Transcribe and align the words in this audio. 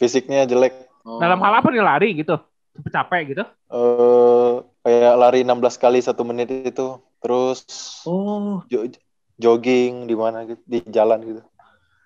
fisiknya 0.00 0.48
jelek. 0.48 0.88
Oh. 1.04 1.20
Dalam 1.20 1.36
hal 1.44 1.60
apa 1.60 1.68
nih 1.68 1.84
lari 1.84 2.08
gitu? 2.16 2.40
Capek 2.88 3.36
gitu? 3.36 3.44
eh 3.70 4.52
kayak 4.80 5.14
lari 5.20 5.44
16 5.44 5.76
kali 5.76 6.00
satu 6.00 6.24
menit 6.24 6.48
itu. 6.48 6.96
Terus 7.20 7.60
Oh. 8.08 8.64
jo- 8.72 8.88
jogging 9.36 10.08
di 10.08 10.16
mana 10.16 10.48
gitu, 10.48 10.62
di 10.64 10.80
jalan 10.88 11.20
gitu. 11.20 11.42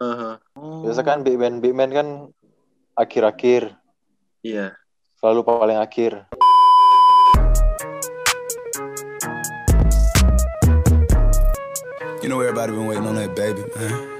aha. 0.03 0.43
Oh. 0.59 0.83
Biasa 0.83 1.07
kan 1.07 1.23
big 1.23 1.39
man, 1.39 1.63
big 1.63 1.71
man 1.71 1.95
kan 1.95 2.09
akhir-akhir, 2.99 3.79
Iya. 4.43 4.75
selalu 5.23 5.41
paling 5.47 5.79
akhir. 5.79 6.27
You 12.23 12.33
know 12.33 12.41
everybody 12.41 12.73
been 12.73 12.87
waiting 12.91 13.07
on 13.07 13.15
that 13.21 13.37
baby, 13.37 13.63
man. 13.77 14.14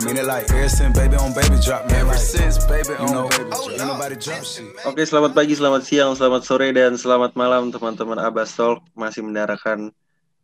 I 0.00 0.02
mean 0.08 0.16
it 0.16 0.24
like 0.24 0.48
ever 0.48 0.64
since 0.64 0.96
baby 0.96 1.12
on 1.20 1.36
baby 1.36 1.60
drop, 1.60 1.84
man. 1.92 2.08
Ever 2.08 2.16
since 2.16 2.56
baby 2.64 2.96
on 2.96 3.12
know, 3.12 3.28
baby 3.28 3.52
drop, 3.52 3.68
ain't 3.68 3.84
nobody 3.84 4.16
drop 4.16 4.40
shit. 4.48 4.64
Oke, 4.88 5.04
selamat 5.04 5.36
pagi, 5.36 5.52
selamat 5.52 5.84
siang, 5.84 6.16
selamat 6.16 6.40
sore, 6.40 6.72
dan 6.72 6.96
selamat 6.96 7.36
malam 7.36 7.68
teman-teman 7.68 8.16
Abbas 8.16 8.56
Talk. 8.56 8.80
Masih 8.96 9.20
mendengarkan 9.20 9.92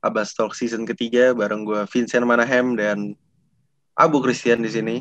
Abbas 0.05 0.37
Talk 0.37 0.53
season 0.53 0.85
ketiga 0.85 1.33
bareng 1.33 1.65
gue 1.65 1.89
Vincent 1.89 2.29
Manahem 2.29 2.77
dan 2.77 3.17
Abu 3.97 4.21
Christian 4.21 4.61
di 4.61 4.69
sini. 4.69 4.97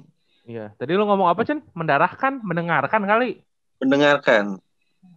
Iya. 0.47 0.71
Tadi 0.79 0.95
lu 0.95 1.03
ngomong 1.03 1.27
apa, 1.27 1.43
Chen? 1.43 1.59
Mendarahkan, 1.75 2.39
mendengarkan 2.39 3.03
kali. 3.03 3.43
Mendengarkan. 3.83 4.63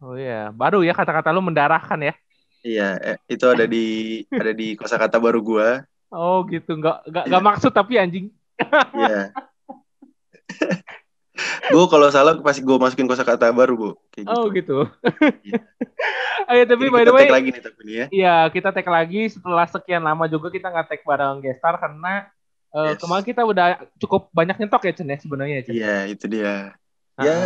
Oh 0.02 0.18
iya, 0.18 0.50
baru 0.50 0.82
ya 0.82 0.90
kata-kata 0.90 1.30
lu 1.30 1.46
mendarahkan 1.46 2.02
ya. 2.02 2.14
Iya, 2.66 2.88
eh, 3.14 3.16
itu 3.30 3.46
ada 3.46 3.70
di 3.70 3.86
ada 4.34 4.50
di 4.50 4.74
kosakata 4.74 5.22
baru 5.22 5.38
gue. 5.38 5.68
Oh 6.10 6.42
gitu, 6.50 6.74
nggak 6.74 7.06
nggak 7.06 7.24
nggak 7.30 7.44
maksud 7.54 7.70
tapi 7.70 8.02
anjing. 8.02 8.34
Iya. 8.94 9.32
Bu, 11.72 11.86
kalau 11.86 12.08
salah 12.10 12.34
pasti 12.42 12.60
gue 12.66 12.76
masukin 12.76 13.06
kosakata 13.06 13.50
baru, 13.54 13.74
Bu. 13.78 13.90
Kayak 14.10 14.26
gitu. 14.26 14.34
Oh 14.34 14.44
gitu. 14.50 14.78
Iya. 15.46 15.60
Ayo 16.50 16.62
tapi 16.64 16.88
Jadi 16.88 16.94
by 16.94 17.02
kita 17.02 17.08
the 17.10 17.14
way, 17.14 17.22
tag 17.26 17.34
lagi 17.34 17.48
nih 17.52 17.62
tapi 17.62 17.82
ya. 17.86 18.06
Iya, 18.08 18.36
kita 18.50 18.68
tag 18.72 18.88
lagi 18.88 19.20
setelah 19.28 19.66
sekian 19.68 20.02
lama 20.02 20.24
juga 20.30 20.48
kita 20.48 20.70
nggak 20.70 20.86
tag 20.88 21.00
bareng 21.04 21.38
Gestar 21.44 21.76
karena 21.78 22.30
Yes. 22.68 23.00
kemarin 23.00 23.24
kita 23.24 23.48
udah 23.48 23.80
cukup 23.96 24.28
banyak 24.28 24.60
nyetok 24.60 24.84
ya 24.84 24.92
Chen 24.92 25.08
ya 25.08 25.16
sebenarnya. 25.16 25.64
Iya, 25.72 26.04
itu 26.04 26.28
dia. 26.28 26.76
Ah, 27.16 27.24
Ya, 27.24 27.36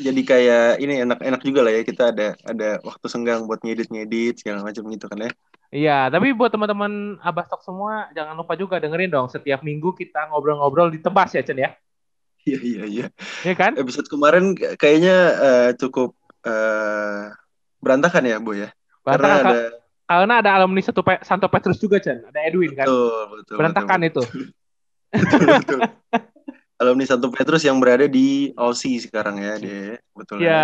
jadi 0.00 0.20
kayak 0.24 0.68
ini 0.80 1.04
enak-enak 1.04 1.40
juga 1.44 1.60
lah 1.60 1.72
ya 1.76 1.84
kita 1.84 2.16
ada 2.16 2.32
ada 2.48 2.80
waktu 2.80 3.06
senggang 3.12 3.44
buat 3.44 3.60
ngedit-ngedit 3.60 4.40
segala 4.40 4.64
macam 4.64 4.88
gitu 4.88 5.04
kan 5.12 5.20
ya. 5.20 5.30
Iya, 5.74 6.06
tapi 6.08 6.30
buat 6.30 6.54
teman-teman 6.54 7.18
Abastok 7.18 7.60
semua 7.66 8.06
jangan 8.14 8.38
lupa 8.38 8.54
juga 8.54 8.78
dengerin 8.78 9.10
dong 9.10 9.26
setiap 9.26 9.66
minggu 9.66 9.92
kita 9.98 10.30
ngobrol-ngobrol 10.30 10.94
di 10.94 11.02
tebas 11.02 11.34
ya 11.34 11.42
Chen 11.42 11.58
ya. 11.58 11.70
Iya, 12.46 12.58
iya, 12.62 12.84
iya. 12.86 13.06
Iya 13.42 13.54
kan? 13.58 13.72
Episode 13.74 14.06
kemarin 14.06 14.54
kayaknya 14.54 15.16
eh, 15.34 15.70
cukup 15.74 16.14
eh, 16.46 17.34
berantakan 17.82 18.22
ya, 18.22 18.38
Bu 18.38 18.54
ya. 18.54 18.70
Karena 19.02 19.42
Berantakan, 19.42 19.50
ada 19.50 19.60
karena 20.06 20.34
ada 20.38 20.50
alumni 20.54 20.82
satu 20.82 21.02
Pe- 21.02 21.22
Santo 21.26 21.50
Petrus 21.50 21.82
juga 21.82 21.98
Chen, 21.98 22.22
ada 22.22 22.38
Edwin 22.46 22.78
kan. 22.78 22.86
betul, 22.86 23.22
betul, 23.34 23.56
Berantakan 23.58 23.98
betul, 24.06 24.10
itu. 24.10 24.22
betul, 25.10 25.46
betul. 25.58 25.80
Alumni 26.76 27.04
Santo 27.08 27.26
Petrus 27.32 27.64
yang 27.66 27.80
berada 27.82 28.06
di 28.06 28.52
Aussie 28.54 29.02
sekarang 29.02 29.42
ya, 29.42 29.58
dia. 29.58 29.98
Betul. 30.14 30.44
Iya. 30.46 30.62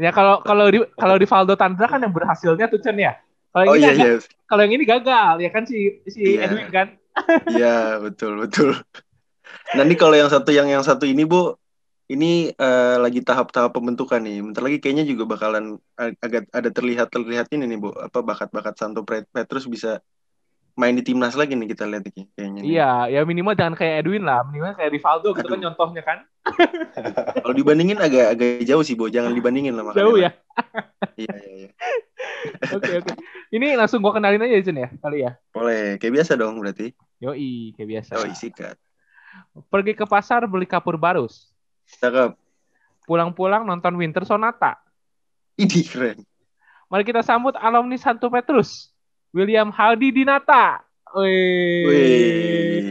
Ya 0.00 0.10
kalau 0.10 0.40
kalau 0.40 0.66
di 0.72 0.80
kalau 0.96 1.16
di 1.20 1.26
Valdo 1.28 1.54
Tandra 1.58 1.86
kan 1.90 2.00
yang 2.00 2.14
berhasilnya 2.14 2.66
tuh 2.72 2.80
Chen 2.80 2.96
ya. 2.96 3.12
Kalau 3.54 3.64
Oh 3.70 3.76
yang 3.78 3.94
ini 3.94 4.02
iya, 4.02 4.10
iya. 4.18 4.18
kalau 4.50 4.60
yang 4.66 4.74
ini 4.74 4.84
gagal 4.84 5.34
ya 5.40 5.50
kan 5.54 5.62
si 5.70 5.76
si 6.10 6.20
Iya. 6.34 6.50
Edwin 6.50 6.68
kan. 6.74 6.88
Iya, 7.54 8.02
betul, 8.02 8.32
betul. 8.42 8.68
Nanti 9.78 9.94
kalau 9.94 10.14
yang 10.18 10.30
satu 10.30 10.50
yang 10.50 10.66
yang 10.66 10.82
satu 10.82 11.06
ini, 11.06 11.22
Bu, 11.22 11.54
ini 12.10 12.50
eh, 12.50 12.96
lagi 12.98 13.22
tahap-tahap 13.22 13.70
pembentukan 13.70 14.18
nih. 14.18 14.42
Bentar 14.42 14.62
lagi 14.66 14.78
kayaknya 14.82 15.04
juga 15.06 15.24
bakalan 15.30 15.78
ag- 15.94 16.18
agak 16.18 16.50
ada 16.50 16.70
terlihat 16.74 17.08
terlihat 17.14 17.46
ini 17.54 17.64
nih, 17.70 17.78
Bu. 17.78 17.94
Apa 17.94 18.18
bakat-bakat 18.26 18.74
Santo 18.74 19.06
Pet- 19.06 19.30
Petrus 19.30 19.70
bisa 19.70 20.02
main 20.74 20.94
di 20.98 21.06
timnas 21.06 21.38
lagi 21.38 21.54
nih 21.54 21.70
kita 21.70 21.86
lihat 21.86 22.02
nih 22.10 22.26
kayaknya. 22.34 22.60
nih. 22.60 22.68
Iya, 22.74 22.90
ya 23.14 23.20
minimal 23.22 23.54
jangan 23.54 23.74
kayak 23.78 23.94
Edwin 24.02 24.24
lah, 24.26 24.42
minimal 24.50 24.74
kayak 24.74 24.90
Rivaldo 24.90 25.28
gitu 25.38 25.46
kan 25.46 25.60
contohnya 25.70 26.02
kan. 26.02 26.18
Kalau 27.42 27.54
dibandingin 27.54 27.98
agak 27.98 28.26
agak 28.34 28.50
jauh 28.66 28.84
sih, 28.86 28.94
Bu. 28.98 29.10
Jangan 29.10 29.34
dibandingin 29.34 29.74
lah 29.74 29.84
makanya. 29.86 30.02
Jauh 30.02 30.16
ya. 30.18 30.30
Iya, 31.14 31.34
iya, 31.34 31.52
iya. 31.54 31.70
Oke 32.76 33.00
oke. 33.00 33.12
Ini 33.52 33.76
langsung 33.76 34.04
gua 34.04 34.12
kenalin 34.16 34.44
aja 34.44 34.60
Chen 34.60 34.76
ya 34.76 34.88
kali 35.00 35.24
ya. 35.24 35.32
Boleh. 35.52 35.96
Kayak 35.96 36.20
biasa 36.20 36.32
dong 36.36 36.60
berarti. 36.60 36.92
Yoi, 37.20 37.72
kayak 37.72 37.88
biasa. 37.88 38.10
Oh, 38.20 38.28
isikat. 38.28 38.76
Pergi 39.72 39.92
ke 39.96 40.04
pasar 40.04 40.44
beli 40.44 40.68
kapur 40.68 41.00
barus. 41.00 41.52
Cakep. 42.00 42.36
Pulang-pulang 43.08 43.64
nonton 43.64 43.96
Winter 43.96 44.24
Sonata. 44.28 44.80
Ini 45.56 45.80
keren. 45.88 46.18
Mari 46.88 47.04
kita 47.06 47.24
sambut 47.24 47.56
alumni 47.56 47.96
Santo 47.96 48.28
Petrus. 48.28 48.92
William 49.32 49.72
Haldi 49.72 50.12
Dinata. 50.12 50.84
Wih. 51.14 51.84
Wih. 51.86 52.82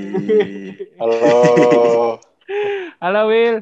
Halo. 1.00 2.20
Halo 3.04 3.22
Will. 3.28 3.58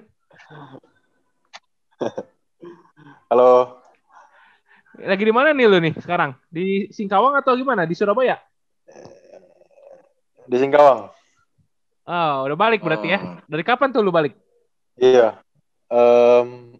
Halo. 3.32 3.81
Lagi 5.02 5.24
di 5.26 5.34
mana 5.34 5.50
nih 5.50 5.66
lu 5.66 5.78
nih 5.82 5.94
sekarang? 5.98 6.38
Di 6.48 6.86
Singkawang 6.94 7.34
atau 7.42 7.58
gimana? 7.58 7.90
Di 7.90 7.98
Surabaya? 7.98 8.38
Di 10.46 10.58
Singkawang. 10.62 11.10
Oh, 12.06 12.36
udah 12.46 12.58
balik 12.58 12.86
berarti 12.86 13.14
ya. 13.14 13.20
Oh. 13.22 13.42
Dari 13.50 13.64
kapan 13.66 13.90
tuh 13.90 14.06
lu 14.06 14.14
balik? 14.14 14.38
Iya. 14.98 15.42
Em, 15.90 16.78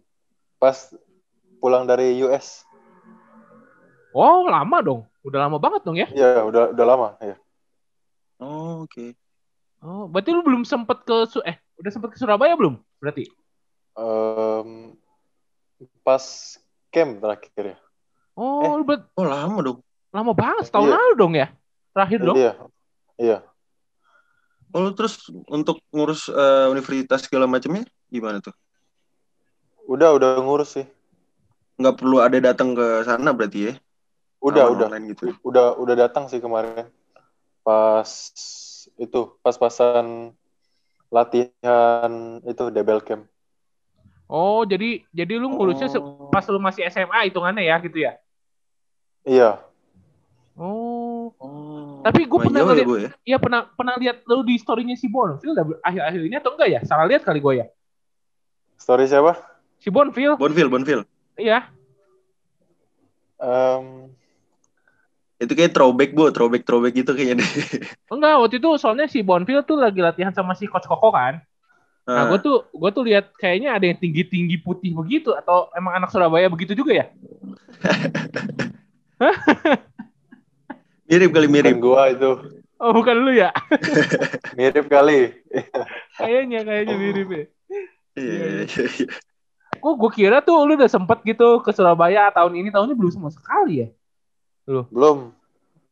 pas 0.62 0.94
pulang 1.58 1.82
dari 1.82 2.14
US. 2.22 2.62
Oh, 4.14 4.46
lama 4.46 4.78
dong. 4.82 5.02
Udah 5.26 5.46
lama 5.46 5.58
banget 5.58 5.82
dong 5.82 5.98
ya. 5.98 6.06
Iya, 6.10 6.46
udah 6.46 6.74
udah 6.74 6.86
lama. 6.86 7.08
Iya. 7.18 7.36
Oh, 8.38 8.86
oke. 8.86 9.14
Oh, 9.82 10.06
berarti 10.06 10.30
lu 10.30 10.46
belum 10.46 10.62
sempet 10.62 11.02
ke 11.02 11.26
Su- 11.26 11.42
eh 11.42 11.58
udah 11.78 11.90
sempet 11.90 12.14
ke 12.14 12.18
Surabaya 12.18 12.54
belum? 12.54 12.78
Berarti. 13.02 13.26
Em, 13.98 14.94
pas 16.06 16.22
camp 16.94 17.18
terakhir 17.18 17.74
ya. 17.74 17.78
Oh, 18.32 18.64
Eh. 18.64 18.72
lu 18.80 18.84
ber- 18.84 19.08
Oh, 19.14 19.26
lama 19.26 19.58
dong. 19.60 19.78
lama 20.12 20.32
banget 20.32 20.68
setahun 20.68 20.88
Iya. 20.88 20.94
lalu 20.96 21.12
dong 21.16 21.32
ya. 21.34 21.46
Terakhir 21.92 22.18
dong. 22.20 22.36
Iya. 22.36 22.52
Iya. 23.16 23.38
Oh, 24.72 24.88
terus 24.92 25.20
untuk 25.48 25.80
ngurus 25.92 26.28
eh, 26.28 26.66
universitas 26.68 27.28
segala 27.28 27.44
macamnya 27.44 27.84
gimana 28.08 28.40
tuh? 28.40 28.52
Udah 29.84 30.16
udah 30.16 30.40
ngurus 30.40 30.80
sih. 30.80 30.86
Nggak 31.76 31.96
perlu 32.00 32.20
ada 32.20 32.38
datang 32.40 32.72
ke 32.72 33.04
sana 33.04 33.32
berarti 33.32 33.68
ya? 33.68 33.74
Udah 34.40 34.68
udah. 34.68 34.88
online 34.88 35.12
gitu. 35.12 35.32
Udah 35.44 35.76
udah 35.76 35.94
datang 35.96 36.28
sih 36.28 36.40
kemarin. 36.40 36.88
Pas 37.62 38.08
itu 38.96 39.20
pas-pasan 39.40 40.32
latihan 41.08 42.12
itu 42.42 42.64
double 42.68 43.00
camp. 43.04 43.28
Oh, 44.32 44.64
jadi 44.64 45.04
jadi 45.12 45.36
lu 45.36 45.52
ngurusnya 45.52 45.92
se- 45.92 46.00
Oh. 46.00 46.32
pas 46.32 46.40
lu 46.48 46.56
masih 46.56 46.88
SMA 46.88 47.28
hitungannya 47.28 47.68
ya 47.68 47.76
gitu 47.84 48.00
ya. 48.00 48.16
Iya. 49.28 49.60
Oh. 50.56 51.36
Oh. 51.36 52.00
Tapi 52.00 52.24
gue 52.24 52.38
pernah 52.40 52.64
ya, 52.72 52.84
Bu 52.88 52.96
ya? 52.96 53.10
iya 53.28 53.36
pernah 53.36 53.68
pernah 53.68 53.94
lihat 54.00 54.24
lu 54.24 54.40
di 54.40 54.56
story-nya 54.56 54.96
si 54.96 55.06
Bonfil 55.12 55.52
akhir-akhir 55.84 56.20
ini 56.24 56.36
atau 56.40 56.56
enggak 56.56 56.68
ya? 56.72 56.80
Salah 56.88 57.04
lihat 57.04 57.28
kali 57.28 57.44
gue 57.44 57.60
ya. 57.60 57.66
Story 58.80 59.04
siapa? 59.04 59.36
Si 59.76 59.92
Bonfil, 59.92 60.40
Bonfil, 60.40 60.68
Bonfil. 60.72 61.00
iya. 61.36 61.68
Em, 63.36 64.08
Itu 65.42 65.58
kayak 65.58 65.74
throwback, 65.74 66.14
Bu. 66.14 66.30
Throwback, 66.30 66.62
throwback 66.62 66.94
gitu 66.94 67.12
kayaknya 67.18 67.42
deh. 67.42 67.50
Enggak, 68.14 68.34
waktu 68.38 68.56
itu 68.62 68.68
soalnya 68.78 69.10
si 69.10 69.26
Bonfil 69.26 69.66
tuh 69.66 69.74
lagi 69.74 69.98
latihan 69.98 70.30
sama 70.30 70.54
si 70.54 70.70
Coach 70.70 70.86
Koko 70.86 71.10
kan. 71.10 71.42
Nah, 72.02 72.18
Ah, 72.18 72.24
gue 72.34 72.38
tuh 72.42 72.66
gue 72.74 72.90
tuh 72.90 73.04
lihat 73.06 73.30
kayaknya 73.38 73.78
ada 73.78 73.86
yang 73.86 73.94
tinggi-tinggi 73.94 74.58
putih 74.58 74.90
begitu 74.90 75.30
atau 75.38 75.70
emang 75.78 76.02
anak 76.02 76.10
Surabaya 76.10 76.50
begitu 76.50 76.74
juga 76.74 76.98
ya? 76.98 77.06
mirip 81.06 81.30
kali 81.30 81.46
mirip. 81.46 81.78
gua 81.78 82.10
itu. 82.10 82.58
Oh, 82.82 82.90
bukan 82.90 83.22
lu 83.22 83.38
ya? 83.38 83.54
Mirip 84.58 84.90
kali. 84.90 85.30
kayaknya 86.18 86.66
kayaknya 86.66 86.96
mirip 86.98 87.28
ya. 87.30 87.44
Iya, 88.18 88.18
iya, 88.18 88.66
iya. 88.66 89.06
Kok 89.78 89.94
gue 89.98 90.10
kira 90.10 90.42
tuh 90.42 90.58
lu 90.66 90.74
udah 90.74 90.90
sempet 90.90 91.22
gitu 91.22 91.62
ke 91.62 91.70
Surabaya 91.70 92.34
tahun 92.34 92.58
ini 92.58 92.74
tahun 92.74 92.90
ini 92.90 92.98
belum 92.98 93.14
sama 93.14 93.30
sekali 93.30 93.86
ya? 93.86 93.88
Belum. 94.90 95.30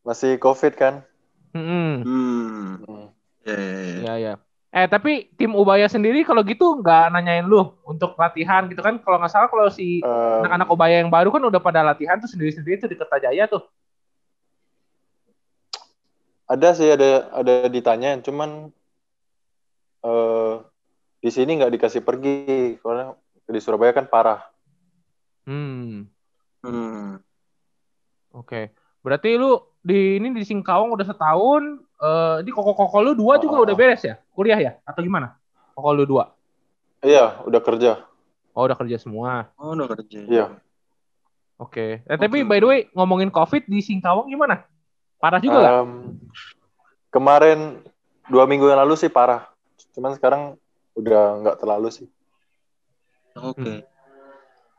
Masih 0.03 0.35
Covid 0.43 0.75
kan? 0.75 1.07
Hmm. 1.55 2.03
Hmm. 2.03 2.83
Hmm. 2.83 3.07
Iya, 3.47 3.55
iya, 3.55 3.79
iya. 3.79 4.03
Ya 4.03 4.15
ya. 4.19 4.35
Eh 4.71 4.87
tapi 4.87 5.27
tim 5.35 5.51
Ubaya 5.59 5.91
sendiri 5.91 6.23
kalau 6.23 6.47
gitu 6.47 6.79
nggak 6.79 7.11
nanyain 7.11 7.43
lu 7.43 7.75
untuk 7.83 8.15
latihan 8.15 8.71
gitu 8.71 8.79
kan? 8.79 9.03
Kalau 9.03 9.19
nggak 9.19 9.33
salah 9.35 9.51
kalau 9.51 9.67
si 9.67 9.99
Em, 9.99 10.47
anak-anak 10.47 10.69
Ubaya 10.71 11.03
yang 11.03 11.11
baru 11.11 11.35
kan 11.35 11.43
udah 11.43 11.59
pada 11.59 11.83
latihan 11.83 12.23
tuh 12.23 12.31
sendiri-sendiri 12.31 12.79
tuh 12.79 12.87
di 12.87 12.95
Kertajaya 12.95 13.51
tuh. 13.51 13.67
ada 16.51 16.75
sih 16.75 16.91
ada 16.91 17.31
ada 17.31 17.71
ditanyain 17.71 18.19
cuman 18.27 18.75
eh 20.03 20.55
di 21.23 21.31
sini 21.31 21.61
nggak 21.61 21.73
dikasih 21.79 22.03
pergi 22.03 22.75
karena 22.83 23.15
di 23.47 23.61
Surabaya 23.61 23.93
kan 23.93 24.07
parah. 24.09 24.41
Hmm, 25.47 26.07
Hmm. 26.63 27.17
oke. 28.37 28.71
Berarti 29.01 29.35
lu 29.41 29.57
di 29.81 30.21
ini 30.21 30.33
di 30.33 30.45
Singkawang 30.45 30.93
udah 30.93 31.07
setahun. 31.07 31.63
eh 32.01 32.37
ini 32.41 32.49
koko-koko 32.49 32.97
lu 33.05 33.13
dua 33.13 33.37
juga 33.37 33.61
Oh. 33.61 33.65
udah 33.69 33.77
beres 33.77 34.01
ya? 34.01 34.17
Kuliah 34.33 34.57
ya? 34.57 34.73
Atau 34.89 35.05
gimana? 35.05 35.37
Koko 35.77 35.93
lu 35.93 36.09
dua? 36.09 36.33
Iya, 37.05 37.45
udah 37.45 37.61
kerja. 37.61 38.01
Oh 38.57 38.65
udah 38.65 38.73
kerja 38.73 38.97
semua. 38.97 39.53
Oh, 39.61 39.77
udah 39.77 39.89
kerja. 39.95 40.21
Iya. 40.25 40.47
Oke. 41.61 42.01
Eh, 42.01 42.17
tapi 42.17 42.41
Oke. 42.41 42.49
by 42.49 42.59
the 42.59 42.67
way 42.67 42.81
ngomongin 42.97 43.29
COVID 43.29 43.69
di 43.69 43.85
Singkawang 43.85 44.33
gimana? 44.33 44.65
Parah 45.21 45.45
juga 45.45 45.61
nggak? 45.61 45.75
Em, 45.77 45.91
kemarin 47.13 47.59
dua 48.33 48.49
minggu 48.49 48.65
yang 48.65 48.81
lalu 48.81 48.97
sih 48.97 49.13
parah. 49.13 49.53
Cuman 49.93 50.17
sekarang 50.17 50.57
udah 50.97 51.45
nggak 51.45 51.57
terlalu 51.61 51.93
sih. 51.93 52.09
Oke. 53.37 53.85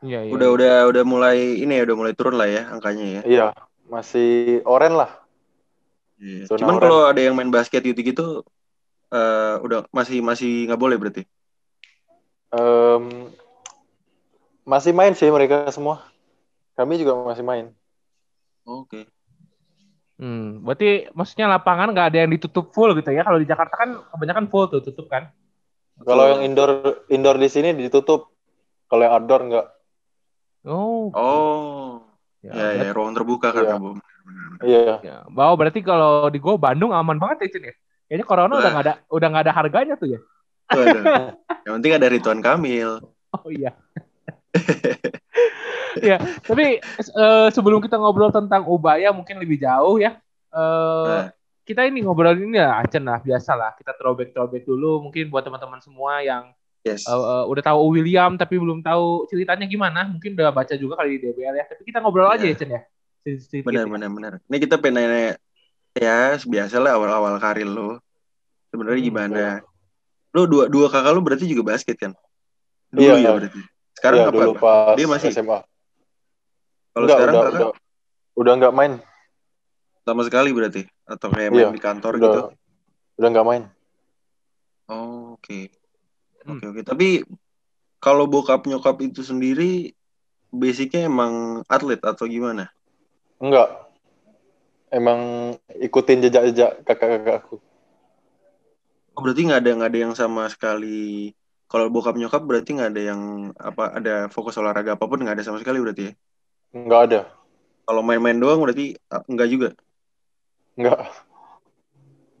Iya 0.02 0.26
iya. 0.26 0.32
Udah 0.34 0.48
udah 0.50 0.74
udah 0.90 1.04
mulai 1.06 1.62
ini 1.62 1.78
ya, 1.78 1.86
udah 1.86 1.96
mulai 1.96 2.12
turun 2.18 2.34
lah 2.34 2.50
ya 2.50 2.66
angkanya 2.66 3.06
ya. 3.06 3.20
Iya, 3.22 3.46
masih 3.92 4.64
oren 4.64 4.96
lah. 4.96 5.12
Iya. 6.16 6.48
Zona 6.48 6.64
Cuman 6.64 6.76
kalau 6.80 7.04
ada 7.04 7.20
yang 7.20 7.36
main 7.36 7.52
basket 7.52 7.84
gitu-gitu 7.84 8.40
eh 9.12 9.54
udah 9.60 9.84
masih 9.92 10.24
masih 10.24 10.64
nggak 10.72 10.80
boleh 10.80 10.96
berarti. 10.96 11.28
Em, 12.56 13.28
masih 14.64 14.96
main 14.96 15.12
sih 15.12 15.28
mereka 15.28 15.68
semua. 15.68 16.08
Kami 16.72 16.96
juga 16.96 17.12
masih 17.20 17.44
main. 17.44 17.66
Oke. 18.64 19.04
Hmm, 20.16 20.64
berarti 20.64 21.12
maksudnya 21.12 21.50
lapangan 21.50 21.92
nggak 21.92 22.08
ada 22.14 22.18
yang 22.24 22.32
ditutup 22.32 22.72
full 22.72 22.96
gitu 22.96 23.12
ya? 23.12 23.26
Kalau 23.26 23.36
di 23.36 23.44
Jakarta 23.44 23.74
kan 23.76 23.90
kebanyakan 24.16 24.46
full 24.48 24.72
tuh 24.72 24.80
tutup 24.80 25.12
kan? 25.12 25.28
Kalau 26.00 26.24
yang 26.32 26.40
indoor 26.46 27.04
indoor 27.12 27.36
di 27.36 27.48
sini 27.52 27.76
ditutup. 27.76 28.32
Kalau 28.88 29.02
yang 29.04 29.12
outdoor 29.20 29.40
nggak. 29.50 29.66
Oh. 30.68 31.10
Oh. 31.12 31.81
Ya, 32.42 32.50
ya, 32.50 32.62
berarti- 32.74 32.94
ruang 32.98 33.12
terbuka 33.14 33.48
kan, 33.54 33.62
Iya. 33.64 33.74
Bu. 33.78 33.90
Iya. 34.62 34.94
ya. 35.02 35.16
Bahwa 35.30 35.54
berarti 35.54 35.80
kalau 35.80 36.26
di 36.26 36.42
gua 36.42 36.58
Bandung 36.58 36.90
aman 36.90 37.14
banget 37.16 37.46
ya 37.46 37.48
Cen 37.54 37.70
ya? 37.70 37.74
Kayaknya 38.10 38.26
corona 38.26 38.54
udah 38.58 38.70
nggak 38.70 38.84
ada 38.84 38.94
udah 39.08 39.26
nggak 39.30 39.44
ada 39.46 39.52
harganya 39.54 39.94
tuh 39.96 40.08
ya? 40.14 40.20
Waduh. 40.68 41.02
yang 41.66 41.74
penting 41.80 41.92
ada 41.94 42.06
Ridwan 42.10 42.40
Kamil. 42.42 42.90
Oh 43.32 43.48
iya. 43.48 43.72
ya, 46.02 46.16
tapi 46.44 46.80
eh, 46.80 47.48
sebelum 47.52 47.80
kita 47.80 47.96
ngobrol 47.96 48.32
tentang 48.32 48.64
Ubaya 48.66 49.12
mungkin 49.12 49.38
lebih 49.40 49.60
jauh 49.60 49.96
ya. 49.96 50.18
Eh 50.52 51.06
Nah. 51.08 51.28
kita 51.62 51.86
ini 51.86 52.02
ngobrolin 52.02 52.50
ini 52.50 52.58
ya 52.58 52.82
Acen 52.82 53.06
lah, 53.06 53.22
biasa 53.22 53.54
lah. 53.54 53.70
Kita 53.78 53.94
throwback-throwback 53.94 54.66
dulu 54.66 54.98
mungkin 54.98 55.30
buat 55.30 55.46
teman-teman 55.46 55.78
semua 55.78 56.20
yang 56.20 56.50
Yes. 56.82 57.06
eh, 57.06 57.14
eh, 57.14 57.44
udah 57.46 57.62
tahu 57.62 57.94
William 57.94 58.34
tapi 58.34 58.58
belum 58.58 58.82
tahu 58.82 59.30
ceritanya 59.30 59.66
gimana. 59.66 60.02
Mungkin 60.04 60.34
udah 60.34 60.50
baca 60.50 60.74
juga 60.74 60.98
kali 60.98 61.16
di 61.16 61.30
DBL 61.30 61.54
ya. 61.54 61.64
Tapi 61.70 61.82
kita 61.86 62.02
ngobrol 62.02 62.26
aja 62.26 62.42
Iya. 62.42 62.54
ya 62.54 62.58
Cen 62.58 62.70
ya. 62.70 62.82
Benar 63.62 63.86
ya. 63.86 63.90
benar 63.90 64.08
benar. 64.10 64.32
Ini 64.50 64.56
kita 64.58 64.82
pengen 64.82 64.98
nanya 64.98 65.38
ya 65.94 66.34
biasa 66.36 66.82
lah 66.82 66.98
awal-awal 66.98 67.38
karir 67.38 67.70
lo. 67.70 68.02
Sebenarnya 68.74 68.98
Hmm, 68.98 69.08
gimana? 69.08 69.42
Lo 70.34 70.48
dua 70.50 70.66
dua 70.66 70.90
kakak 70.90 71.12
lo 71.14 71.22
berarti 71.22 71.46
juga 71.46 71.70
basket 71.70 71.94
kan? 72.02 72.12
Dulu 72.90 73.14
Iya. 73.14 73.14
ya 73.20 73.30
berarti. 73.30 73.60
Sekarang 73.94 74.18
Iya, 74.18 74.26
apa? 74.26 74.34
dulu 74.34 74.52
pas 74.58 74.94
Dia 74.98 75.06
masih? 75.06 75.30
SMA. 75.30 75.58
Kalau 76.92 77.06
sekarang 77.06 77.32
udah, 77.32 77.44
kakak 77.46 77.60
udah, 77.62 77.70
udah 78.36 78.52
nggak 78.58 78.74
main. 78.74 78.92
sama 80.02 80.26
sekali 80.26 80.50
berarti 80.50 80.82
atau 81.06 81.30
kayak 81.30 81.50
main 81.54 81.62
Iya, 81.62 81.70
di 81.70 81.78
kantor 81.78 82.18
Udah, 82.18 82.26
gitu? 82.26 82.40
udah 83.22 83.28
nggak 83.30 83.46
main. 83.46 83.62
Oh, 84.90 85.38
Oke. 85.38 85.70
Hmm. 85.70 85.81
Oke 86.46 86.64
oke. 86.66 86.82
Tapi 86.82 87.08
kalau 88.02 88.26
bokap 88.26 88.66
nyokap 88.66 88.98
itu 89.04 89.22
sendiri 89.22 89.94
basicnya 90.50 91.06
emang 91.06 91.64
atlet 91.70 92.02
atau 92.02 92.26
gimana? 92.26 92.68
Enggak. 93.38 93.88
Emang 94.92 95.54
ikutin 95.80 96.20
jejak-jejak 96.28 96.84
kakak-kakak 96.84 97.46
aku. 97.46 97.56
Oh, 99.16 99.20
berarti 99.20 99.48
nggak 99.48 99.60
ada 99.64 99.70
nggak 99.78 99.90
ada 99.92 100.00
yang 100.08 100.14
sama 100.18 100.48
sekali. 100.52 101.32
Kalau 101.70 101.88
bokap 101.88 102.18
nyokap 102.20 102.44
berarti 102.44 102.76
nggak 102.76 102.90
ada 102.92 103.02
yang 103.14 103.22
apa 103.56 103.96
ada 103.96 104.14
fokus 104.28 104.60
olahraga 104.60 104.98
apa 104.98 105.04
pun 105.08 105.20
nggak 105.24 105.40
ada 105.40 105.44
sama 105.46 105.62
sekali 105.62 105.80
berarti 105.80 106.02
ya? 106.10 106.12
Enggak 106.76 107.00
ada. 107.08 107.20
Kalau 107.88 108.02
main-main 108.04 108.36
doang 108.36 108.60
berarti 108.60 108.98
ah, 109.08 109.24
enggak 109.24 109.48
juga. 109.48 109.68
Enggak. 110.76 111.00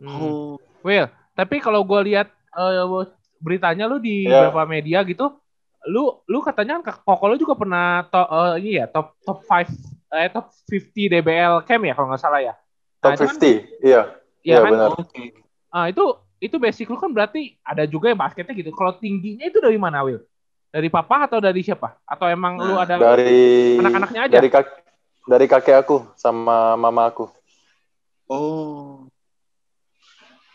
Hmm. 0.02 0.18
Oh. 0.20 0.54
Will, 0.82 1.06
tapi 1.38 1.62
kalau 1.62 1.86
gue 1.86 2.00
lihat 2.10 2.28
eh, 2.58 2.72
beritanya 3.42 3.90
lu 3.90 3.98
di 3.98 4.24
Iya. 4.24 4.48
beberapa 4.48 4.62
media 4.64 5.02
gitu, 5.02 5.34
lu 5.90 6.22
lu 6.24 6.38
katanya 6.40 6.78
kan 6.78 6.94
Koko 7.02 7.26
lu 7.26 7.36
juga 7.36 7.58
pernah 7.58 8.06
to, 8.06 8.22
eh, 8.22 8.52
ini 8.62 8.70
ya 8.78 8.86
top 8.86 9.18
top 9.20 9.42
5 9.42 9.66
eh 10.14 10.30
top 10.30 10.46
50 10.70 11.10
DBL 11.10 11.66
Camp 11.66 11.82
ya 11.82 11.92
kalau 11.92 12.08
nggak 12.08 12.22
salah 12.22 12.38
ya. 12.38 12.54
Top 13.02 13.12
Nah, 13.12 13.14
itu 13.18 13.24
kan- 13.26 13.34
50. 13.34 13.54
Iya. 13.82 14.02
Iya 14.42 14.46
Iya, 14.46 14.56
kan? 14.62 14.70
benar. 14.70 14.88
Oke. 14.94 15.24
Ah, 15.68 15.86
itu 15.90 16.04
itu 16.38 16.56
basic 16.58 16.86
lu 16.86 16.98
kan 16.98 17.10
berarti 17.10 17.58
ada 17.60 17.82
juga 17.84 18.10
yang 18.10 18.18
basketnya 18.18 18.50
gitu. 18.52 18.70
Kalau 18.70 18.94
tingginya 18.94 19.46
itu 19.46 19.58
dari 19.58 19.78
mana, 19.78 20.02
Will? 20.02 20.22
Dari 20.68 20.88
papa 20.88 21.26
atau 21.26 21.38
dari 21.38 21.60
siapa? 21.60 21.98
Atau 22.02 22.26
emang 22.26 22.56
lu 22.56 22.74
ada 22.74 22.96
Dari 22.96 23.76
anak-anaknya 23.76 24.20
aja? 24.24 24.34
Dari 24.38 24.48
kak 24.48 24.66
dari 25.22 25.46
kakek 25.46 25.76
aku 25.78 26.02
sama 26.14 26.74
mama 26.74 27.06
aku. 27.06 27.26
Oh. 28.26 29.06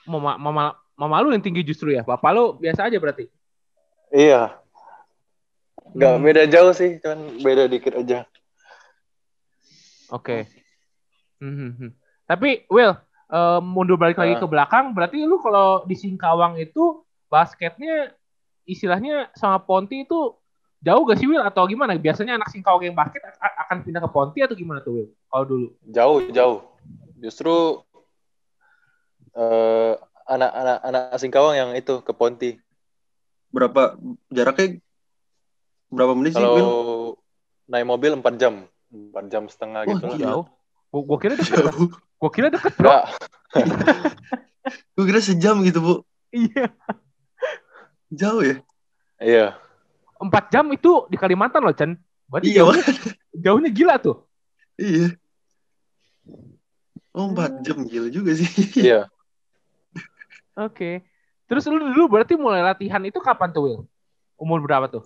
mama 0.03 0.39
mama 0.39 0.63
mama 0.97 1.21
lu 1.21 1.29
yang 1.31 1.45
tinggi 1.45 1.61
justru 1.61 1.94
ya? 1.94 2.01
Bapak 2.01 2.31
lu 2.33 2.45
biasa 2.57 2.89
aja 2.89 2.97
berarti. 2.97 3.29
Iya. 4.09 4.57
Enggak 5.94 6.13
Hmm. 6.17 6.23
beda 6.25 6.44
jauh 6.49 6.73
sih, 6.73 6.99
cuman 6.99 7.39
beda 7.39 7.63
dikit 7.69 7.94
aja. 7.95 8.25
Oke. 10.09 10.47
Hmm, 11.39 11.53
hmm, 11.53 11.71
hmm. 11.77 11.91
Tapi 12.27 12.65
Will, 12.67 12.91
eh, 13.29 13.59
mundur 13.61 13.95
balik 13.95 14.17
lagi 14.17 14.35
Ah. 14.35 14.41
ke 14.41 14.47
belakang, 14.47 14.91
berarti 14.91 15.23
lu 15.23 15.39
kalau 15.39 15.85
di 15.85 15.95
Singkawang 15.95 16.59
itu 16.59 17.03
basketnya 17.27 18.11
istilahnya 18.67 19.31
sama 19.35 19.63
Ponti 19.63 20.03
itu 20.03 20.35
jauh 20.79 21.03
gak 21.07 21.19
sih 21.19 21.27
Will 21.27 21.44
atau 21.44 21.67
gimana? 21.67 21.95
Biasanya 21.95 22.35
anak 22.35 22.51
Singkawang 22.51 22.83
yang 22.83 22.95
basket 22.95 23.23
akan 23.39 23.83
pindah 23.83 24.01
ke 24.03 24.09
Ponti 24.11 24.39
atau 24.44 24.55
gimana 24.55 24.79
tuh 24.83 24.91
Will? 24.95 25.09
Kalau 25.27 25.45
dulu. 25.45 25.67
Jauh, 25.88 26.19
jauh. 26.31 26.59
Justru 27.17 27.83
eh, 29.38 29.94
anak-anak 30.27 30.77
anak 30.83 31.03
Singkawang 31.18 31.56
yang 31.56 31.69
itu 31.74 32.03
ke 32.03 32.12
Ponti. 32.12 32.59
Berapa 33.50 33.95
jaraknya 34.27 34.83
berapa 35.88 36.13
menit 36.13 36.35
sih, 36.35 36.44
Kalau 36.44 37.16
naik 37.71 37.87
mobil 37.87 38.11
4 38.19 38.35
jam. 38.35 38.68
4 38.92 39.31
jam 39.31 39.47
setengah 39.47 39.87
Wah, 39.87 39.92
gitu 39.95 40.06
lah. 40.11 40.18
Jauh. 40.19 40.45
Gua, 40.92 41.01
gua 41.04 41.18
kira 41.19 41.33
deket. 41.40 41.63
Jauh. 41.63 41.90
Gua 42.19 42.31
kira 42.31 42.47
deket, 42.51 42.73
Bro. 42.75 42.92
Gue 44.97 45.06
kira 45.07 45.21
sejam 45.23 45.63
gitu, 45.63 45.80
Bu. 45.80 45.95
Iya. 46.33 46.73
Jauh 48.11 48.44
ya? 48.44 48.56
iya. 49.21 49.45
Empat 50.18 50.49
jam 50.49 50.66
itu 50.73 51.06
di 51.07 51.16
Kalimantan 51.16 51.61
loh, 51.61 51.75
Chan. 51.75 51.94
Berarti 52.28 52.51
Iya, 52.51 52.66
jauhnya, 52.66 52.83
jauhnya 53.31 53.69
gila 53.71 53.95
tuh. 54.01 54.25
Iya. 54.75 55.16
Oh, 57.13 57.31
4 57.31 57.63
jam 57.63 57.85
gila 57.85 58.09
juga 58.09 58.35
sih. 58.35 58.49
Iya. 58.73 59.07
Oke. 60.57 61.06
Terus 61.47 61.64
lu 61.69 61.80
dulu 61.80 62.18
berarti 62.18 62.35
mulai 62.35 62.59
latihan 62.59 62.99
itu 63.06 63.21
kapan 63.21 63.54
tuh, 63.54 63.64
Will? 63.64 63.81
Umur 64.35 64.59
berapa 64.59 64.90
tuh? 64.90 65.06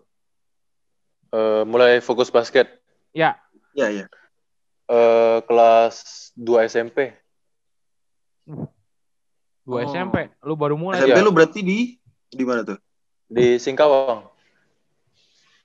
Eh, 1.31 1.63
mulai 1.63 2.03
fokus 2.03 2.27
basket 2.27 2.67
Ya, 3.12 3.39
Iya, 3.72 3.88
iya. 3.91 4.05
eh, 4.88 5.38
kelas 5.43 6.31
2 6.36 6.67
SMP. 6.67 7.12
dua 9.62 9.86
Oh. 9.86 9.88
SMP. 9.88 10.27
Lu 10.41 10.55
baru 10.58 10.75
mulai. 10.75 11.00
SMP 11.00 11.15
Iya. 11.15 11.24
lu 11.24 11.31
berarti 11.31 11.60
di 11.62 11.96
di 12.27 12.43
mana 12.43 12.63
tuh? 12.65 12.79
Di 13.31 13.55
Singkawang. 13.60 14.27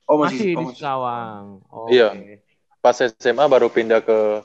Oh, 0.06 0.22
Masih, 0.22 0.38
masih, 0.38 0.50
di 0.54 0.62
oh. 0.62 0.70
Singkawang. 0.70 1.44
Oke. 1.66 1.90
Iya. 1.94 2.08
Pas 2.78 2.94
SMA 2.98 3.46
baru 3.50 3.66
pindah 3.66 3.98
ke 3.98 4.42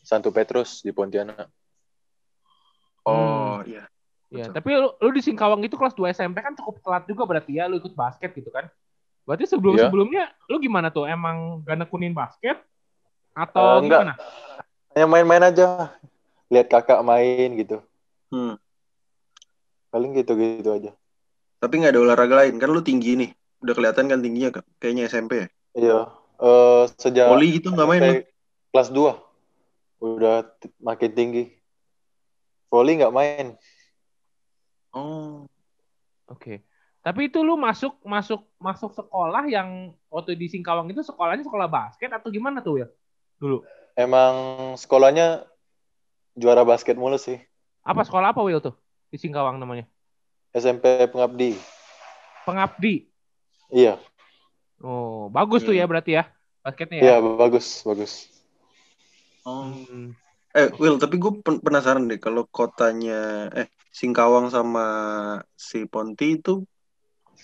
Santo 0.00 0.32
Petrus 0.32 0.80
di 0.80 0.92
Pontianak. 0.92 1.48
Oh, 3.04 3.60
iya. 3.68 3.84
Iya, 4.32 4.48
Betul. 4.48 4.54
tapi 4.56 4.68
lu, 4.76 4.88
lu 4.98 5.10
di 5.12 5.22
Singkawang 5.22 5.60
itu 5.64 5.76
kelas 5.76 5.94
2 5.96 6.12
SMP 6.14 6.40
kan 6.40 6.56
cukup 6.56 6.80
telat 6.80 7.04
juga 7.04 7.22
berarti 7.28 7.60
ya 7.60 7.68
lu 7.68 7.76
ikut 7.78 7.92
basket 7.92 8.32
gitu 8.32 8.48
kan. 8.48 8.66
Berarti 9.24 9.48
sebelum-sebelumnya 9.48 10.36
lu 10.52 10.60
gimana 10.60 10.92
tuh? 10.92 11.08
Emang 11.08 11.64
gak 11.64 11.80
nekunin 11.80 12.12
basket? 12.12 12.60
Atau 13.32 13.84
enggak. 13.84 14.00
gimana? 14.00 14.14
Hanya 14.94 15.06
main-main 15.08 15.44
aja. 15.48 15.96
Lihat 16.52 16.68
kakak 16.68 17.00
main 17.00 17.48
gitu. 17.56 17.80
Hmm. 18.28 18.60
Paling 19.88 20.12
gitu-gitu 20.16 20.70
aja. 20.70 20.92
Tapi 21.58 21.80
nggak 21.80 21.96
ada 21.96 22.02
olahraga 22.04 22.44
lain 22.44 22.60
kan 22.60 22.68
lu 22.68 22.84
tinggi 22.84 23.16
nih. 23.16 23.30
Udah 23.64 23.72
kelihatan 23.72 24.12
kan 24.12 24.20
tingginya 24.20 24.60
Kak? 24.60 24.66
kayaknya 24.76 25.08
SMP 25.08 25.32
ya. 25.40 25.46
Iya. 25.72 25.98
Eh 26.36 26.82
sejak 27.00 27.32
Voli 27.32 27.56
gitu 27.56 27.72
nggak 27.72 27.88
main 27.88 28.02
lu? 28.04 28.14
kelas 28.74 28.90
2 28.92 29.24
udah 30.04 30.44
makin 30.84 31.10
tinggi. 31.16 31.44
Volley 32.68 33.00
nggak 33.00 33.14
main. 33.14 33.56
Oh. 34.94 35.44
Oke. 36.30 36.62
Tapi 37.04 37.28
itu 37.28 37.44
lu 37.44 37.60
masuk 37.60 38.00
masuk 38.00 38.48
masuk 38.56 38.96
sekolah 38.96 39.44
yang 39.44 39.92
waktu 40.08 40.40
di 40.40 40.48
Singkawang 40.48 40.88
itu 40.88 41.04
sekolahnya 41.04 41.44
sekolah 41.44 41.68
basket 41.68 42.08
atau 42.08 42.32
gimana 42.32 42.64
tuh 42.64 42.80
ya? 42.80 42.88
Dulu. 43.36 43.60
Emang 43.92 44.32
sekolahnya 44.80 45.44
juara 46.32 46.64
basket 46.64 46.96
mulu 46.96 47.20
sih. 47.20 47.36
Apa 47.84 48.08
sekolah 48.08 48.32
apa 48.32 48.40
Will 48.40 48.64
tuh? 48.64 48.72
Di 49.12 49.20
Singkawang 49.20 49.60
namanya. 49.60 49.84
SMP 50.56 51.04
Pengabdi. 51.12 51.60
Pengabdi. 52.48 53.04
Iya. 53.68 54.00
Oh, 54.80 55.28
bagus 55.28 55.60
tuh 55.60 55.76
ya 55.76 55.84
berarti 55.84 56.16
ya 56.16 56.24
basketnya 56.64 56.96
ya. 56.96 57.02
Iya, 57.04 57.16
bagus, 57.20 57.84
bagus. 57.84 58.32
Oh. 59.44 59.68
Hmm. 59.68 60.16
Eh, 60.54 60.70
Will, 60.78 61.02
tapi 61.02 61.18
gue 61.18 61.42
penasaran 61.42 62.06
deh 62.06 62.22
kalau 62.22 62.46
kotanya 62.46 63.50
eh 63.50 63.66
Singkawang 63.90 64.50
sama 64.54 64.86
si 65.54 65.82
Ponti 65.86 66.38
itu 66.38 66.62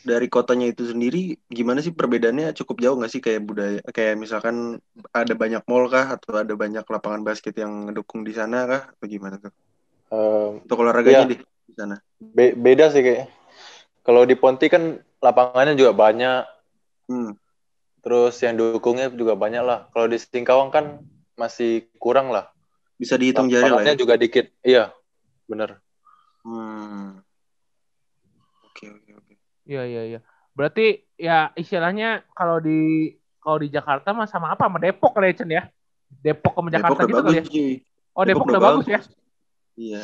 dari 0.06 0.30
kotanya 0.30 0.70
itu 0.70 0.86
sendiri 0.86 1.34
gimana 1.50 1.82
sih 1.82 1.90
perbedaannya 1.90 2.54
cukup 2.54 2.78
jauh 2.78 2.96
nggak 2.98 3.12
sih 3.12 3.22
kayak 3.22 3.42
budaya 3.42 3.78
kayak 3.90 4.14
misalkan 4.14 4.78
ada 5.10 5.34
banyak 5.34 5.62
mall 5.66 5.90
kah 5.90 6.14
atau 6.14 6.38
ada 6.40 6.54
banyak 6.54 6.86
lapangan 6.86 7.22
basket 7.26 7.58
yang 7.58 7.90
ngedukung 7.90 8.22
di 8.22 8.30
sana 8.30 8.66
kah 8.70 8.82
atau 8.94 9.06
gimana 9.10 9.42
tuh? 9.42 9.52
Em, 10.10 10.62
Untuk 10.66 10.78
olahraganya 10.82 11.26
Iya. 11.26 11.30
deh 11.34 11.40
di 11.42 11.74
sana. 11.74 11.96
be- 12.18 12.54
beda 12.54 12.94
sih 12.94 13.02
kayak. 13.02 13.26
Kalau 14.06 14.22
di 14.26 14.34
Ponti 14.38 14.66
kan 14.70 14.98
lapangannya 15.20 15.74
juga 15.76 15.92
banyak, 15.92 16.42
Hmm. 17.10 17.34
terus 18.00 18.38
yang 18.40 18.54
dukungnya 18.54 19.10
juga 19.10 19.34
banyak 19.34 19.62
lah. 19.66 19.90
Kalau 19.90 20.06
di 20.06 20.18
Singkawang 20.18 20.70
kan 20.70 21.02
masih 21.34 21.90
kurang 21.98 22.30
lah. 22.30 22.48
Bisa 23.00 23.16
dihitung 23.16 23.49
jari 23.49 23.73
lah 23.73 23.80
ya. 23.80 23.97
juga 23.97 24.21
dikit. 24.21 24.52
Iya, 24.61 24.92
bener. 25.49 25.80
Hmm. 26.45 27.25
Oke, 28.69 28.92
oke, 28.92 29.11
oke. 29.16 29.33
Iya 29.64 29.83
iya 29.88 30.02
iya. 30.04 30.21
Berarti 30.52 31.09
ya 31.16 31.49
istilahnya 31.57 32.28
kalau 32.37 32.61
di 32.61 33.09
kalau 33.40 33.57
di 33.57 33.73
Jakarta 33.73 34.12
mah 34.12 34.28
sama 34.28 34.52
apa? 34.52 34.69
Sama 34.69 34.76
Depok 34.76 35.16
kali 35.16 35.33
ya 35.33 35.45
ya? 35.49 35.62
Depok 36.21 36.52
sama 36.61 36.69
Jakarta 36.69 37.00
Depok 37.00 37.09
gitu 37.09 37.16
bagus, 37.16 37.33
kali 37.33 37.40
ya? 37.40 37.45
cuy. 37.49 37.73
Oh 38.12 38.25
Depok, 38.28 38.47
udah 38.52 38.62
bagus 38.69 38.87
ya? 38.92 39.00
Iya. 39.80 40.02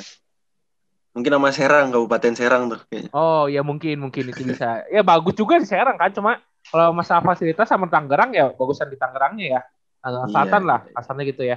Mungkin 1.12 1.33
sama 1.37 1.50
Serang, 1.53 1.87
Kabupaten 1.93 2.33
Serang 2.33 2.62
tuh 2.73 2.81
kayaknya. 2.88 3.11
Oh 3.12 3.45
ya 3.49 3.61
mungkin 3.61 4.00
mungkin 4.00 4.33
itu 4.33 4.41
bisa. 4.41 4.81
Ya 4.95 5.05
bagus 5.05 5.37
juga 5.37 5.61
di 5.61 5.69
Serang 5.69 6.00
kan, 6.00 6.09
cuma 6.17 6.41
kalau 6.73 6.97
masalah 6.97 7.21
fasilitas 7.21 7.69
sama 7.69 7.93
Tangerang 7.93 8.33
ya 8.33 8.49
bagusan 8.57 8.88
di 8.88 8.97
Tangerangnya 8.97 9.61
ya. 9.61 9.61
Tangerang 10.00 10.29
Iya, 10.29 10.33
Selatan 10.33 10.62
lah, 10.65 10.81
iya. 10.87 10.93
kasarnya 10.97 11.25
gitu 11.29 11.43
ya. 11.45 11.57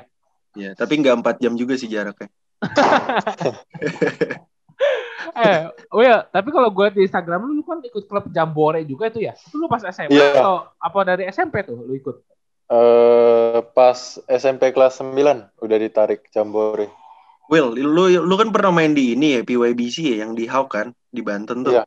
Iya, 0.58 0.74
tapi 0.74 0.98
nggak 1.02 1.22
empat 1.22 1.36
jam 1.44 1.54
juga 1.54 1.78
sih 1.78 1.90
jaraknya. 1.90 2.30
Eh, 5.36 5.68
Will, 5.92 6.20
tapi 6.32 6.50
kalau 6.52 6.72
gue 6.72 6.88
di 6.96 7.04
Instagram 7.04 7.44
lu, 7.44 7.60
lu 7.60 7.64
kan 7.68 7.84
ikut 7.84 8.08
klub 8.08 8.32
Jambore 8.32 8.84
juga 8.88 9.12
itu 9.12 9.24
ya? 9.24 9.36
Itu 9.36 9.60
lu 9.60 9.68
pas 9.68 9.84
SMA 9.84 10.12
Iya. 10.12 10.40
atau 10.40 10.56
apa 10.80 11.00
dari 11.04 11.28
SMP 11.28 11.64
tuh 11.68 11.80
lu 11.80 11.94
ikut? 11.96 12.24
eh 12.70 13.60
pas 13.74 13.98
SMP 14.30 14.70
kelas 14.70 15.02
9 15.02 15.50
udah 15.58 15.78
ditarik 15.82 16.30
Jambore. 16.30 16.86
Will, 17.50 17.74
lu 17.74 18.14
lu 18.14 18.36
kan 18.38 18.54
pernah 18.54 18.70
main 18.70 18.94
di 18.94 19.18
ini 19.18 19.36
ya, 19.36 19.42
PYBC 19.42 20.06
ya, 20.06 20.16
yang 20.22 20.38
di 20.38 20.46
Hawk 20.46 20.78
kan, 20.78 20.94
di 21.10 21.26
Banten 21.26 21.66
tuh. 21.66 21.74
Iya. 21.74 21.84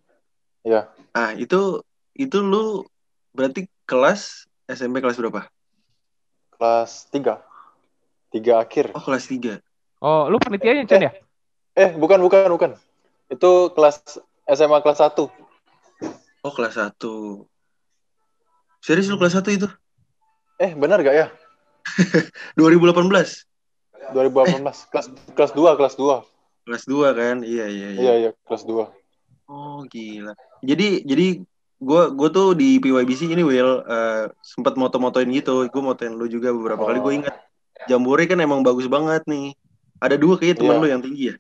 Iya. 0.67 0.83
Ah, 1.15 1.31
itu 1.39 1.79
itu 2.19 2.39
lu 2.43 2.83
berarti 3.31 3.71
kelas 3.87 4.51
SMP 4.67 4.99
kelas 4.99 5.15
berapa? 5.23 5.47
Kelas 6.59 7.07
3. 7.15 7.39
3 8.33 8.59
akhir. 8.59 8.91
Oh, 8.97 9.03
kelas 9.05 9.29
3. 9.29 9.61
Oh, 10.01 10.27
lu 10.27 10.41
panitianya 10.41 10.89
Cen 10.89 11.07
ya? 11.07 11.13
Eh, 11.77 11.95
bukan, 11.95 12.19
bukan, 12.21 12.49
bukan. 12.51 12.71
Itu 13.29 13.71
kelas 13.73 14.19
SMA 14.49 14.81
kelas 14.81 14.99
1. 14.99 15.29
Oh, 16.43 16.53
kelas 16.53 16.75
1. 16.75 17.47
Serius 18.83 19.07
lu 19.07 19.17
kelas 19.17 19.39
1 19.39 19.55
itu? 19.55 19.69
Eh, 20.59 20.75
benar 20.75 20.99
gak 21.01 21.15
ya? 21.15 21.27
2018. 22.59 23.07
2018. 24.11 24.91
Kelas 24.91 25.07
kelas 25.37 25.53
2, 25.55 25.79
kelas 25.79 25.95
2. 25.95 26.25
Kelas 26.67 26.85
2 26.87 27.15
kan? 27.15 27.37
Iya, 27.43 27.67
iya, 27.71 27.89
iya. 27.95 28.01
Iya, 28.01 28.13
iya, 28.19 28.31
kelas 28.43 28.65
2. 28.67 28.91
Oh, 29.47 29.85
gila. 29.87 30.33
Jadi 30.63 31.03
jadi 31.05 31.43
gua 31.83 32.09
gua 32.15 32.31
tuh 32.31 32.55
di 32.55 32.79
PYBC 32.79 33.27
ini 33.29 33.43
Will 33.43 33.83
eh, 33.85 34.31
sempat 34.41 34.75
moto-motoin 34.75 35.29
gitu. 35.31 35.67
Gue 35.69 35.83
motoin 35.83 36.15
lu 36.15 36.27
juga 36.27 36.51
beberapa 36.55 36.83
kali 36.83 36.99
Oh. 36.99 37.05
gue 37.05 37.15
ingat. 37.23 37.35
Jambore 37.91 38.25
kan 38.27 38.39
emang 38.39 38.61
bagus 38.63 38.87
banget 38.87 39.23
nih. 39.27 39.57
Ada 40.03 40.19
dua 40.19 40.35
kayaknya 40.35 40.57
teman 40.59 40.75
Iya. 40.75 40.83
lu 40.83 40.89
yang 40.91 41.03
tinggi 41.03 41.25
ya. 41.31 41.37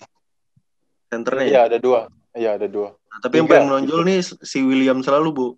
Centernya 1.10 1.44
ya. 1.44 1.50
Iya, 1.50 1.60
ada 1.68 1.78
dua. 1.82 2.00
Iya, 2.32 2.50
ada 2.56 2.66
dua. 2.70 2.88
Nah, 2.96 3.18
tapi 3.20 3.34
yang 3.42 3.46
Tiga. 3.46 3.52
paling 3.58 3.66
menonjol 3.68 4.00
nih 4.08 4.18
si 4.24 4.58
William 4.64 4.98
selalu, 5.04 5.28
Bu. 5.34 5.48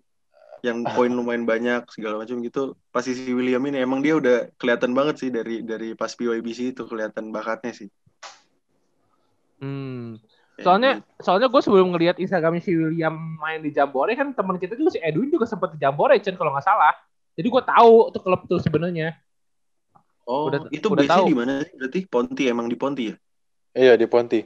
Yang 0.65 0.77
poin 0.97 1.11
lumayan 1.13 1.45
banyak 1.45 1.87
segala 1.93 2.19
macam 2.19 2.41
gitu. 2.41 2.75
Pasti 2.91 3.15
si 3.15 3.31
William 3.31 3.61
ini 3.69 3.79
emang 3.79 4.01
dia 4.01 4.17
udah 4.17 4.49
kelihatan 4.59 4.91
banget 4.91 5.15
sih 5.21 5.29
dari 5.29 5.61
dari 5.61 5.93
pas 5.93 6.11
PYBC 6.11 6.75
itu 6.75 6.83
kelihatan 6.89 7.29
bakatnya 7.29 7.71
sih. 7.71 7.87
Hmm. 9.61 10.19
Soalnya 10.55 11.03
gitu. 11.03 11.23
soalnya 11.23 11.47
gue 11.51 11.61
sebelum 11.63 11.87
ngelihat 11.91 12.15
Instagramnya 12.15 12.63
si 12.63 12.71
William 12.71 13.15
main 13.39 13.59
di 13.59 13.75
Jambore 13.75 14.15
kan 14.15 14.31
teman 14.31 14.55
kita 14.55 14.79
juga 14.79 14.95
si 14.95 14.99
Edwin 15.03 15.27
juga 15.27 15.43
sempat 15.43 15.75
di 15.75 15.79
Jambore 15.83 16.15
Cen 16.23 16.35
kalau 16.39 16.55
nggak 16.55 16.63
salah. 16.63 16.95
Jadi 17.35 17.47
gue 17.51 17.63
tahu 17.63 18.15
tuh 18.15 18.21
klub 18.23 18.41
tuh 18.47 18.59
sebenarnya. 18.63 19.15
Oh, 20.25 20.49
udah- 20.49 20.65
itu 20.73 20.87
udah 20.89 21.05
tahu. 21.05 21.25
di 21.29 21.35
mana 21.37 21.61
sih? 21.61 21.73
Berarti 21.77 21.99
Ponti 22.09 22.43
emang 22.49 22.65
di 22.65 22.73
Ponti 22.73 23.13
ya? 23.13 23.15
Iya, 23.77 23.93
di 23.93 24.07
Ponti. 24.09 24.41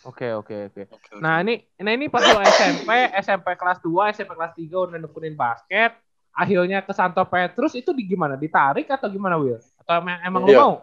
Oke 0.00 0.32
oke 0.32 0.72
oke. 0.72 0.82
Nah 1.20 1.44
ini 1.44 1.60
nah 1.76 1.92
ini 1.92 2.08
pas 2.08 2.24
lu 2.24 2.40
SMP, 2.40 2.88
SMP 3.20 3.52
kelas 3.52 3.78
2, 3.84 4.08
SMP 4.16 4.32
kelas 4.32 4.56
3 4.56 4.76
udah 4.88 4.96
nekunin 4.96 5.36
basket, 5.36 5.92
akhirnya 6.32 6.80
ke 6.80 6.96
Santo 6.96 7.20
Petrus 7.28 7.76
itu 7.76 7.92
di 7.92 8.08
gimana? 8.08 8.40
Ditarik 8.40 8.88
atau 8.88 9.12
gimana 9.12 9.36
Will? 9.36 9.60
Atau 9.76 10.00
emang, 10.00 10.16
emang 10.24 10.42
lu 10.48 10.50
Iya. 10.56 10.60
mau? 10.64 10.74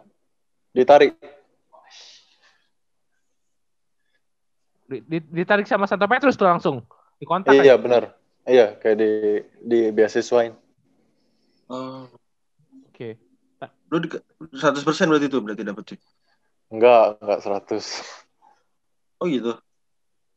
Ditarik. 0.70 1.18
Di- 4.88 5.04
di- 5.04 5.28
ditarik 5.34 5.66
sama 5.66 5.84
Santo 5.84 6.06
Petrus 6.06 6.38
tuh 6.38 6.46
langsung 6.48 6.86
dikontak 7.18 7.52
Iya, 7.58 7.74
aja? 7.74 7.76
benar. 7.76 8.02
Iya, 8.48 8.78
kayak 8.78 8.96
di 8.96 9.10
di 9.60 9.80
beasiswain. 9.92 10.54
Oh, 11.68 12.08
Oke. 12.98 13.14
lu 13.94 14.02
di, 14.02 14.10
100% 14.58 14.82
berarti 15.06 15.30
itu 15.30 15.38
berarti 15.38 15.62
dapet 15.62 15.82
cuy. 15.86 15.98
Enggak, 16.74 17.22
enggak 17.22 17.38
100. 17.46 19.22
Oh 19.22 19.26
gitu. 19.30 19.54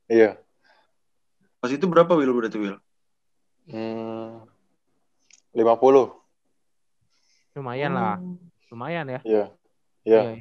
Iya. 0.06 0.38
Pas 1.58 1.74
itu 1.74 1.82
berapa 1.90 2.14
Will 2.14 2.38
berarti 2.38 2.62
Will? 2.62 2.78
Hmm, 3.66 4.46
50. 5.58 6.14
Lumayan 7.58 7.98
lah, 7.98 8.22
lumayan 8.70 9.10
ya. 9.10 9.20
Iya. 9.26 9.46
Iya. 10.06 10.22
Iya. 10.22 10.34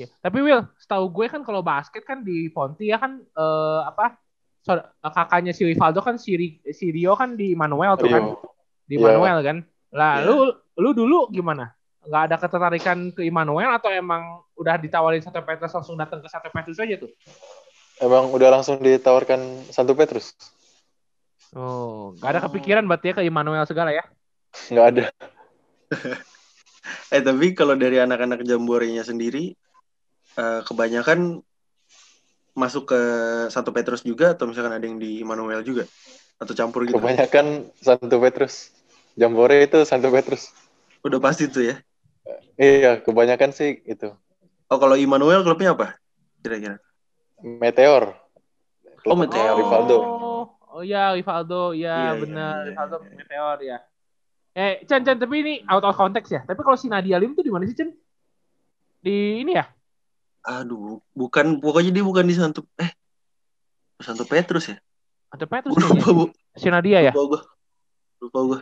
Iya. 0.00 0.06
Tapi 0.24 0.38
Will, 0.40 0.64
setahu 0.80 1.12
gue 1.12 1.28
kan 1.28 1.44
kalau 1.44 1.60
basket 1.60 2.08
kan 2.08 2.24
di 2.24 2.48
Ponti 2.48 2.88
ya 2.88 2.96
kan 2.96 3.20
eh, 3.20 3.80
apa? 3.84 4.16
So, 4.64 4.80
kakaknya 5.04 5.52
si 5.52 5.62
Rivaldo 5.62 6.00
kan 6.00 6.16
si, 6.16 6.32
si 6.72 6.86
Rio 6.88 7.12
kan 7.20 7.36
di 7.36 7.52
Manuel 7.52 8.00
tuh 8.00 8.08
kan. 8.08 8.32
Rio. 8.32 8.40
Di 8.88 8.96
Iya. 8.96 9.04
Manuel 9.12 9.38
kan. 9.44 9.56
Lah, 9.92 10.24
Iya. 10.24 10.64
Lu 10.76 10.80
lu 10.80 10.90
dulu 10.92 11.18
gimana? 11.32 11.72
Nggak 12.06 12.22
ada 12.30 12.36
ketertarikan 12.38 12.98
ke 13.10 13.26
Immanuel 13.26 13.72
atau 13.74 13.90
emang 13.90 14.44
udah 14.54 14.78
ditawarin 14.78 15.24
Santo 15.24 15.42
Petrus 15.42 15.74
langsung 15.74 15.96
datang 15.98 16.22
ke 16.22 16.28
Santo 16.30 16.52
Petrus 16.52 16.78
aja 16.78 16.94
tuh? 17.00 17.10
Emang 17.98 18.28
udah 18.30 18.52
langsung 18.52 18.78
ditawarkan 18.78 19.72
Santo 19.72 19.96
Petrus? 19.96 20.36
Oh, 21.56 22.12
nggak 22.20 22.30
ada 22.36 22.40
kepikiran 22.46 22.84
berarti 22.84 23.10
ya 23.10 23.14
ke 23.16 23.22
Immanuel 23.24 23.64
segala 23.64 23.90
ya? 23.90 24.04
Nggak 24.70 24.86
ada. 24.92 25.04
Eh 27.10 27.18
tapi 27.18 27.50
kalau 27.50 27.74
dari 27.74 27.98
anak-anak 27.98 28.46
Jamborenya 28.46 29.02
sendiri 29.02 29.58
eh, 30.38 30.60
kebanyakan 30.62 31.42
masuk 32.54 32.94
ke 32.94 33.00
Santo 33.50 33.74
Petrus 33.74 34.06
juga 34.06 34.38
atau 34.38 34.46
misalkan 34.46 34.74
ada 34.74 34.86
yang 34.86 34.96
di 34.96 35.18
Immanuel 35.18 35.66
juga 35.66 35.84
atau 36.38 36.54
campur 36.56 36.86
gitu. 36.86 36.96
Kebanyakan 36.96 37.68
Santo 37.78 38.16
Petrus. 38.22 38.70
Jambore 39.16 39.64
itu 39.64 39.82
Santo 39.88 40.08
Petrus. 40.12 40.52
Udah 41.04 41.18
pasti 41.20 41.50
tuh 41.50 41.64
ya. 41.72 41.76
Iya, 42.56 43.04
kebanyakan 43.04 43.52
sih 43.52 43.84
itu. 43.84 44.12
Oh 44.66 44.78
kalau 44.80 44.96
Immanuel 44.98 45.44
klubnya 45.44 45.76
apa? 45.76 46.00
Kira-kira. 46.40 46.80
Meteor. 47.42 48.16
Oh, 49.06 49.14
Meteor. 49.14 49.54
Rivaldo. 49.60 49.96
Oh, 50.02 50.42
oh 50.72 50.82
ya 50.82 51.14
Rivaldo, 51.14 51.76
Iya, 51.76 51.86
ya 51.86 51.96
iya, 51.96 52.12
benar 52.18 52.54
iya, 52.58 52.66
Rivaldo 52.72 52.96
iya. 52.98 53.14
Meteor 53.14 53.58
ya. 53.62 53.78
Eh, 54.56 54.74
Chan, 54.88 55.04
Chan, 55.04 55.20
tapi 55.20 55.44
ini 55.44 55.54
out 55.68 55.84
of 55.84 55.94
context 55.94 56.32
ya. 56.32 56.40
Tapi 56.48 56.64
kalau 56.64 56.80
si 56.80 56.88
Nadia 56.88 57.20
Lim 57.20 57.36
tuh 57.36 57.44
di 57.44 57.52
mana 57.52 57.68
sih, 57.68 57.76
Chan? 57.76 57.92
Di 59.04 59.44
ini 59.44 59.52
ya? 59.52 59.68
Aduh, 60.48 61.04
bukan 61.12 61.60
pokoknya 61.60 61.92
dia 61.92 62.04
bukan 62.06 62.24
di 62.24 62.34
Santo 62.38 62.64
eh 62.78 62.94
Santo 64.00 64.24
Petrus 64.24 64.72
ya? 64.72 64.76
Ada 65.28 65.44
Petrus 65.44 65.76
lupa, 65.76 65.92
kayaknya. 65.92 66.14
Bu. 66.14 66.24
Si 66.56 66.68
Nadia 66.72 66.98
ya? 67.04 67.12
Lupa 67.12 67.22
gue. 67.28 67.40
Lupa 68.24 68.38
gue. 68.48 68.58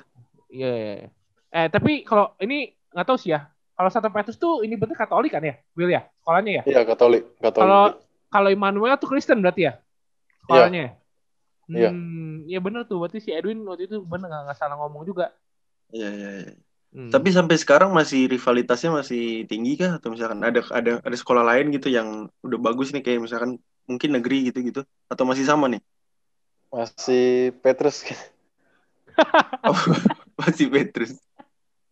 Iya, 0.51 0.73
iya, 0.75 0.95
iya. 1.07 1.11
Eh, 1.55 1.71
tapi 1.71 2.03
kalau 2.03 2.35
ini 2.43 2.75
nggak 2.91 3.07
tahu 3.07 3.19
sih 3.19 3.31
ya. 3.31 3.47
Kalau 3.75 3.91
Santo 3.91 4.11
Petrus 4.11 4.39
tuh 4.39 4.67
ini 4.67 4.75
bener 4.75 4.95
Katolik 4.99 5.35
kan 5.35 5.43
ya, 5.43 5.55
Will 5.79 5.91
ya? 5.91 6.07
Sekolahnya 6.23 6.63
ya? 6.63 6.63
Iya, 6.67 6.81
Katolik. 6.83 7.31
Katolik. 7.39 7.63
Kalau 7.63 7.85
kalau 8.31 8.49
Immanuel 8.51 8.99
tuh 8.99 9.11
Kristen 9.11 9.39
berarti 9.39 9.71
ya? 9.71 9.79
sekolahnya. 10.45 11.01
Iya. 11.73 11.91
Hmm, 11.91 12.45
iya 12.45 12.61
bener 12.61 12.85
tuh. 12.85 13.01
Berarti 13.01 13.25
si 13.25 13.33
Edwin 13.33 13.65
waktu 13.65 13.89
itu 13.89 14.05
bener 14.05 14.29
nggak 14.29 14.43
nggak 14.51 14.59
salah 14.59 14.77
ngomong 14.77 15.09
juga. 15.09 15.33
Iya, 15.95 16.11
iya, 16.13 16.31
iya. 16.45 16.55
Hmm. 16.95 17.11
Tapi 17.11 17.29
sampai 17.35 17.57
sekarang 17.59 17.91
masih 17.91 18.31
rivalitasnya 18.31 18.95
masih 18.95 19.49
tinggi 19.51 19.75
kah 19.75 19.99
atau 19.99 20.15
misalkan 20.15 20.39
ada 20.47 20.63
ada 20.71 21.03
ada 21.03 21.17
sekolah 21.17 21.43
lain 21.43 21.75
gitu 21.75 21.91
yang 21.91 22.31
udah 22.45 22.59
bagus 22.63 22.95
nih 22.95 23.03
kayak 23.03 23.25
misalkan 23.25 23.59
mungkin 23.89 24.11
negeri 24.15 24.53
gitu 24.53 24.63
gitu 24.63 24.81
atau 25.11 25.25
masih 25.27 25.43
sama 25.43 25.67
nih? 25.73 25.83
Masih 26.71 27.55
Petrus. 27.63 28.03
Oh, 29.65 29.79
masih 30.43 30.69
Petrus. 30.69 31.17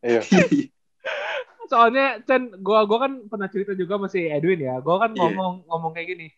Iya. 0.03 0.21
soalnya 1.73 2.21
Chen 2.29 2.53
gua 2.61 2.85
gua 2.85 3.09
kan 3.09 3.13
pernah 3.31 3.49
cerita 3.49 3.73
juga 3.73 3.97
sama 3.97 4.09
si 4.13 4.29
Edwin 4.29 4.61
ya. 4.61 4.77
Gua 4.85 5.01
kan 5.01 5.17
Iya. 5.17 5.25
ngomong 5.25 5.65
ngomong 5.65 5.93
kayak 5.97 6.09
gini. 6.13 6.29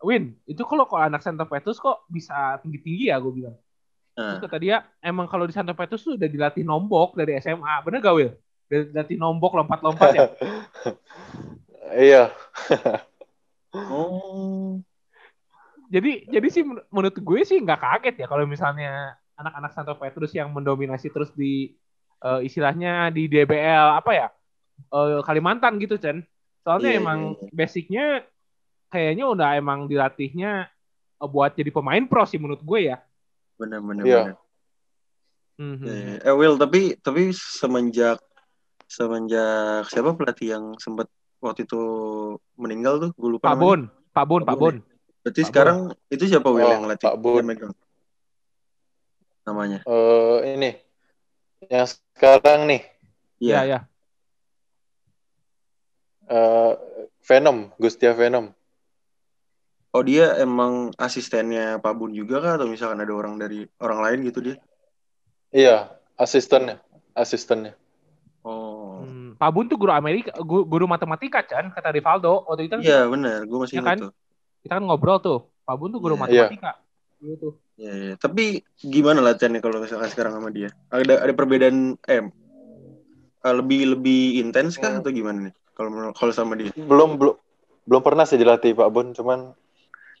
Win 0.00 0.32
itu 0.48 0.64
kalau 0.64 0.88
kalau 0.88 1.04
anak 1.04 1.20
Santa 1.20 1.44
Petrus 1.44 1.76
kok 1.76 2.08
bisa 2.08 2.56
tinggi 2.64 2.80
tinggi 2.80 3.12
ya 3.12 3.20
gue 3.20 3.32
bilang. 3.36 3.56
Terus 4.16 4.40
Nah, 4.40 4.48
kata 4.48 4.56
dia 4.56 4.76
emang 5.04 5.28
kalau 5.28 5.44
di 5.44 5.52
Santa 5.52 5.76
Petrus 5.76 6.04
tuh 6.04 6.16
udah 6.16 6.24
dilatih 6.24 6.64
nombok 6.64 7.20
dari 7.20 7.36
SMA 7.36 7.84
bener 7.84 8.00
gak 8.00 8.16
Will 8.16 8.32
Udah 8.68 8.80
dilatih 8.88 9.16
nombok 9.20 9.52
lompat 9.60 9.80
lompat 9.84 10.08
ya? 10.16 10.20
Iya. 11.90 12.30
oh, 13.74 14.78
jadi 15.94 16.22
jadi 16.30 16.48
sih 16.48 16.62
men- 16.62 16.86
menurut 16.88 17.18
gue 17.18 17.40
sih 17.42 17.58
nggak 17.58 17.82
kaget 17.82 18.14
ya 18.22 18.26
kalau 18.30 18.46
misalnya 18.46 19.18
anak-anak 19.34 19.74
Santa 19.74 19.98
Petrus 19.98 20.30
yang 20.32 20.54
mendominasi 20.54 21.10
terus 21.10 21.34
di 21.34 21.74
eh, 22.20 22.40
istilahnya 22.44 23.08
di 23.10 23.26
DBL 23.26 23.98
apa 23.98 24.10
ya 24.12 24.28
eh, 24.92 25.20
Kalimantan 25.24 25.80
gitu 25.80 25.96
Chen 25.96 26.22
soalnya 26.60 26.92
Iya, 26.92 27.00
emang 27.00 27.18
iya, 27.40 27.50
basicnya 27.52 28.04
kayaknya 28.90 29.24
udah 29.32 29.48
emang 29.56 29.88
dilatihnya 29.88 30.68
eh, 31.20 31.28
buat 31.28 31.56
jadi 31.56 31.70
pemain 31.72 32.04
pro 32.04 32.24
sih 32.28 32.36
menurut 32.36 32.60
gue 32.60 32.92
ya 32.92 32.98
benar 33.60 33.80
benar 33.84 34.04
Iya. 34.04 34.20
benar. 34.24 34.36
Mhm. 35.60 35.84
Iya, 35.84 35.96
iya. 36.00 36.16
Eh 36.24 36.34
Will, 36.34 36.56
tapi 36.56 36.96
tapi 36.96 37.36
semenjak 37.36 38.16
semenjak 38.88 39.84
siapa 39.92 40.16
pelatih 40.16 40.56
yang 40.56 40.64
sempat 40.80 41.04
waktu 41.44 41.68
itu 41.68 41.80
meninggal 42.56 42.96
tuh, 42.96 43.10
gue 43.12 43.30
lupa 43.36 43.52
Pak 43.52 43.60
namanya. 43.60 43.64
Bon 43.68 43.80
Pak 44.16 44.24
Bon 44.24 44.40
Pak 44.40 44.48
Pak 44.48 44.56
Bon 44.56 44.76
Bon 44.76 44.76
Berarti 45.20 45.40
Pak 45.44 45.48
sekarang 45.52 45.78
itu 46.08 46.24
siapa 46.24 46.48
Will 46.48 46.64
Oh, 46.64 46.72
yang 46.72 46.84
latih? 46.88 47.04
Pak 47.12 47.16
Bon. 47.20 47.44
Namanya. 49.44 49.78
Eh 49.84 50.56
ini. 50.56 50.70
Yang 51.68 52.00
sekarang 52.16 52.64
nih. 52.64 52.82
Iya 53.40 53.58
Iya. 53.60 53.64
ya 53.68 53.80
eh 56.30 56.72
Venom, 57.26 57.74
Gustia 57.76 58.14
Venom. 58.14 58.54
Oh 59.90 60.02
dia 60.06 60.38
emang 60.38 60.94
asistennya 60.94 61.82
Pak 61.82 61.94
Bun 61.98 62.14
juga 62.14 62.38
kah 62.38 62.54
atau 62.54 62.70
misalkan 62.70 63.02
ada 63.02 63.10
orang 63.10 63.34
dari 63.34 63.66
orang 63.82 63.98
lain 63.98 64.18
gitu 64.22 64.38
dia? 64.38 64.56
Iya, 65.50 65.90
asistennya. 66.14 66.78
Asistennya. 67.10 67.74
Oh. 68.46 69.02
Hmm, 69.02 69.34
Pak 69.34 69.50
Bun 69.50 69.66
tuh 69.66 69.74
guru 69.74 69.90
Amerika 69.90 70.30
guru, 70.38 70.62
guru 70.62 70.84
matematika 70.86 71.42
Chan 71.42 71.74
kata 71.74 71.90
Rivaldo 71.90 72.46
waktu 72.46 72.70
itu 72.70 72.78
kan 72.78 72.80
Iya 72.80 73.10
benar, 73.10 73.38
gue 73.44 73.58
masih 73.58 73.74
Iya 73.76 73.80
ingat 73.82 73.90
kan? 73.90 73.98
tuh. 74.06 74.10
kita 74.62 74.72
kan 74.78 74.84
ngobrol 74.86 75.18
tuh 75.18 75.38
Pak 75.66 75.74
Bun 75.76 75.90
tuh 75.90 76.00
guru 76.00 76.14
Iya. 76.14 76.22
matematika 76.46 76.72
gitu 77.20 77.58
Iya, 77.80 77.92
iya. 77.96 78.14
Tapi 78.20 78.60
gimana 78.76 79.24
latihannya 79.24 79.64
kalau 79.64 79.80
misalkan 79.80 80.12
sekarang 80.12 80.36
sama 80.36 80.52
dia? 80.52 80.68
Ada 80.92 81.24
ada 81.24 81.32
perbedaan 81.32 81.96
eh 82.04 82.28
eh, 83.40 83.54
lebih 83.56 83.96
lebih 83.96 84.36
intens 84.36 84.76
kah 84.76 84.92
Hmm. 84.92 85.00
atau 85.00 85.08
gimana 85.08 85.48
nih? 85.48 85.54
Kalau 85.72 86.12
kalau 86.12 86.32
sama 86.36 86.60
dia? 86.60 86.68
Belum 86.76 87.16
belum 87.16 87.40
belum 87.88 88.02
pernah 88.04 88.28
sih 88.28 88.36
dilatih 88.36 88.76
Pak 88.76 88.88
Bun, 88.92 89.16
cuman 89.16 89.56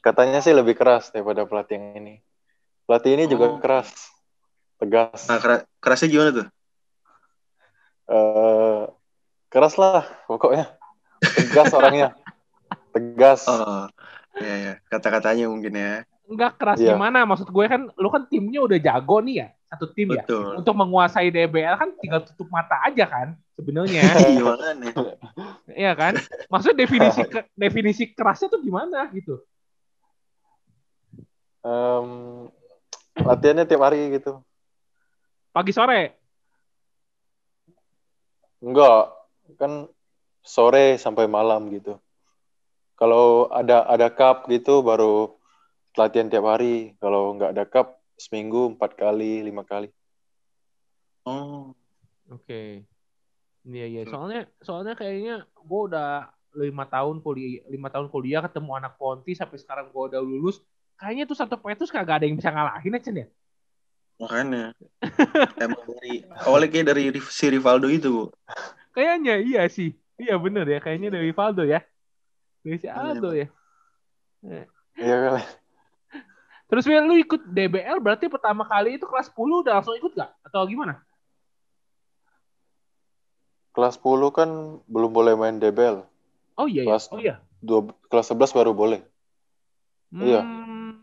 katanya 0.00 0.40
sih 0.40 0.56
lebih 0.56 0.72
keras 0.72 1.12
daripada 1.12 1.44
pelatih 1.44 1.76
yang 1.76 2.00
ini. 2.00 2.14
Pelatih 2.88 3.12
ini 3.12 3.24
juga 3.28 3.52
Oh. 3.52 3.60
keras. 3.60 3.92
Tegas. 4.80 5.28
Nah, 5.28 5.36
kera- 5.36 5.64
kerasnya 5.84 6.08
gimana 6.08 6.30
tuh? 6.32 6.48
eh 8.10 8.82
keras 9.52 9.76
lah 9.76 10.02
pokoknya. 10.26 10.80
Tegas 11.36 11.70
orangnya. 11.76 12.16
Tegas. 12.96 13.46
Oh, 13.46 13.86
iya 14.40 14.54
ya, 14.56 14.72
kata-katanya 14.90 15.46
mungkin 15.46 15.76
ya. 15.76 16.02
Enggak 16.30 16.54
keras 16.56 16.78
Iya. 16.78 16.94
gimana 16.94 17.26
maksud 17.26 17.50
gue 17.50 17.64
kan 17.66 17.90
lu 17.90 18.06
kan 18.06 18.22
timnya 18.24 18.62
udah 18.62 18.78
jago 18.78 19.18
nih 19.18 19.42
ya 19.42 19.48
satu 19.66 19.90
tim 19.90 20.14
ya 20.14 20.22
Betul. 20.22 20.62
untuk 20.62 20.74
menguasai 20.74 21.26
DBL 21.28 21.74
kan 21.74 21.90
tinggal 21.98 22.22
tutup 22.22 22.46
mata 22.48 22.78
aja 22.86 23.02
kan 23.04 23.28
sebenarnya 23.58 24.02
Iya. 24.30 24.52
Iya 25.66 25.92
kan 25.92 26.14
maksudnya 26.46 26.86
definisi 26.86 27.26
ke- 27.26 27.50
definisi 27.52 28.02
kerasnya 28.10 28.46
tuh 28.48 28.62
gimana 28.62 29.10
gitu 29.10 29.42
Em, 31.60 32.06
latihannya 33.20 33.68
tiap 33.68 33.84
hari 33.84 34.16
gitu. 34.16 34.40
pagi 35.50 35.74
sore 35.74 36.16
Enggak, 38.60 39.12
kan 39.56 39.88
sore 40.40 40.96
sampai 40.96 41.24
malam 41.24 41.68
gitu. 41.68 41.96
Kalau 42.92 43.48
ada 43.48 43.84
ada 43.84 44.08
cup 44.08 44.44
gitu 44.46 44.80
baru 44.80 45.32
latihan 45.98 46.28
tiap 46.30 46.46
hari. 46.46 46.94
Kalau 46.98 47.34
nggak 47.34 47.50
ada 47.56 47.64
cup 47.66 47.98
seminggu 48.20 48.76
empat 48.76 48.94
kali, 48.94 49.42
lima 49.46 49.64
kali. 49.64 49.88
Oh, 51.24 51.74
Oke. 52.30 52.86
Iya 53.66 53.86
iya. 53.90 54.02
Soalnya 54.08 54.48
soalnya 54.62 54.94
kayaknya 54.96 55.44
gue 55.44 55.80
udah 55.90 56.30
lima 56.56 56.86
tahun 56.88 57.22
kuliah 57.22 57.62
lima 57.68 57.92
tahun 57.92 58.08
kuliah 58.10 58.40
ketemu 58.42 58.70
anak 58.78 58.96
Ponti 58.96 59.36
sampai 59.36 59.58
sekarang 59.60 59.92
gue 59.92 60.02
udah 60.14 60.22
lulus. 60.22 60.62
Kayaknya 60.96 61.24
tuh 61.28 61.36
satu 61.36 61.56
Petrus 61.60 61.92
kagak 61.92 62.22
ada 62.22 62.24
yang 62.28 62.38
bisa 62.38 62.52
ngalahin 62.52 62.96
aja 62.96 63.10
ya. 63.12 63.28
makanya. 64.20 64.76
Emang 65.64 65.80
dari 65.88 66.28
awalnya 66.44 66.68
kayak 66.68 66.86
dari 66.92 67.02
si 67.32 67.46
Rivaldo 67.48 67.88
itu, 67.88 68.08
Bu. 68.12 68.24
Kayaknya 68.92 69.40
iya 69.40 69.64
sih. 69.64 69.96
Iya 70.20 70.36
bener 70.36 70.68
ya. 70.68 70.78
Kayaknya 70.84 71.08
dari 71.16 71.32
Valdo 71.32 71.64
ya. 71.64 71.80
Dari 72.60 72.76
si 72.76 72.84
Iya, 72.84 73.00
Aldo 73.00 73.32
ya. 73.32 73.48
Iya 75.00 75.16
kali. 75.24 75.42
Terus 76.70 76.86
Will, 76.86 77.02
lu 77.02 77.18
ikut 77.18 77.50
DBL 77.50 77.98
berarti 77.98 78.30
pertama 78.30 78.62
kali 78.62 78.94
itu 78.94 79.02
kelas 79.02 79.26
10 79.34 79.66
udah 79.66 79.82
langsung 79.82 79.98
ikut 79.98 80.14
gak? 80.14 80.30
Atau 80.46 80.62
gimana? 80.70 81.02
Kelas 83.74 83.98
10 83.98 84.30
kan 84.30 84.48
belum 84.86 85.10
boleh 85.10 85.34
main 85.34 85.58
DBL. 85.58 86.06
Oh 86.54 86.70
iya 86.70 86.86
ya. 86.86 86.94
Kelas 86.94 87.04
Oh 87.10 87.18
iya. 87.18 87.42
Dua, 87.58 87.90
kelas 88.06 88.30
11 88.30 88.54
baru 88.54 88.70
boleh. 88.70 89.02
Iya. 90.14 90.46
Hmm, 90.46 91.02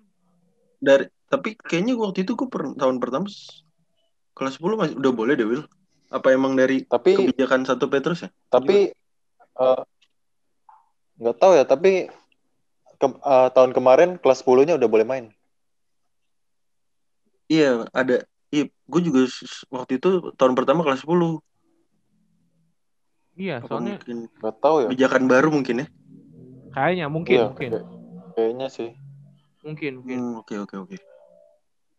Dari 0.80 1.12
tapi 1.28 1.60
kayaknya 1.60 2.00
waktu 2.00 2.24
itu 2.24 2.40
gue 2.40 2.48
per, 2.48 2.72
tahun 2.80 3.04
pertama 3.04 3.28
kelas 4.32 4.56
10 4.56 4.80
masih 4.80 4.96
udah 4.96 5.12
boleh 5.12 5.36
deh, 5.36 5.48
Will. 5.48 5.68
Apa 6.08 6.32
emang 6.32 6.56
dari 6.56 6.88
Tapi 6.88 7.20
kebijakan 7.20 7.68
satu 7.68 7.92
Petrus 7.92 8.24
ya? 8.24 8.32
tapi 8.48 8.96
eh, 9.60 9.82
nggak 11.20 11.36
tahu 11.36 11.52
ya. 11.60 11.68
Tapi 11.68 12.08
ke- 12.96 13.20
eh, 13.20 13.50
tahun 13.52 13.76
kemarin 13.76 14.16
kelas 14.16 14.48
10-nya 14.48 14.80
udah 14.80 14.88
boleh 14.88 15.04
main. 15.04 15.26
Iya, 17.48 17.88
ada. 17.92 18.24
Iya, 18.48 18.64
gue 18.72 19.02
juga 19.04 19.28
waktu 19.68 20.00
itu 20.00 20.10
tahun 20.36 20.54
pertama 20.56 20.84
kelas 20.84 21.04
10. 21.04 21.40
iya, 23.36 23.60
Apa 23.60 23.68
soalnya 23.70 24.00
mungkin 24.00 24.18
Nggak 24.34 24.56
tahu 24.60 24.76
ya. 24.82 24.88
kebijakan 24.90 25.24
baru 25.28 25.48
mungkin 25.52 25.76
ya? 25.84 25.88
kayaknya 26.72 27.06
mungkin 27.10 27.34
Iya, 27.34 27.46
mungkin 27.50 27.70
kayak- 27.74 27.88
kayaknya 28.34 28.68
sih. 28.70 28.90
mungkin 29.62 29.92
mungkin. 30.00 30.18
Hmm, 30.18 30.34
oke 30.40 30.56
oke 30.60 30.76
oke. 30.78 30.98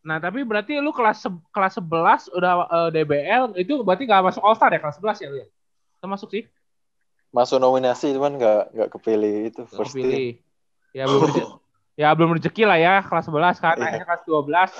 Nah, 0.00 0.16
tapi 0.16 0.40
berarti 0.40 0.78
lu 0.78 0.88
kelas 0.90 1.20
se- 1.20 1.44
kelas 1.50 1.74
11 1.76 2.30
udah 2.30 2.52
eh, 2.64 2.88
DBL 2.94 3.44
itu 3.56 3.82
berarti 3.82 4.06
nggak 4.06 4.24
masuk 4.24 4.40
All 4.40 4.56
Star 4.56 4.70
ya 4.70 4.78
kelas 4.78 4.96
11 4.96 5.18
ya 5.18 5.28
lu 5.28 5.38
ya? 5.38 5.48
Termasuk 5.98 6.28
sih, 6.30 6.44
Masuk 7.28 7.58
nominasi 7.58 8.16
cuman 8.16 8.40
nggak 8.40 8.62
nggak 8.72 8.88
kepilih 8.90 9.52
itu 9.52 9.62
first 9.68 9.92
team. 9.92 10.08
kepilih. 10.08 10.30
Ya 10.90 11.04
belum 11.04 11.20
reze- 11.28 11.50
ya 11.94 12.08
belum 12.14 12.30
rezeki 12.34 12.62
lah 12.64 12.78
ya 12.78 12.94
kelas 13.02 13.26
11 13.26 13.56
kan 13.58 13.76
Iya. 13.76 13.84
akhirnya 13.84 14.06
kelas 14.06 14.22
12 14.24 14.70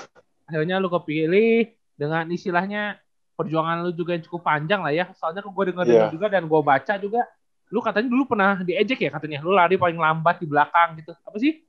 akhirnya 0.49 0.81
lu 0.81 0.89
kepilih 0.89 1.69
dengan 1.93 2.25
istilahnya 2.27 2.97
perjuangan 3.37 3.85
lu 3.85 3.93
juga 3.93 4.17
yang 4.17 4.25
cukup 4.25 4.41
panjang 4.41 4.81
lah 4.81 4.89
ya. 4.89 5.05
Soalnya 5.13 5.45
gue 5.45 5.63
denger 5.69 5.85
Iya. 5.85 6.09
juga 6.09 6.27
dan 6.27 6.49
gue 6.49 6.59
baca 6.59 6.93
juga 6.97 7.21
lu 7.69 7.85
katanya 7.85 8.09
dulu 8.09 8.23
pernah 8.25 8.57
diejek 8.65 8.97
ya 8.97 9.13
katanya 9.13 9.45
lu 9.45 9.53
lari 9.53 9.77
paling 9.77 10.01
lambat 10.01 10.41
di 10.41 10.49
belakang 10.49 10.97
gitu. 10.97 11.13
Apa 11.21 11.37
sih? 11.37 11.61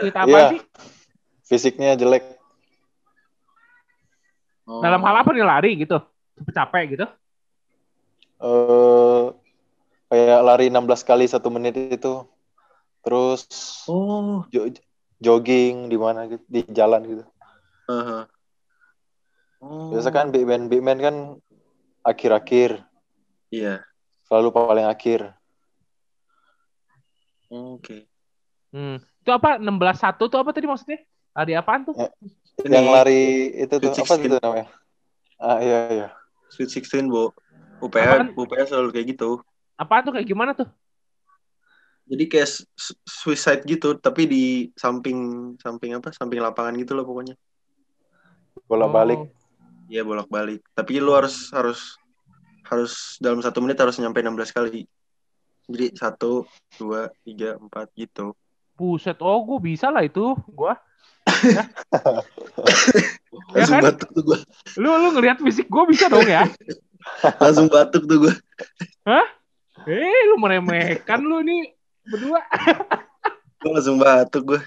Cerita 0.00 0.24
apa 0.24 0.32
Iya. 0.32 0.48
sih? 0.56 0.60
Fisiknya 1.44 1.92
jelek. 1.94 2.24
Oh. 4.64 4.80
Dalam 4.80 5.04
hal 5.04 5.20
apa 5.20 5.30
nih 5.36 5.44
lari 5.44 5.70
gitu? 5.76 6.00
Capek 6.50 6.96
gitu? 6.96 7.06
eh 8.44 9.24
kayak 10.10 10.40
lari 10.44 10.66
16 10.68 11.00
kali 11.00 11.24
satu 11.24 11.48
menit 11.48 11.76
itu. 11.78 12.24
Terus 13.04 13.44
Oh, 13.88 14.44
jo- 14.48 14.68
jogging 15.20 15.88
di 15.88 15.96
mana 15.96 16.24
gitu, 16.28 16.44
di 16.48 16.60
jalan 16.68 17.04
gitu. 17.04 17.24
Oh. 17.88 18.24
Biasa 19.92 20.12
kan 20.12 20.28
big 20.28 20.44
man, 20.44 20.68
big 20.68 20.84
man 20.84 21.00
kan 21.00 21.16
akhir-akhir, 22.04 22.84
Iya. 23.48 23.80
selalu 24.28 24.52
paling 24.52 24.84
akhir. 24.88 25.32
Oke. 27.48 28.08
Hmm. 28.74 28.98
Itu 29.24 29.30
apa 29.32 29.56
16-1 29.56 30.28
tuh 30.28 30.38
apa 30.40 30.50
tadi 30.52 30.66
maksudnya? 30.68 31.00
Lari 31.32 31.52
apaan 31.56 31.88
tuh? 31.88 31.94
Ya. 31.96 32.08
Ini, 32.60 32.70
Yang 32.70 32.88
lari 32.92 33.22
itu 33.56 33.74
tuh 33.80 33.90
Sweet 33.90 34.04
apa 34.06 34.14
16. 34.14 34.26
itu 34.28 34.36
namanya? 34.38 34.66
Ah 35.40 35.58
iya 35.64 35.78
iya. 35.90 36.08
Sweet 36.52 36.70
16, 36.70 37.08
Bu. 37.10 37.32
UPH, 37.82 38.04
Apaan? 38.06 38.26
UPH 38.38 38.62
selalu 38.70 38.88
kayak 38.94 39.06
gitu. 39.16 39.42
Apaan 39.74 40.06
tuh 40.06 40.12
kayak 40.14 40.28
gimana 40.28 40.54
tuh? 40.54 40.68
Jadi 42.04 42.24
kayak 42.28 42.48
suicide 43.08 43.64
gitu, 43.64 43.96
tapi 43.96 44.28
di 44.28 44.44
samping 44.76 45.52
samping 45.58 45.96
apa? 45.96 46.12
Samping 46.12 46.38
lapangan 46.44 46.76
gitu 46.76 46.92
loh 46.94 47.02
pokoknya. 47.08 47.34
Bola 48.68 48.86
balik. 48.86 49.18
Oh. 49.18 49.44
Iya 49.90 50.02
bolak-balik. 50.02 50.64
Tapi 50.72 51.02
lu 51.02 51.12
harus 51.12 51.52
harus 51.52 52.00
harus 52.64 53.20
dalam 53.20 53.44
satu 53.44 53.60
menit 53.60 53.76
harus 53.76 54.00
nyampe 54.00 54.24
16 54.24 54.56
kali. 54.56 54.88
Jadi 55.64 55.86
satu, 55.96 56.44
dua, 56.76 57.08
tiga, 57.24 57.56
empat 57.56 57.88
gitu. 57.96 58.36
Buset, 58.76 59.16
oh 59.20 59.40
gue 59.44 59.58
bisa 59.60 59.88
lah 59.88 60.04
itu. 60.04 60.36
Gua. 60.52 60.76
Ya 63.54 63.66
Langsung 63.66 63.76
kan? 63.76 63.82
batuk 63.90 64.08
tuh 64.14 64.22
gue. 64.24 64.38
Lu 64.78 64.88
lu 64.94 65.08
ngelihat 65.18 65.38
fisik 65.42 65.66
gue 65.66 65.84
bisa 65.90 66.06
dong 66.06 66.26
ya? 66.26 66.46
Langsung 67.42 67.66
batuk 67.66 68.06
tuh 68.06 68.28
gue. 68.28 68.34
Eh, 69.84 70.20
lu 70.30 70.38
meremehkan 70.38 71.20
lu 71.20 71.42
nih 71.42 71.74
berdua. 72.06 72.40
Gue 73.60 73.70
langsung 73.74 73.98
batuk 73.98 74.54
gue. 74.54 74.60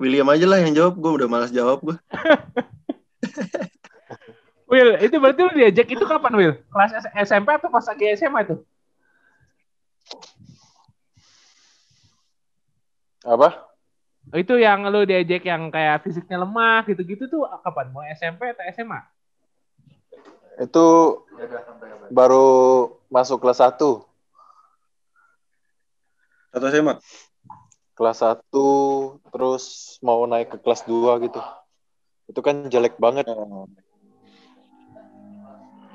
William 0.00 0.26
aja 0.30 0.46
lah 0.48 0.58
yang 0.62 0.72
jawab. 0.74 0.98
Gue 0.98 1.12
udah 1.20 1.28
malas 1.30 1.52
jawab 1.52 1.84
gue. 1.84 1.96
Will, 4.70 5.00
itu 5.00 5.16
berarti 5.16 5.40
lu 5.40 5.52
diajak 5.56 5.88
itu 5.88 6.04
kapan, 6.04 6.32
Will? 6.36 6.54
Kelas 6.68 6.92
SMP 7.24 7.48
atau 7.56 7.72
pas 7.72 7.84
lagi 7.88 8.04
SMA 8.20 8.40
itu? 8.44 8.56
Apa? 13.24 13.64
Itu 14.36 14.60
yang 14.60 14.84
lu 14.92 15.08
diajak 15.08 15.40
yang 15.48 15.72
kayak 15.72 16.04
fisiknya 16.04 16.44
lemah 16.44 16.84
gitu-gitu 16.84 17.32
tuh 17.32 17.48
kapan? 17.64 17.88
Mau 17.96 18.04
SMP 18.12 18.52
atau 18.52 18.64
SMA? 18.76 19.00
Itu 20.60 20.86
baru 22.12 22.48
masuk 23.08 23.40
kelas 23.40 23.64
1. 23.64 24.04
Satu 26.52 26.64
SMA. 26.68 27.00
Kelas 27.96 28.18
1 28.20 28.36
terus 29.32 29.96
mau 30.04 30.22
naik 30.28 30.52
ke 30.54 30.58
kelas 30.60 30.84
2 30.84 31.24
gitu. 31.24 31.40
Itu 32.28 32.40
kan 32.44 32.68
jelek 32.68 33.00
banget. 33.00 33.24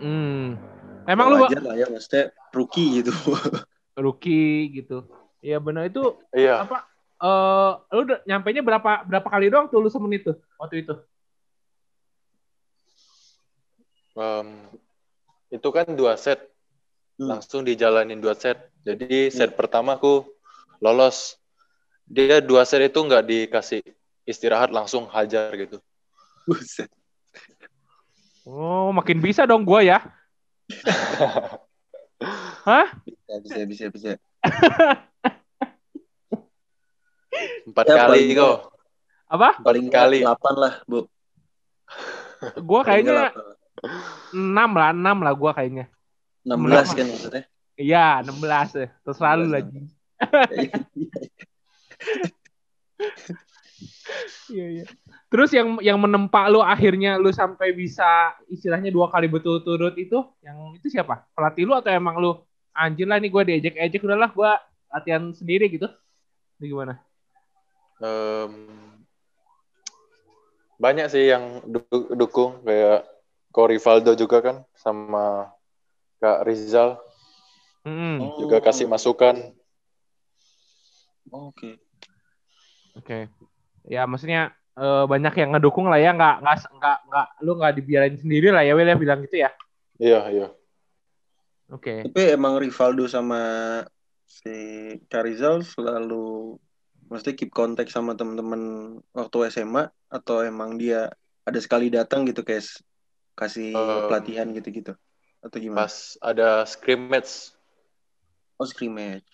Hmm. 0.01 0.57
Emang 1.05 1.25
lu 1.31 1.45
Wajar 1.45 1.61
lah 1.61 1.75
ya 1.77 1.87
maksudnya 1.87 2.33
rookie 2.51 2.99
gitu. 3.03 3.13
rookie 4.03 4.81
gitu. 4.81 5.05
Iya 5.43 5.61
benar 5.61 5.87
itu 5.87 6.17
Iya. 6.33 6.65
apa? 6.65 6.89
Eh, 7.23 7.71
lu 7.95 8.01
udah 8.09 8.19
nyampainya 8.27 8.59
berapa 8.65 9.07
berapa 9.07 9.27
kali 9.29 9.47
doang 9.47 9.69
tuh 9.71 9.79
lu 9.79 9.87
semenit 9.87 10.27
tuh 10.27 10.35
waktu 10.59 10.83
itu? 10.83 10.95
em, 14.13 14.47
itu 15.49 15.69
kan 15.73 15.85
dua 15.93 16.17
set. 16.17 16.41
Hmm. 17.17 17.37
Langsung 17.37 17.61
dijalanin 17.61 18.17
dua 18.17 18.33
set. 18.33 18.57
Jadi 18.81 19.29
set 19.29 19.53
pertama 19.53 19.97
aku 19.97 20.25
lolos. 20.81 21.37
Dia 22.09 22.41
dua 22.41 22.65
set 22.65 22.89
itu 22.89 22.99
nggak 22.99 23.23
dikasih 23.23 23.81
istirahat 24.27 24.69
langsung 24.73 25.07
hajar 25.09 25.53
gitu. 25.55 25.77
Buset. 26.43 26.91
Oh, 28.43 28.91
makin 28.91 29.23
bisa 29.23 29.47
dong 29.47 29.63
gua 29.63 29.79
ya. 29.79 30.03
Hah? 32.67 32.87
Bisa, 33.03 33.39
bisa, 33.39 33.63
bisa, 33.67 33.85
bisa. 33.91 34.09
Empat 37.67 37.85
Ya, 37.89 38.05
kali 38.05 38.35
kok. 38.35 38.71
Apa? 39.31 39.57
Paling 39.63 39.87
Kali. 39.89 40.21
8 40.21 40.55
lah, 40.59 40.83
Bu. 40.85 41.07
Gua 42.61 42.83
Paling 42.83 43.07
kayaknya 43.07 43.31
6 44.35 44.53
lah, 44.53 44.91
6 44.93 45.25
lah 45.25 45.33
gua 45.33 45.51
kayaknya. 45.55 45.87
16 46.45 46.93
kan 46.93 47.05
maksudnya. 47.07 47.43
Iya, 47.79 48.21
16 48.21 48.75
ya. 48.77 48.93
Terserah 49.01 49.33
lu 49.39 49.47
16. 49.49 49.55
lagi. 49.55 49.79
Iya, 54.53 54.69
iya. 54.69 54.85
Terus 55.33 55.49
yang 55.49 55.81
yang 55.81 55.97
menempa 55.97 56.45
lu 56.45 56.61
akhirnya 56.61 57.17
lu 57.17 57.33
sampai 57.33 57.73
bisa 57.73 58.37
istilahnya 58.53 58.93
dua 58.93 59.09
kali 59.09 59.25
betul-turut 59.25 59.97
itu, 59.97 60.21
yang 60.45 60.77
itu 60.77 60.93
siapa? 60.93 61.25
Pelatih 61.33 61.65
lu 61.65 61.73
atau 61.73 61.89
emang 61.89 62.21
lu 62.21 62.37
anjir 62.69 63.09
lah 63.09 63.17
nih 63.17 63.33
gue 63.33 63.43
diajak-ajak 63.49 64.01
udahlah 64.05 64.29
gue 64.29 64.51
latihan 64.93 65.33
sendiri 65.33 65.73
gitu? 65.73 65.89
Ini 66.61 66.69
gimana? 66.69 67.01
Em, 67.97 68.53
banyak 70.77 71.09
sih 71.09 71.33
yang 71.33 71.65
du- 71.65 72.13
dukung 72.13 72.61
kayak 72.61 73.01
Ko 73.49 73.65
Rivaldo 73.65 74.13
juga 74.13 74.37
kan 74.37 74.61
sama 74.77 75.49
Kak 76.21 76.45
Rizal 76.45 77.01
Hmm, 77.81 78.37
juga 78.37 78.61
kasih 78.61 78.85
masukan. 78.85 79.33
Oke. 81.33 81.81
Oke. 82.95 83.27
Ya 83.89 84.05
maksudnya 84.05 84.53
eh, 84.77 85.05
banyak 85.05 85.33
yang 85.37 85.49
ngedukung 85.53 85.87
lah 85.89 85.99
ya, 85.99 86.11
nggak 86.13 86.41
nggak 86.41 86.57
nggak 86.77 86.97
nggak 87.09 87.27
lu 87.45 87.51
nggak 87.57 87.73
dibiarin 87.77 88.17
sendiri 88.17 88.49
lah 88.49 88.63
ya, 88.65 88.73
Will 88.73 88.89
ya 88.89 88.97
bilang 88.97 89.19
gitu 89.25 89.41
ya. 89.43 89.49
Iya 90.01 90.19
iya. 90.29 90.47
Oke. 91.71 92.05
Tapi 92.05 92.21
emang 92.33 92.59
Rivaldo 92.61 93.07
sama 93.09 93.41
si 94.25 94.53
Carizal 95.09 95.61
selalu 95.61 96.57
maksudnya 97.07 97.35
keep 97.37 97.51
kontak 97.53 97.89
sama 97.93 98.17
teman-teman 98.17 98.97
waktu 99.13 99.53
SMA 99.53 99.89
atau 100.09 100.41
emang 100.41 100.81
dia 100.81 101.13
ada 101.45 101.59
sekali 101.61 101.93
datang 101.93 102.25
gitu 102.25 102.41
kayak 102.41 102.65
kasih 103.33 103.73
Um, 103.73 104.09
pelatihan 104.09 104.49
gitu-gitu 104.53 104.93
atau 105.43 105.57
gimana? 105.59 105.85
Pas 105.85 106.15
ada 106.23 106.63
scrimmage. 106.63 107.51
Oh 108.57 108.65
scrimmage. 108.65 109.27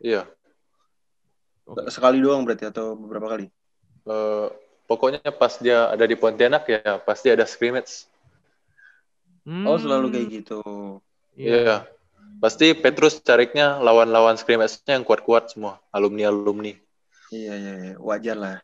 Iya. 0.00 0.24
Sekali 1.92 2.18
doang 2.18 2.42
berarti 2.42 2.66
atau 2.66 2.96
beberapa 2.96 3.28
kali? 3.30 3.46
Eh, 4.08 4.48
pokoknya 4.90 5.22
pas 5.30 5.54
dia 5.62 5.86
ada 5.86 6.02
di 6.02 6.18
Pontianak 6.18 6.66
ya 6.66 6.98
pasti 7.06 7.30
ada 7.30 7.46
scrimmage. 7.46 8.10
Oh 9.46 9.78
selalu 9.78 10.10
Hmm, 10.10 10.14
kayak 10.18 10.26
gitu. 10.34 10.60
Iya. 11.38 11.86
Pasti 12.42 12.72
Petrus 12.74 13.22
cariknya 13.22 13.78
lawan-lawan 13.78 14.34
scrimmage-nya 14.34 14.98
yang 14.98 15.04
kuat-kuat 15.06 15.54
semua, 15.54 15.78
alumni-alumni. 15.94 16.74
Iya 17.30 17.52
iya 17.54 17.72
iya 17.78 17.94
wajar 18.02 18.36
lah. 18.36 18.56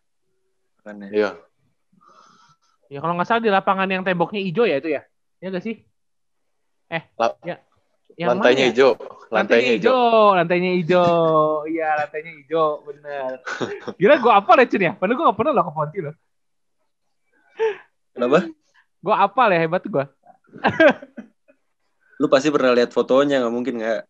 Makanya. 0.83 1.07
Iya. 1.15 1.31
Ya 2.91 2.99
kalau 3.03 3.15
nggak 3.15 3.29
salah 3.29 3.43
di 3.43 3.51
lapangan 3.51 3.87
yang 3.87 4.03
temboknya 4.03 4.41
hijau 4.43 4.67
ya 4.67 4.83
itu 4.83 4.91
ya? 4.99 5.03
Ya 5.39 5.47
nggak 5.53 5.65
sih? 5.65 5.77
La- 7.19 7.37
Yang 8.17 8.29
mana 8.33 8.41
lantainya 8.41 8.65
ya? 8.65 8.71
hijau, 8.73 8.91
Lantainya 8.97 9.15
lantainya 9.31 9.73
hijau. 9.79 10.35
lantainya 10.39 10.71
hijau. 10.79 11.67
Iya, 11.67 11.89
lantainya 12.05 12.33
hijau, 12.39 12.83
bener. 12.87 13.43
Gila 13.99 14.15
gue 14.23 14.33
apa 14.33 14.51
ya, 14.62 14.65
Cun 14.71 14.83
ya? 14.87 14.93
Padahal 14.95 15.17
gue 15.19 15.27
gak 15.27 15.39
pernah 15.39 15.53
loh 15.53 15.65
ke 15.67 15.73
Ponti 15.75 15.99
loh. 16.03 16.15
Kenapa? 18.15 18.39
Gue 19.03 19.15
apa 19.15 19.43
ya, 19.51 19.59
hebat 19.67 19.83
gue. 19.85 20.05
Lu 22.21 22.27
pasti 22.33 22.49
pernah 22.49 22.73
lihat 22.73 22.97
fotonya 22.97 23.45
nggak 23.45 23.55
mungkin 23.55 23.75
nggak? 23.83 24.03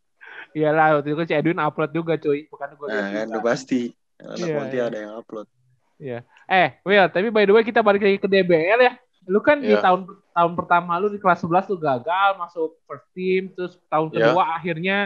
Iyalah, 0.54 1.00
waktu 1.00 1.10
itu 1.12 1.16
kan 1.18 1.26
si 1.26 1.34
Edwin 1.34 1.58
upload 1.58 1.90
juga 1.90 2.14
cuy. 2.16 2.46
Bukan 2.46 2.68
gue 2.78 2.86
Nah 2.86 3.06
kan 3.12 3.26
udah 3.34 3.42
pasti. 3.42 3.90
Anak 4.16 4.38
Iya, 4.40 4.54
Ponti 4.56 4.76
iya. 4.78 4.84
ada 4.88 4.96
yang 4.96 5.12
upload. 5.20 5.46
Eh, 6.46 6.68
Will, 6.84 7.08
tapi 7.08 7.28
by 7.32 7.44
the 7.48 7.52
way 7.56 7.64
kita 7.64 7.80
balik 7.80 8.04
lagi 8.04 8.20
ke 8.20 8.28
DBL 8.28 8.80
ya. 8.84 8.92
Lu 9.26 9.42
kan 9.42 9.58
di 9.58 9.74
Iya. 9.74 9.82
tahun 9.82 10.06
tahun 10.30 10.52
pertama 10.54 10.94
lu 11.02 11.10
di 11.10 11.18
kelas 11.18 11.42
11 11.42 11.66
lu 11.66 11.76
gagal 11.76 12.38
masuk 12.38 12.78
first 12.86 13.06
team, 13.10 13.50
terus 13.52 13.74
tahun 13.90 14.08
Iya. 14.14 14.30
kedua 14.30 14.42
akhirnya 14.54 14.96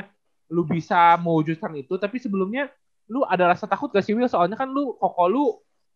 lu 0.51 0.67
bisa 0.67 1.17
mewujudkan 1.17 1.73
itu, 1.79 1.97
tapi 1.97 2.21
sebelumnya 2.21 2.69
lu 3.09 3.25
ada 3.25 3.49
rasa 3.51 3.65
takut 3.65 3.89
gak 3.91 4.05
sih 4.05 4.13
Will? 4.13 4.29
Soalnya 4.29 4.55
kan 4.55 4.69
lu 4.69 4.93
koko 4.99 5.25
lu 5.27 5.45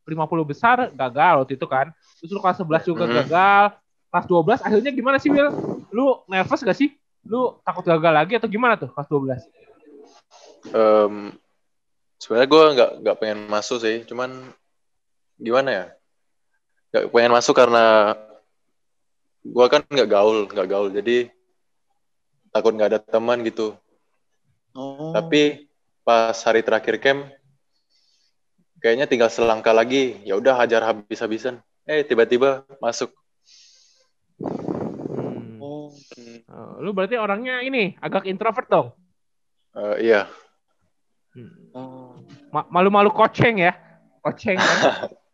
50 0.08 0.44
besar 0.44 0.88
gagal 0.90 1.44
waktu 1.44 1.54
itu 1.56 1.66
kan. 1.68 1.92
Terus 2.20 2.30
lu 2.32 2.40
kelas 2.40 2.58
11 2.60 2.82
juga 2.84 3.04
Mhm. 3.04 3.14
gagal. 3.24 3.64
Kelas 4.10 4.26
12 4.30 4.60
akhirnya 4.62 4.90
gimana 4.94 5.16
sih 5.18 5.28
Will? 5.28 5.50
Lu 5.92 6.22
nervous 6.26 6.64
gak 6.64 6.78
sih? 6.78 6.94
Lu 7.24 7.56
takut 7.60 7.84
gagal 7.84 8.12
lagi 8.14 8.36
atau 8.36 8.48
gimana 8.48 8.76
tuh 8.76 8.88
kelas 8.92 9.08
12? 9.10 9.42
Em, 10.72 11.32
sebenarnya 12.16 12.48
gue 12.48 12.62
nggak 12.72 12.90
nggak 13.04 13.16
pengen 13.20 13.40
masuk 13.48 13.84
sih, 13.84 14.00
cuman 14.08 14.48
gimana 15.36 15.68
ya? 15.72 15.84
Nggak 16.94 17.10
pengen 17.10 17.34
masuk 17.34 17.58
karena 17.58 18.14
gue 19.42 19.66
kan 19.66 19.82
nggak 19.82 20.06
gaul, 20.06 20.46
nggak 20.46 20.68
gaul, 20.70 20.88
jadi 20.94 21.26
takut 22.54 22.70
nggak 22.70 22.94
ada 22.94 23.00
teman 23.02 23.42
gitu. 23.42 23.74
Oh. 24.78 25.10
Tapi 25.10 25.66
pas 26.06 26.38
hari 26.46 26.62
terakhir 26.62 27.02
camp, 27.02 27.26
kayaknya 28.78 29.10
tinggal 29.10 29.26
selangkah 29.26 29.74
lagi, 29.74 30.22
ya 30.22 30.38
udah 30.38 30.54
hajar 30.54 30.86
habis-habisan. 30.86 31.58
Eh 31.82 32.06
tiba-tiba 32.06 32.62
masuk. 32.78 33.10
Hmm. 34.38 35.58
Oke. 35.58 36.46
Oh, 36.46 36.78
lu 36.78 36.94
berarti 36.94 37.18
orangnya 37.18 37.58
ini 37.66 37.98
agak 37.98 38.22
introvert 38.30 38.70
dong. 38.70 38.94
Eh, 39.74 40.14
iya, 40.14 40.30
Hmm. 41.34 41.50
Oh. 41.74 42.14
Ma- 42.54 42.70
malu-malu 42.70 43.10
koceng 43.10 43.58
ya 43.58 43.74
koceng 44.22 44.54
kan 44.54 44.78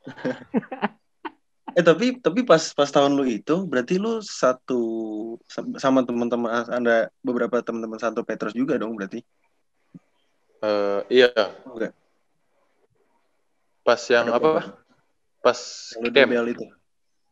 Eh 1.77 1.85
tapi 1.87 2.19
tapi 2.19 2.43
pas 2.43 2.61
pas 2.75 2.91
tahun 2.91 3.15
lu 3.15 3.25
itu 3.29 3.63
berarti 3.67 3.95
lu 4.01 4.19
satu 4.19 4.81
sam- 5.47 5.79
sama 5.79 6.03
teman-teman 6.03 6.67
Anda 6.67 7.09
beberapa 7.23 7.63
teman-teman 7.63 7.99
Santo 8.03 8.27
Petrus 8.27 8.55
juga 8.57 8.75
dong 8.75 8.99
berarti. 8.99 9.23
Eh, 10.61 11.01
iya, 11.09 11.31
Enggak. 11.65 11.97
pas 13.81 14.01
yang 14.13 14.29
Ada 14.29 14.37
apa? 14.37 14.49
berapa? 14.51 14.63
Pas 15.41 15.59
Yang 15.97 16.13
camp. 16.13 16.31
Itu. 16.53 16.65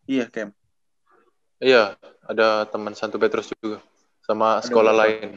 Iya, 0.08 0.24
camp. 0.32 0.52
Iya, 1.58 1.82
ada 2.24 2.64
teman 2.70 2.94
Santo 2.96 3.18
Petrus 3.20 3.52
juga 3.58 3.82
sama 4.24 4.62
Ada 4.62 4.70
sekolah 4.70 4.92
berapa? 4.94 5.02
lain. 5.04 5.28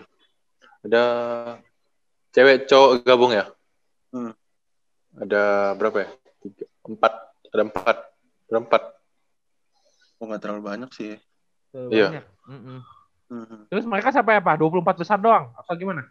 Ada 0.87 1.03
cewek 2.31 2.69
cowok 2.69 2.91
gabung 3.03 3.33
ya? 3.35 3.49
Hmm. 4.13 4.31
Ada 5.19 5.75
berapa 5.75 5.97
ya? 6.05 6.09
Tiga, 6.41 6.65
empat, 6.87 7.13
ada 7.51 7.63
empat, 7.67 7.97
berempat. 8.51 8.83
Oh, 10.19 10.27
nggak 10.27 10.43
terlalu 10.43 10.61
banyak 10.67 10.91
sih. 10.91 11.15
Tuh, 11.71 11.87
Iya. 11.87 12.11
banyak. 12.11 12.25
Mm-mm. 12.51 12.79
Hmm. 13.31 13.63
Terus 13.71 13.87
mereka 13.87 14.11
sampai 14.11 14.43
apa? 14.43 14.59
24 14.59 14.99
besar 14.99 15.15
doang 15.15 15.55
atau 15.55 15.73
gimana? 15.79 16.03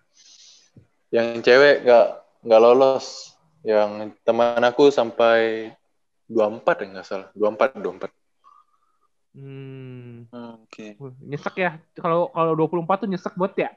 Yang 1.12 1.44
cewek 1.44 1.85
nggak 1.85 2.07
nggak 2.48 2.61
lolos. 2.64 3.37
Yang 3.61 4.16
teman 4.24 4.64
aku 4.64 4.88
sampai 4.88 5.68
24 6.24 6.81
ya 6.81 6.87
nggak 6.96 7.07
salah. 7.07 7.29
24, 7.37 7.76
24. 7.76 8.09
Hmm. 9.37 10.26
Oke. 10.64 10.96
Wah, 10.96 11.12
Nyesek 11.20 11.55
ya. 11.61 11.76
Kalau 11.92 12.33
kalau 12.33 12.57
24 12.57 13.05
tuh 13.05 13.09
nyesek 13.12 13.37
banget 13.37 13.68
ya. 13.68 13.70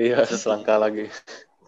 Iya, 0.00 0.18
selangkah 0.40 0.80
lagi. 0.80 1.12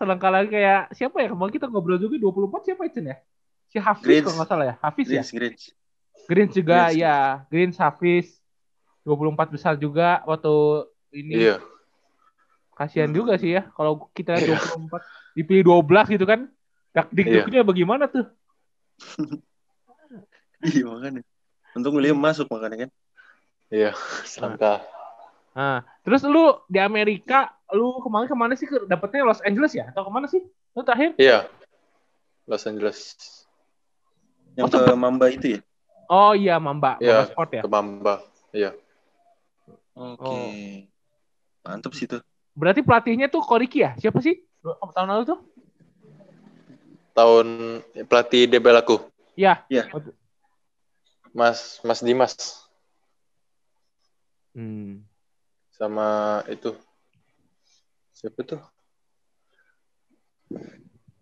Selangkah 0.01 0.33
lagi 0.33 0.49
kayak 0.57 0.97
siapa 0.97 1.21
ya? 1.21 1.29
Kemarin 1.31 1.53
kita 1.53 1.69
ngobrol 1.69 2.01
juga 2.01 2.17
24 2.17 2.65
siapa 2.65 2.83
itu 2.89 3.05
ya? 3.05 3.21
Si 3.69 3.77
Hafiz 3.77 4.25
kalau 4.25 4.37
nggak 4.41 4.49
salah 4.49 4.67
ya. 4.73 4.75
Hafiz 4.81 5.07
ya? 5.13 5.21
Greens, 5.21 5.69
Greens 6.25 6.53
juga 6.55 6.89
Greens, 6.89 6.97
ya. 6.97 7.17
Greens 7.53 7.77
Hafiz 7.77 8.27
24 9.05 9.53
besar 9.53 9.75
juga 9.77 10.25
waktu 10.25 10.55
ini. 11.13 11.33
Iya, 11.51 11.57
Kasihan 12.75 13.07
Hmm. 13.13 13.19
juga 13.23 13.39
sih 13.39 13.55
ya 13.55 13.71
kalau 13.77 14.11
kita 14.11 14.35
Iya. 14.43 14.59
24 14.59 15.03
dipilih 15.37 15.63
12 15.63 16.07
gitu 16.11 16.27
kan. 16.27 16.51
Dak 16.91 17.11
dikduknya 17.11 17.63
bagaimana 17.63 18.07
tuh? 18.11 18.27
Iya 20.65 20.89
makanya. 20.89 21.21
Untung 21.77 21.93
William 21.99 22.17
masuk 22.17 22.49
makanya 22.49 22.89
kan. 22.89 22.91
iya, 23.69 23.93
selangkah. 24.25 24.81
Nah, 25.53 25.85
terus 26.01 26.25
lu 26.25 26.57
di 26.67 26.81
Amerika, 26.81 27.53
lu 27.69 28.01
kemarin 28.01 28.27
ke 28.31 28.37
mana 28.39 28.55
sih? 28.57 28.65
Ke- 28.65 28.87
Dapetnya 28.89 29.29
Los 29.29 29.45
Angeles 29.45 29.77
ya? 29.77 29.91
Atau 29.93 30.09
ke 30.09 30.11
mana 30.15 30.27
sih? 30.31 30.41
Lu 30.73 30.81
terakhir? 30.81 31.15
Iya, 31.21 31.47
Los 32.49 32.65
Angeles. 32.65 33.15
Yang 34.57 34.65
Oh, 34.67 34.71
ke 34.73 34.83
Mamba 34.97 35.27
itu 35.29 35.59
ya. 35.59 35.61
Oh 36.15 36.31
iya, 36.31 36.63
Mamba. 36.63 36.95
Iya, 37.03 37.27
Mamba 37.27 37.31
Sport 37.35 37.51
ya? 37.59 37.63
Ke 37.67 37.69
Mamba. 37.69 38.15
Iya, 38.55 38.71
Oke. 39.99 40.23
Oh. 40.23 40.51
Mantap 41.67 41.91
sih 41.99 42.07
tuh. 42.07 42.23
Berarti 42.55 42.87
pelatihnya 42.87 43.27
tuh 43.27 43.43
Koriki 43.43 43.83
ya? 43.83 43.99
Siapa 43.99 44.23
sih? 44.23 44.39
Dua- 44.63 44.79
Tahun 44.95 45.11
lalu 45.11 45.25
tuh? 45.27 45.41
tahun 47.15 47.47
pelatih 48.11 48.51
DBL 48.51 48.83
aku, 48.83 48.99
Iya. 49.39 49.63
Iya. 49.71 49.87
Mas 51.31 51.79
Mas 51.87 52.03
Dimas 52.03 52.35
Hmm. 54.51 55.03
sama 55.71 56.43
itu 56.51 56.75
siapa 58.11 58.43
tuh? 58.43 58.59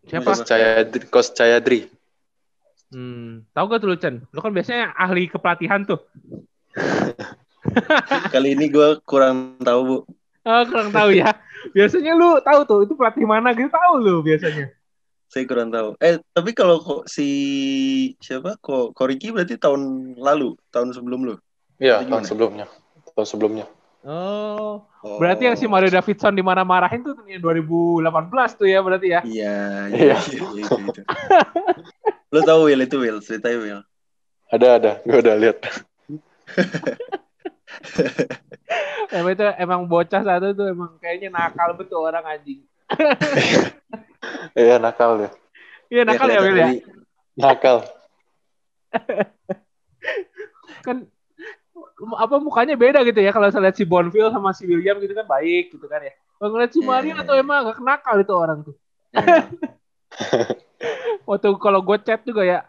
Siapa? 0.09 0.33
Kos 0.33 0.41
Cayadri, 0.49 1.05
Kos 1.09 1.29
Cayadri. 1.33 1.81
Hmm. 2.93 3.49
Tahu 3.57 3.65
gak 3.73 3.81
tuh 3.81 3.89
lu, 3.89 3.97
Chen? 3.97 4.15
Lu 4.31 4.39
kan 4.39 4.53
biasanya 4.53 4.93
ahli 4.93 5.25
kepelatihan 5.27 5.81
tuh. 5.83 6.01
Kali 8.35 8.53
ini 8.53 8.69
gue 8.69 9.01
kurang 9.09 9.57
tahu 9.61 9.81
bu. 9.83 9.97
Oh, 10.45 10.63
kurang 10.69 10.93
tahu 10.93 11.17
ya. 11.17 11.33
Biasanya 11.73 12.13
lu 12.13 12.37
tahu 12.43 12.61
tuh, 12.69 12.79
itu 12.85 12.93
pelatih 12.99 13.25
mana 13.25 13.55
gitu 13.57 13.71
tahu 13.71 13.95
lu 13.97 14.21
biasanya. 14.21 14.69
Saya 15.33 15.49
kurang 15.49 15.73
tahu. 15.73 15.97
Eh 15.97 16.21
tapi 16.37 16.53
kalau 16.53 16.77
kok 16.83 17.09
si 17.09 17.29
siapa 18.21 18.61
kok 18.61 18.93
Koriki 18.93 19.33
berarti 19.33 19.57
tahun 19.57 20.13
lalu, 20.21 20.53
tahun 20.69 20.93
sebelum 20.93 21.21
lu. 21.25 21.35
Iya, 21.81 22.05
tahun 22.05 22.29
sebelumnya. 22.29 22.67
Tahun 23.17 23.25
sebelumnya. 23.27 23.65
Oh, 24.03 24.83
Oh. 25.03 25.19
berarti 25.19 25.47
yang 25.47 25.55
si 25.59 25.67
Mario 25.71 25.91
Davidson 25.95 26.35
di 26.35 26.43
mana 26.43 26.67
marahin 26.67 27.03
tuh 27.07 27.15
yang 27.27 27.39
2018 27.43 28.59
tuh 28.59 28.67
ya 28.67 28.79
berarti 28.83 29.09
ya. 29.15 29.21
Iya, 29.23 29.57
Iya. 29.95 30.17
iya, 30.19 30.67
iya, 32.33 32.41
iya. 32.41 32.41
Lu 32.41 32.49
tahu 32.49 32.61
Will 32.73 32.81
itu 32.81 32.97
Will, 32.97 33.21
ceritain 33.21 33.61
Will. 33.61 33.85
Ada 34.49 34.67
ada, 34.81 34.93
gue 35.05 35.19
udah 35.21 35.37
lihat. 35.37 35.61
Emang 39.13 39.37
itu 39.37 39.45
emang 39.61 39.85
bocah 39.85 40.25
satu 40.25 40.57
tuh 40.57 40.73
emang 40.73 40.97
kayaknya 40.97 41.29
nakal 41.29 41.77
betul 41.77 42.01
orang 42.09 42.25
anjing. 42.25 42.65
Iya 44.57 44.81
nakal 44.81 45.21
deh. 45.21 45.33
Iya 45.93 46.03
nakal 46.09 46.29
ya, 46.33 46.41
Will 46.41 46.57
ya. 46.57 46.69
Nakal. 47.37 47.85
Kan 50.87 51.09
apa 52.03 52.35
mukanya 52.43 52.75
beda 52.75 53.07
gitu 53.07 53.23
ya 53.23 53.31
kalau 53.31 53.47
saya 53.53 53.71
lihat 53.71 53.77
si 53.79 53.87
Bonfil 53.87 54.27
sama 54.35 54.51
si 54.51 54.67
William 54.67 54.99
gitu 54.99 55.15
kan 55.15 55.23
baik 55.29 55.71
gitu 55.71 55.87
kan 55.87 56.03
ya. 56.03 56.11
Kalau 56.41 56.51
ngeliat 56.51 56.73
si 56.75 56.83
Iya, 56.83 56.89
Mario 56.91 57.15
iya, 57.15 57.23
atau 57.23 57.35
iya. 57.39 57.43
emang 57.47 57.57
agak 57.63 57.79
nakal 57.79 58.17
itu 58.19 58.35
orang 58.35 58.59
tuh. 58.67 58.75
Iya. 59.15 59.47
Waktu 61.29 61.49
kalau 61.63 61.81
gue 61.81 61.97
chat 62.03 62.21
juga 62.27 62.43
ya 62.43 62.67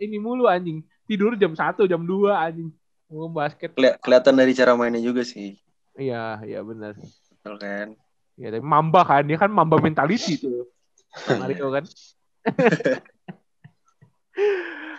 ini 0.00 0.20
mulu 0.20 0.46
anjing. 0.48 0.84
Tidur 1.06 1.38
jam 1.38 1.54
1, 1.54 1.86
jam 1.86 2.02
2 2.02 2.34
anjing. 2.34 2.70
Ngomong 3.06 3.32
basket. 3.32 3.70
Keli- 3.72 3.96
kelihatan 4.02 4.34
dari 4.34 4.52
cara 4.52 4.74
mainnya 4.74 5.00
juga 5.00 5.22
sih. 5.22 5.56
Iya, 5.96 6.42
iya 6.44 6.60
benar. 6.60 6.98
Betul 6.98 7.56
kan? 7.56 7.86
Ya, 8.36 8.52
tapi 8.52 8.64
Mamba 8.64 9.00
kan, 9.06 9.24
dia 9.24 9.38
kan 9.40 9.48
Mamba 9.48 9.80
mentality 9.80 10.36
tuh. 10.36 10.68
Mario 11.40 11.72
kan. 11.72 11.84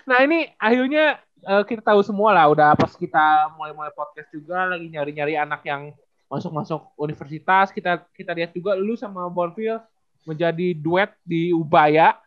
nah 0.10 0.24
ini 0.26 0.50
akhirnya 0.58 1.22
eh, 1.46 1.64
kita 1.70 1.86
tahu 1.86 2.02
semua 2.02 2.34
lah, 2.34 2.50
udah 2.50 2.74
pas 2.74 2.90
kita 2.98 3.54
mulai-mulai 3.54 3.94
podcast 3.94 4.34
juga 4.34 4.66
lagi 4.66 4.90
nyari-nyari 4.90 5.38
anak 5.38 5.62
yang 5.68 5.94
masuk-masuk 6.26 6.98
universitas. 6.98 7.70
Kita 7.70 8.02
kita 8.16 8.34
lihat 8.34 8.58
juga 8.58 8.74
lu 8.74 8.98
sama 8.98 9.30
Bonfil 9.30 9.78
menjadi 10.26 10.74
duet 10.74 11.14
di 11.22 11.54
Ubaya 11.54 12.18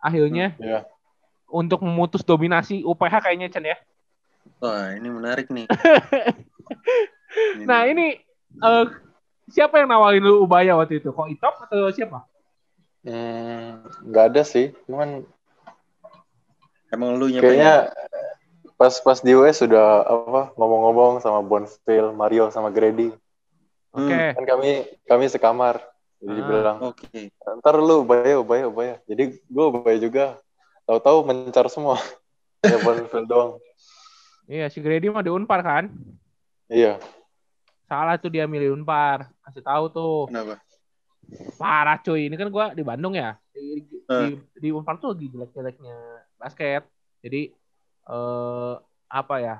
akhirnya 0.00 0.56
Iya. 0.56 0.88
untuk 1.46 1.84
memutus 1.84 2.24
dominasi 2.24 2.82
UPH 2.82 3.14
kayaknya 3.22 3.48
Chen 3.52 3.68
ya. 3.68 3.76
Wah 4.58 4.96
ini 4.96 5.08
menarik 5.08 5.46
nih. 5.52 5.68
Nah 7.62 7.86
ini 7.86 8.18
eh, 8.58 8.84
siapa 9.50 9.78
yang 9.78 9.88
nawarin 9.90 10.22
lu 10.22 10.42
Ubaya 10.42 10.74
waktu 10.74 10.98
itu? 10.98 11.14
Kok 11.14 11.30
Itop 11.30 11.54
atau 11.62 11.86
siapa? 11.94 12.26
Hmm, 13.06 13.86
nggak 14.02 14.24
ada 14.34 14.42
sih. 14.42 14.74
Cuman 14.90 15.22
emang 16.90 17.16
lu 17.16 17.30
nya 17.30 17.40
kayaknya 17.40 17.74
pas 18.74 18.96
pas 18.98 19.18
di 19.20 19.36
US 19.36 19.60
sudah 19.62 20.02
apa 20.02 20.42
ngomong-ngomong 20.56 21.22
sama 21.22 21.38
Bonfil, 21.44 22.12
Mario 22.16 22.50
sama 22.50 22.72
Grady. 22.72 23.12
Oke. 23.94 24.16
Kan 24.34 24.44
kami 24.44 24.86
kami 25.06 25.24
sekamar. 25.30 25.82
Jadi 26.20 26.36
Ah. 26.36 26.46
bilang, 26.46 26.78
Oke. 26.84 27.32
ntar 27.32 27.80
lu 27.80 28.04
ubaya, 28.04 28.36
ubaya, 28.36 28.68
ubaya. 28.68 28.94
Jadi 29.08 29.40
gue 29.40 29.64
ubaya 29.66 29.96
juga. 29.96 30.24
Tahu-tahu 30.84 31.24
mencar 31.24 31.64
semua. 31.66 31.96
ya 32.66 32.76
Bonfil 32.84 33.24
doang. 33.24 33.56
Iya 34.44 34.68
si 34.68 34.84
Grady 34.84 35.08
mah 35.08 35.24
di 35.24 35.32
Unpar 35.32 35.64
kan? 35.64 35.84
Iya. 36.68 37.00
Salah 37.86 38.20
tuh 38.20 38.28
dia 38.28 38.44
milih 38.44 38.76
Unpar. 38.76 39.32
Kasih 39.40 39.64
tahu 39.64 39.84
tuh. 39.88 40.16
Kenapa? 40.28 40.60
Parah 41.56 41.96
cuy. 41.96 42.26
Ini 42.28 42.36
kan 42.36 42.50
gua 42.50 42.74
di 42.74 42.82
Bandung 42.82 43.14
ya. 43.14 43.38
Di, 43.54 43.80
di, 43.80 43.96
Eh. 44.10 44.36
di 44.58 44.68
Unpar 44.68 44.98
tuh 44.98 45.14
lagi 45.14 45.30
jelek-jeleknya 45.30 45.96
basket. 46.36 46.84
Jadi 47.24 47.48
eh 48.04 48.74
apa 49.08 49.34
ya? 49.40 49.56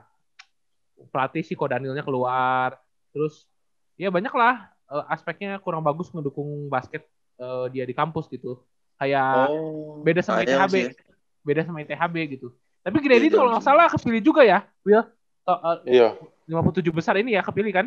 Pelatih 1.09 1.41
si 1.41 1.57
Kodanilnya 1.57 2.05
keluar. 2.05 2.77
Terus 3.15 3.49
ya 3.97 4.11
banyak 4.13 4.35
lah 4.35 4.69
eh, 4.91 5.05
aspeknya 5.09 5.57
kurang 5.59 5.81
bagus 5.81 6.11
ngedukung 6.11 6.67
basket 6.67 7.07
eh, 7.37 7.67
dia 7.71 7.85
di 7.85 7.95
kampus 7.95 8.27
gitu. 8.27 8.61
Kayak 8.95 9.49
Oh. 9.49 10.05
beda 10.05 10.21
sama 10.21 10.45
sayang 10.45 10.69
ITHB. 10.69 10.75
sih 10.75 10.85
ya. 10.85 10.93
beda 11.41 11.61
sama 11.65 11.79
ITHB 11.81 12.17
gitu. 12.31 12.53
Tapi 12.81 12.97
Grady 13.01 13.29
Iya, 13.29 13.33
tuh 13.33 13.39
kalau 13.41 13.51
nggak 13.53 13.65
salah 13.65 13.87
kepilih 13.89 14.21
juga 14.21 14.43
ya, 14.45 14.65
Will. 14.85 15.05
To- 15.45 15.61
eh, 15.87 15.97
Iya. 15.97 16.09
57 16.45 16.93
besar 16.93 17.17
ini 17.17 17.33
ya 17.33 17.41
kepilih 17.41 17.73
kan? 17.73 17.87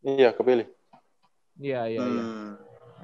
Iya, 0.00 0.30
kepilih. 0.30 0.66
Iya 1.56 1.80
iya 1.86 2.00
iya. 2.02 2.22
Hmm. 2.22 2.52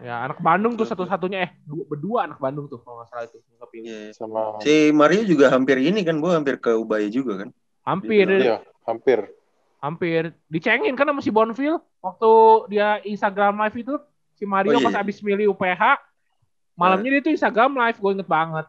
Ya 0.01 0.15
anak 0.25 0.41
Bandung 0.41 0.75
tuh 0.75 0.89
satu-satunya 0.89 1.39
eh 1.45 1.51
dua, 1.63 1.85
berdua 1.85 2.19
anak 2.25 2.39
Bandung 2.41 2.67
tuh 2.67 2.81
kalau 2.81 3.03
nggak 3.03 3.09
salah 3.11 3.25
itu 3.27 3.37
yang 3.43 3.61
kepilih. 3.63 3.87
Iya. 3.91 4.01
Sama 4.15 4.41
Si 4.63 4.75
Mario 4.91 5.23
juga 5.27 5.51
hampir 5.51 5.77
ini 5.79 6.01
kan, 6.03 6.17
gue 6.19 6.31
hampir 6.31 6.57
ke 6.57 6.73
Ubaya 6.73 7.07
juga 7.07 7.45
kan. 7.45 7.49
Hampir 7.83 8.27
Iya, 8.31 8.63
hampir. 8.87 9.27
Hampir. 9.81 10.33
Dicengin 10.47 10.95
kan 10.95 11.09
sama 11.09 11.21
si 11.25 11.33
Bonfil 11.33 11.81
waktu 12.01 12.31
dia 12.69 13.01
Instagram 13.03 13.57
live 13.67 13.77
itu. 13.81 13.95
Si 14.37 14.45
Mario 14.49 14.77
Oh, 14.77 14.81
iya. 14.81 14.87
pas 14.89 14.97
abis 15.05 15.21
milih 15.21 15.53
UPH 15.53 16.01
malamnya 16.73 17.13
dia 17.13 17.21
tuh 17.21 17.33
Instagram 17.37 17.77
live 17.77 17.99
gue 18.01 18.11
inget 18.17 18.29
banget. 18.29 18.67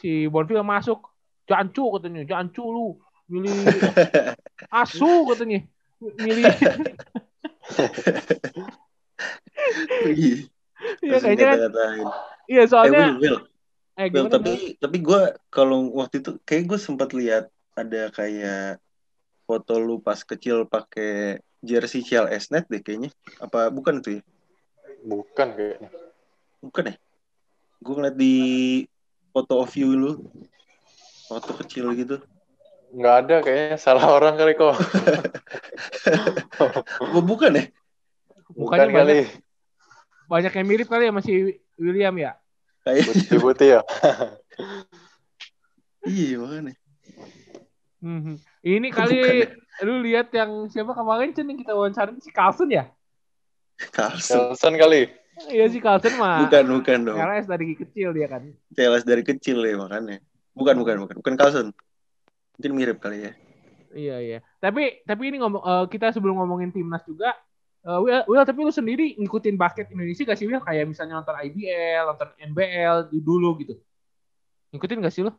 Si 0.00 0.24
Bonfil 0.28 0.62
masuk 0.62 1.04
jancu 1.44 1.84
katanya. 1.96 2.22
Jancu 2.24 2.64
lu 2.64 2.86
milih 3.26 3.52
asu 4.84 5.26
katanya. 5.32 5.60
Milih. 6.00 6.44
Iya, 11.02 11.16
kayaknya 11.18 11.46
kan. 11.46 11.58
Iya 12.46 12.62
Eh, 12.62 12.68
soalnya 12.70 13.18
Will, 13.18 13.18
Will, 13.18 13.38
eh 13.98 14.06
Will, 14.12 14.30
tapi 14.30 14.78
tapi 14.78 14.98
gue 15.02 15.20
kalau 15.50 15.90
waktu 15.98 16.22
itu 16.22 16.38
kayak 16.46 16.64
gue 16.70 16.78
sempat 16.78 17.10
lihat 17.10 17.50
ada 17.74 18.12
kayak 18.14 18.78
foto 19.46 19.78
lu 19.78 20.02
pas 20.02 20.18
kecil 20.18 20.66
pakai 20.66 21.38
jersey 21.62 22.02
CLS 22.02 22.50
Net 22.50 22.66
deh 22.66 22.82
kayaknya. 22.82 23.14
Apa 23.38 23.70
bukan 23.70 24.02
tuh 24.02 24.18
ya? 24.18 24.22
Bukan 25.06 25.48
kayaknya. 25.54 25.88
Bukan 26.60 26.90
ya? 26.90 26.94
Gue 27.78 27.94
ngeliat 27.94 28.16
di 28.18 28.36
foto 29.30 29.62
of 29.62 29.70
you 29.78 29.94
lu 29.94 30.12
waktu 31.30 31.52
kecil 31.62 31.94
gitu. 31.94 32.18
Nggak 32.90 33.14
ada 33.26 33.36
kayaknya 33.42 33.78
salah 33.78 34.10
orang 34.10 34.34
kali 34.34 34.58
kok. 34.58 34.74
Bukan 37.30 37.50
ya? 37.54 37.64
Bukan 38.50 38.88
kali. 38.90 39.30
banyak 40.26 40.52
yang 40.58 40.66
mirip 40.66 40.90
kali 40.90 41.06
ya 41.06 41.12
masih 41.14 41.62
William 41.78 42.14
ya. 42.18 42.34
Kayak 42.82 43.06
Putih-putih 43.10 43.68
ya. 43.78 43.80
iya 46.10 46.34
makanya. 46.38 46.74
Mhm. 48.00 48.36
Ini 48.60 48.88
Bukan 48.92 48.98
kali 49.08 49.16
ya? 49.16 49.48
lu 49.84 49.94
lihat 50.04 50.28
yang 50.32 50.68
siapa 50.68 50.92
kemarin 50.92 51.32
Cen 51.32 51.48
yang 51.48 51.58
kita 51.60 51.72
wawancarin 51.72 52.20
si 52.20 52.28
Carlson 52.28 52.68
ya? 52.68 52.92
Carlson. 53.92 54.52
Kelsen 54.52 54.74
kali. 54.76 55.02
Iya 55.52 55.64
si 55.68 55.78
Carlson 55.80 56.16
mah. 56.16 56.48
Bukan, 56.48 56.64
bukan 56.80 56.98
dong. 57.04 57.18
LS 57.20 57.44
dari 57.48 57.76
kecil 57.76 58.16
dia 58.16 58.28
kan. 58.28 58.42
CLS 58.72 59.04
dari 59.04 59.22
kecil 59.24 59.60
ya 59.64 59.76
makanya. 59.76 60.20
Bukan, 60.56 60.76
bukan, 60.80 60.96
bukan. 61.04 61.16
Bukan 61.20 61.34
Carlson. 61.36 61.72
Mungkin 62.56 62.72
mirip 62.72 62.98
kali 63.00 63.28
ya. 63.28 63.32
Iya 63.96 64.16
iya. 64.20 64.38
Tapi 64.60 65.04
tapi 65.04 65.22
ini 65.28 65.40
ngomong 65.40 65.62
eh, 65.64 65.84
kita 65.92 66.12
sebelum 66.12 66.40
ngomongin 66.40 66.72
timnas 66.72 67.04
juga 67.04 67.36
eh, 67.84 68.00
Will, 68.00 68.24
Will, 68.28 68.44
tapi 68.44 68.60
lu 68.64 68.72
sendiri 68.72 69.16
ngikutin 69.20 69.56
basket 69.60 69.92
Indonesia 69.92 70.24
gak 70.24 70.36
sih 70.40 70.48
Will? 70.48 70.60
Kayak 70.64 70.88
misalnya 70.88 71.20
nonton 71.20 71.36
IBL, 71.36 72.04
nonton 72.12 72.28
NBL 72.52 73.12
di- 73.12 73.24
dulu 73.24 73.56
gitu. 73.60 73.76
Ngikutin 74.72 75.00
gak 75.04 75.12
sih 75.12 75.24
lu? 75.24 75.32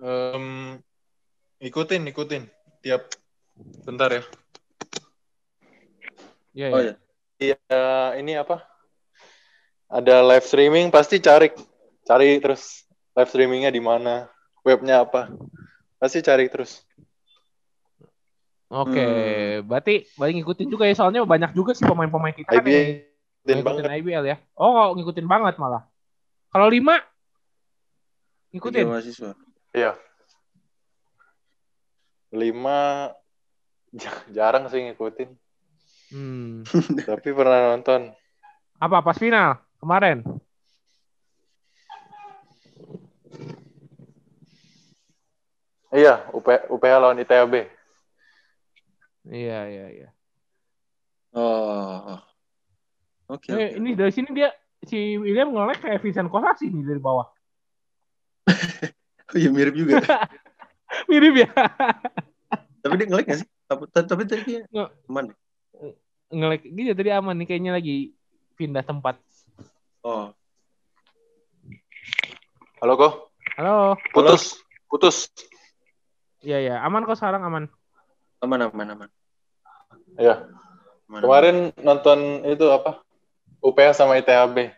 Em, 0.00 0.76
ikutin, 1.60 2.02
ikutin. 2.08 2.42
Tiap 2.80 3.04
bentar 3.84 4.08
ya. 4.10 4.22
Iya 6.50 6.66
Oh 6.72 6.80
iya. 6.80 6.94
ya. 7.38 7.56
Iya, 7.68 7.80
ini 8.20 8.32
apa? 8.36 8.64
Ada 9.88 10.24
live 10.24 10.46
streaming 10.46 10.88
pasti 10.88 11.20
cari 11.20 11.52
cari 12.04 12.36
terus 12.40 12.84
live 13.12 13.28
streamingnya 13.28 13.68
di 13.68 13.80
mana, 13.80 14.28
webnya 14.64 15.04
apa. 15.04 15.28
Pasti 16.00 16.24
cari 16.24 16.48
terus. 16.48 16.80
Oke, 18.70 19.02
Hmm. 19.02 19.66
berarti 19.66 20.06
berarti 20.14 20.32
ngikutin 20.38 20.68
juga 20.70 20.86
ya 20.86 20.94
soalnya 20.94 21.26
banyak 21.26 21.50
juga 21.52 21.74
sih 21.74 21.82
pemain-pemain 21.82 22.30
kita 22.32 22.54
kan 22.54 22.62
yang 22.62 22.70
IBL 22.70 22.70
ngikutin 22.70 23.56
ngikutin 23.58 23.66
banget. 23.66 23.98
IBL 23.98 24.24
ya. 24.30 24.36
Oh, 24.54 24.94
ngikutin 24.94 25.26
banget 25.26 25.54
malah. 25.58 25.82
Kalau 26.54 26.70
lima 26.70 26.96
Liga 26.96 28.54
ngikutin. 28.54 28.84
mahasiswa. 28.86 29.32
Iya. 29.70 29.94
Lima 32.30 33.10
jarang 34.30 34.70
sih 34.70 34.86
ngikutin, 34.86 35.30
Hmm. 36.10 36.62
tapi 37.10 37.30
pernah 37.30 37.70
nonton. 37.70 38.10
Apa 38.78 38.98
pas 38.98 39.14
final 39.14 39.58
kemarin? 39.78 40.22
Iya, 45.90 46.30
UP, 46.30 46.46
UPH 46.70 46.94
lawan 47.02 47.18
ITB. 47.18 47.54
Iya 49.26 49.58
iya 49.66 49.86
iya. 49.90 50.08
Oh. 51.34 52.18
Oke, 53.28 53.50
Eh, 53.50 53.74
oke. 53.74 53.78
ini 53.78 53.94
dari 53.94 54.10
sini 54.10 54.30
dia 54.30 54.50
si 54.82 55.14
William 55.14 55.50
ngelek 55.50 55.82
kayak 55.82 56.02
Vincent 56.02 56.30
Kosasi 56.30 56.70
nih 56.70 56.82
dari 56.84 56.98
bawah. 56.98 57.26
Oh 59.30 59.38
iya 59.40 59.48
mirip 59.48 59.74
juga. 59.74 60.02
Mirip 61.10 61.46
ya. 61.46 61.48
tapi 62.82 62.94
dia 62.98 63.06
ngelek 63.06 63.26
gak 63.26 63.38
sih? 63.44 63.48
Tapi, 63.64 63.82
tapi 63.94 64.22
tadi 64.26 64.42
dia 64.42 64.60
Nge- 64.66 64.90
aman. 65.06 65.26
ngelek 66.30 66.62
gitu 66.66 66.90
tadi 66.94 67.10
aman 67.10 67.34
nih 67.38 67.46
kayaknya 67.46 67.72
lagi 67.74 68.10
pindah 68.54 68.82
tempat. 68.82 69.18
Oh. 70.02 70.34
Halo 72.80 72.96
kok, 72.96 73.12
Halo. 73.54 73.94
putus, 74.10 74.56
putus. 74.88 75.28
Iya 76.40 76.58
iya, 76.58 76.74
aman 76.80 77.04
kok 77.04 77.14
sekarang 77.14 77.44
aman. 77.44 77.64
Aman, 78.40 78.66
aman, 78.66 78.88
aman. 78.88 79.08
Iya. 80.16 80.48
aman 81.06 81.20
Kemarin 81.20 81.56
nonton 81.78 82.18
itu 82.48 82.64
apa? 82.66 83.04
UPH 83.60 83.92
sama 83.94 84.16
ITB. 84.16 84.72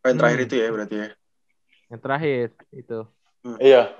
Oh, 0.00 0.06
yang 0.06 0.18
terakhir 0.20 0.38
Hmm. 0.38 0.46
itu 0.46 0.54
ya 0.54 0.68
berarti 0.68 0.94
ya. 0.94 1.08
Yang 1.90 2.00
terakhir 2.06 2.46
itu. 2.70 2.98
Iya. 3.58 3.90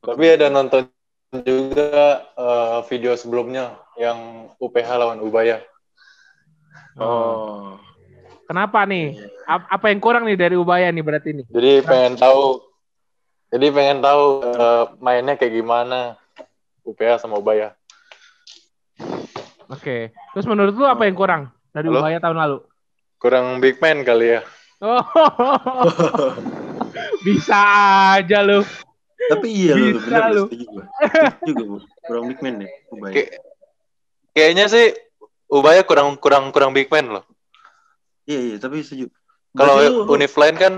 Tapi 0.00 0.24
ada 0.24 0.48
nonton 0.48 0.88
juga 1.44 2.24
eh, 2.32 2.78
video 2.88 3.12
sebelumnya 3.12 3.76
yang 4.00 4.48
UPH 4.56 4.88
lawan 4.96 5.20
Ubaya. 5.20 5.60
Oh. 6.96 7.76
Kenapa 8.48 8.88
nih? 8.88 9.20
Ap- 9.44 9.68
Apa 9.68 9.92
yang 9.92 10.00
kurang 10.00 10.24
nih 10.24 10.40
dari 10.40 10.56
Ubaya 10.56 10.88
nih 10.88 11.04
berarti 11.04 11.36
nih? 11.36 11.46
Jadi 11.52 11.72
pengen 11.84 12.16
tahu, 12.16 12.64
jadi 13.52 13.66
pengen 13.68 13.98
tahu 14.00 14.24
eh, 14.48 14.84
mainnya 15.04 15.36
kayak 15.36 15.52
gimana 15.52 16.16
UPH 16.88 17.20
sama 17.20 17.36
Ubaya. 17.36 17.76
Oke. 19.68 20.16
Terus 20.32 20.46
menurut 20.48 20.72
lu 20.72 20.88
apa 20.88 21.04
yang 21.04 21.12
kurang 21.12 21.52
dari 21.76 21.92
Halo? 21.92 22.00
Ubaya 22.00 22.16
tahun 22.16 22.38
lalu? 22.40 22.58
Kurang 23.20 23.60
big 23.60 23.76
man 23.84 24.00
kali 24.00 24.40
ya. 24.40 24.42
Oh, 24.78 25.02
bisa 27.26 27.58
aja 28.14 28.38
lu. 28.40 28.62
Tapi 29.18 29.46
iya 29.50 29.74
lu, 29.74 29.98
Bisa 29.98 30.06
bener 30.06 30.30
lu. 30.30 30.44
juga, 31.42 31.62
Bu. 31.66 31.76
Kurang 32.06 32.24
big 32.30 32.38
man 32.38 32.54
deh. 32.62 32.70
Ubaya. 32.88 33.12
Kayak- 33.12 33.32
kayaknya 34.30 34.64
sih 34.70 34.86
Ubaya 35.50 35.82
kurang 35.82 36.14
kurang 36.16 36.54
kurang 36.54 36.70
big 36.70 36.86
man 36.88 37.10
loh. 37.10 37.24
Iya, 38.22 38.38
iya, 38.38 38.56
tapi 38.60 38.84
setuju. 38.84 39.08
Kalau 39.56 39.80
lain 40.36 40.54
kan, 40.54 40.74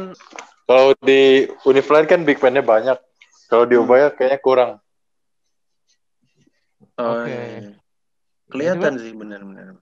kalau 0.65 0.95
di 0.97 1.51
univ 1.67 1.85
lain 1.85 2.07
kan 2.07 2.21
big 2.25 2.39
man-nya 2.41 2.63
banyak. 2.63 2.97
Kalau 3.51 3.67
di 3.67 3.77
Hmm. 3.77 3.85
Ubaya 3.85 4.09
kayaknya 4.09 4.41
kurang. 4.41 4.71
Oh, 6.97 7.21
Oke. 7.21 7.29
iya, 7.29 7.43
iya. 7.61 7.71
Kelihatan 8.49 8.97
sih 8.97 9.13
benar-benar. 9.13 9.77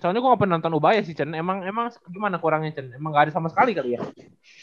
Soalnya 0.00 0.24
gua 0.24 0.32
gak 0.32 0.40
pernah 0.40 0.56
nonton 0.56 0.72
Ubaya 0.72 1.04
sih, 1.04 1.12
Chen. 1.12 1.36
Emang 1.36 1.60
emang 1.68 1.92
gimana 2.08 2.40
kurangnya, 2.40 2.80
Chen? 2.80 2.88
Emang 2.96 3.12
gak 3.12 3.28
ada 3.28 3.32
sama 3.36 3.52
sekali 3.52 3.76
kali 3.76 3.96
ya? 3.96 4.00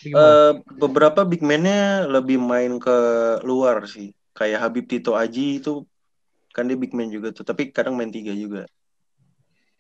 Gimana? 0.02 0.26
Eh, 0.26 0.52
beberapa 0.82 1.22
big 1.22 1.46
man-nya 1.46 2.10
lebih 2.10 2.42
main 2.42 2.82
ke 2.82 2.98
luar 3.46 3.86
sih. 3.86 4.10
Kayak 4.34 4.66
Habib 4.66 4.90
Tito 4.90 5.14
Aji 5.14 5.62
itu 5.62 5.86
kan 6.50 6.66
dia 6.66 6.74
big 6.74 6.98
man 6.98 7.14
juga 7.14 7.30
tuh, 7.30 7.46
tapi 7.46 7.70
kadang 7.70 7.94
main 7.94 8.10
tiga 8.10 8.34
juga. 8.34 8.66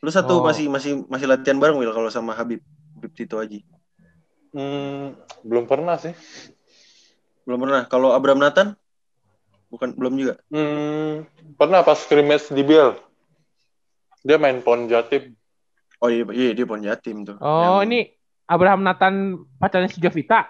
Lu 0.05 0.13
satu 0.13 0.37
Oh. 0.37 0.45
masih 0.45 0.69
masih 0.69 1.01
masih 1.09 1.25
latihan 1.25 1.57
bareng 1.57 1.81
Will 1.81 1.91
kalau 1.97 2.13
sama 2.13 2.37
Habib 2.37 2.61
Habib 2.99 3.11
Tito 3.17 3.41
Aji. 3.41 3.65
Hmm, 4.53 5.17
belum 5.41 5.65
pernah 5.65 5.97
sih. 5.97 6.13
Belum 7.47 7.65
pernah. 7.65 7.89
Kalau 7.89 8.13
Abraham 8.13 8.43
Nathan? 8.45 8.77
Bukan 9.73 9.97
belum 9.97 10.13
juga. 10.17 10.33
Hmm, 10.53 11.25
pernah 11.57 11.81
pas 11.81 11.97
scrimmage 11.97 12.53
di 12.53 12.61
Biel. 12.61 12.97
Dia 14.21 14.37
main 14.37 14.59
pon 14.61 14.85
Jatim. 14.85 15.38
Oh 15.99 16.07
iya, 16.07 16.23
iya 16.31 16.51
dia 16.55 16.63
pon 16.63 16.79
Jatim 16.79 17.27
tuh. 17.27 17.35
oh, 17.39 17.83
Yang- 17.83 17.91
ini 17.91 17.99
Abraham 18.47 18.81
Nathan 18.81 19.15
pacarnya 19.59 19.91
si 19.91 19.99
Jovita. 19.99 20.47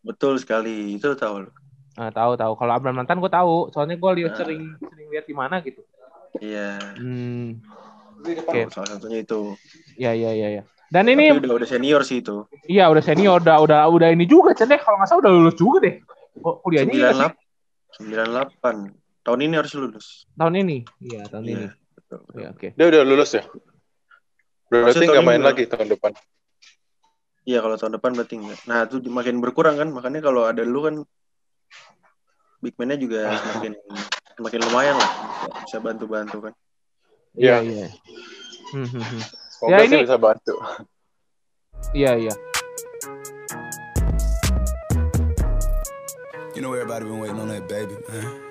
betul 0.00 0.40
sekali. 0.40 0.96
Itu 0.96 1.12
tahu. 1.12 1.44
Nah, 2.00 2.08
tahu 2.08 2.32
tahu. 2.32 2.52
Kalau 2.56 2.72
Abraham 2.72 3.04
Nathan 3.04 3.20
gue 3.20 3.28
tahu. 3.28 3.68
Soalnya 3.70 4.00
gue 4.00 4.10
lihat 4.16 4.32
Nah. 4.32 4.38
sering 4.40 4.62
sering 4.80 5.08
lihat 5.12 5.28
di 5.28 5.34
mana 5.36 5.60
gitu. 5.60 5.84
Iya. 6.40 6.80
Hmm. 6.96 7.60
Oh, 8.48 8.68
salah 8.72 8.96
satunya 8.96 9.20
itu. 9.20 9.52
Ya 10.00 10.16
ya 10.16 10.32
ya 10.32 10.48
ya. 10.60 10.62
Dan 10.88 11.06
Tapi 11.06 11.14
ini 11.14 11.24
udah 11.36 11.52
udah 11.60 11.68
senior 11.68 12.02
sih 12.02 12.24
itu. 12.24 12.48
iya 12.66 12.88
udah 12.90 13.04
senior, 13.04 13.38
udah 13.44 13.60
udah 13.62 13.80
udah 13.92 14.08
ini 14.10 14.24
juga 14.24 14.56
Chen 14.56 14.66
deh. 14.66 14.80
Kalau 14.80 14.96
nggak 14.96 15.08
salah 15.08 15.20
udah 15.28 15.32
lulus 15.32 15.56
juga 15.60 15.78
deh. 15.84 15.94
Oh, 16.40 16.56
kuliahnya 16.64 16.92
iya? 16.96 17.12
98. 17.12 17.36
98. 18.00 18.96
Tahun 19.20 19.40
ini 19.44 19.54
harus 19.54 19.72
lulus. 19.76 20.06
tahun 20.34 20.54
ini. 20.64 20.78
Iya 21.04 21.28
tahun 21.28 21.44
ini. 21.44 21.52
Iya, 21.52 21.70
betul. 21.94 22.20
Iya 22.34 22.48
oke. 22.56 22.68
Dia 22.72 22.86
udah 22.88 23.00
lulus 23.04 23.30
ya? 23.36 23.44
Berarti 24.70 24.86
Maksudnya 25.02 25.08
nggak 25.10 25.26
main 25.26 25.42
lagi 25.42 25.62
tahun 25.66 25.88
depan. 25.90 26.12
Iya 27.42 27.58
kalau 27.58 27.74
tahun 27.74 27.98
depan 27.98 28.10
berarti 28.14 28.34
enggak. 28.38 28.60
Nah 28.70 28.78
itu 28.86 28.96
makin 29.10 29.42
berkurang 29.42 29.74
kan, 29.74 29.88
makanya 29.90 30.20
kalau 30.22 30.46
ada 30.46 30.62
lu 30.62 30.86
kan 30.86 30.94
big 32.62 32.78
man-nya 32.78 32.94
juga 32.94 33.34
semakin 33.34 33.72
semakin 34.38 34.60
lumayan 34.70 34.94
lah, 34.94 35.10
bisa 35.66 35.82
bantu-bantu 35.82 36.36
kan. 36.46 36.54
Iya 37.34 37.58
Iya. 37.60 37.72
iya. 37.82 37.88
Hmm, 38.70 38.86
hmm, 38.86 39.02
hmm. 39.02 39.22
Semoga 39.50 39.72
Ya, 39.74 39.78
sih 39.82 39.88
ini- 39.90 40.04
bisa 40.06 40.16
bantu. 40.20 40.54
Iya 41.90 42.12
iya. 42.14 42.34
You 46.54 46.60
know 46.62 46.76
everybody 46.76 47.08
been 47.08 47.18
waiting 47.18 47.40
on 47.40 47.48
that 47.48 47.64
baby, 47.66 47.96
man. 48.06 48.49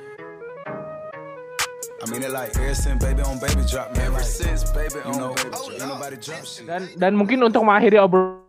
I 2.00 2.06
mean 2.08 2.24
it 2.24 2.32
like 2.32 2.56
ever 2.56 2.72
since 2.72 2.96
baby 3.04 3.20
on 3.28 3.44
baby 3.44 3.60
drop, 3.68 3.92
man. 3.92 4.08
Ever 4.08 4.24
since 4.24 4.64
baby 4.72 5.04
on 5.04 5.20
know, 5.20 5.36
baby 5.36 5.52
drop. 5.52 5.68
Ain't 5.76 5.92
nobody 5.92 6.16
drop 6.16 6.44
shit. 6.48 6.64
Dan 6.64 6.88
dan 6.96 7.12
mungkin 7.12 7.44
untuk 7.44 7.60
mengakhiri 7.60 8.00
obrol 8.00 8.48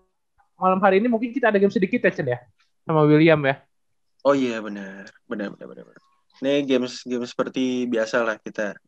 malam 0.55 0.79
hari 0.79 1.03
ini 1.03 1.11
mungkin 1.11 1.35
kita 1.35 1.51
ada 1.51 1.59
game 1.59 1.73
sedikit 1.73 2.05
ya 2.05 2.13
Chen 2.15 2.31
ya 2.31 2.39
sama 2.87 3.03
William 3.11 3.43
ya. 3.43 3.59
Oh 4.23 4.37
iya 4.37 4.63
benar, 4.63 5.11
benar 5.27 5.51
benar 5.57 5.67
benar. 5.67 5.85
benar. 5.89 6.03
Ini 6.41 6.53
games 6.63 7.03
games 7.03 7.35
seperti 7.35 7.91
biasa 7.91 8.23
lah 8.23 8.39
kita. 8.39 8.79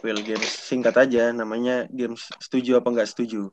Will 0.00 0.18
games 0.24 0.48
singkat 0.48 0.96
aja, 0.96 1.30
namanya 1.30 1.84
games 1.92 2.32
setuju 2.40 2.80
apa 2.80 2.88
nggak 2.88 3.10
setuju. 3.14 3.52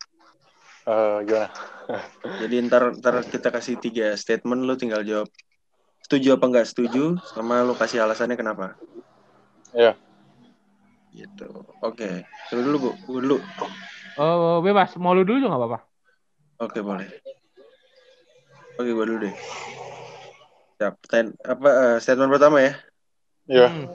Eh, 0.87 1.17
gimana? 1.27 1.51
Jadi 2.41 2.55
ntar 2.65 2.95
ntar 2.97 3.19
kita 3.27 3.51
kasih 3.51 3.75
tiga 3.77 4.15
statement, 4.15 4.63
lu 4.63 4.79
tinggal 4.79 5.03
jawab 5.03 5.27
setuju 6.07 6.39
apa 6.39 6.45
nggak 6.47 6.67
setuju, 6.71 7.19
sama 7.35 7.67
lu 7.67 7.75
kasih 7.75 8.07
alasannya 8.07 8.39
kenapa. 8.39 8.79
Ya. 9.75 9.99
Gitu. 11.17 11.49
Oke. 11.81 12.29
Lu 12.53 12.59
dulu 12.61 12.77
bu, 12.77 12.89
gua 13.09 13.19
dulu. 13.25 13.37
Oh 14.21 14.61
bebas, 14.61 14.93
mau 15.01 15.17
lu 15.17 15.25
dulu 15.25 15.41
juga 15.41 15.57
nggak 15.57 15.61
apa-apa. 15.65 15.79
Oke 16.61 16.79
boleh. 16.85 17.09
Oke 18.77 18.89
gua 18.93 19.05
dulu 19.09 19.25
deh. 19.25 19.33
Siap. 20.77 20.93
Ten, 21.09 21.33
apa 21.41 21.69
eh, 21.73 21.97
statement 21.97 22.29
pertama 22.29 22.61
ya? 22.61 22.73
Ya. 23.49 23.67
Hmm. 23.73 23.89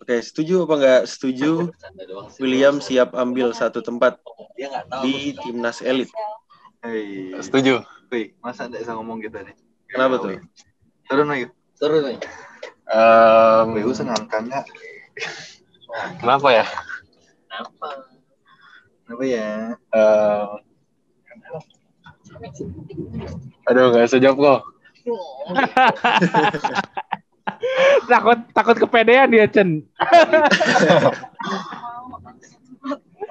Oke, 0.00 0.22
setuju 0.22 0.64
apa 0.64 0.74
nggak 0.78 1.02
setuju? 1.10 1.68
William 2.38 2.78
siap 2.78 3.12
ambil 3.12 3.50
satu 3.52 3.82
tempat 3.82 4.16
di 5.02 5.34
timnas 5.42 5.82
elit. 5.82 6.08
Hei, 6.84 7.32
Setuju. 7.40 7.80
Wih, 8.12 8.36
masa 8.44 8.68
nggak 8.68 8.84
bisa 8.84 8.92
ngomong 8.94 9.18
gitu 9.24 9.40
nih? 9.40 9.56
Kenapa 9.88 10.20
tuh? 10.20 10.38
Turun 11.08 11.32
ayo. 11.32 11.48
Terus 11.76 12.00
nih. 12.04 12.18
Em, 12.84 13.66
WU 13.80 13.92
sengangkan 13.96 14.44
nggak? 14.48 14.64
Kenapa 16.20 16.48
ya? 16.50 16.64
Apa? 17.54 17.88
Kenapa 19.04 19.24
ya? 19.24 19.78
Em, 19.94 20.48
aduh, 23.68 23.84
nggak 23.94 24.04
bisa 24.08 24.18
jawab 24.18 24.38
kok. 24.38 24.60
takut 28.10 28.38
takut 28.56 28.76
kepedean 28.80 29.30
dia 29.30 29.46
Chen. 29.48 29.84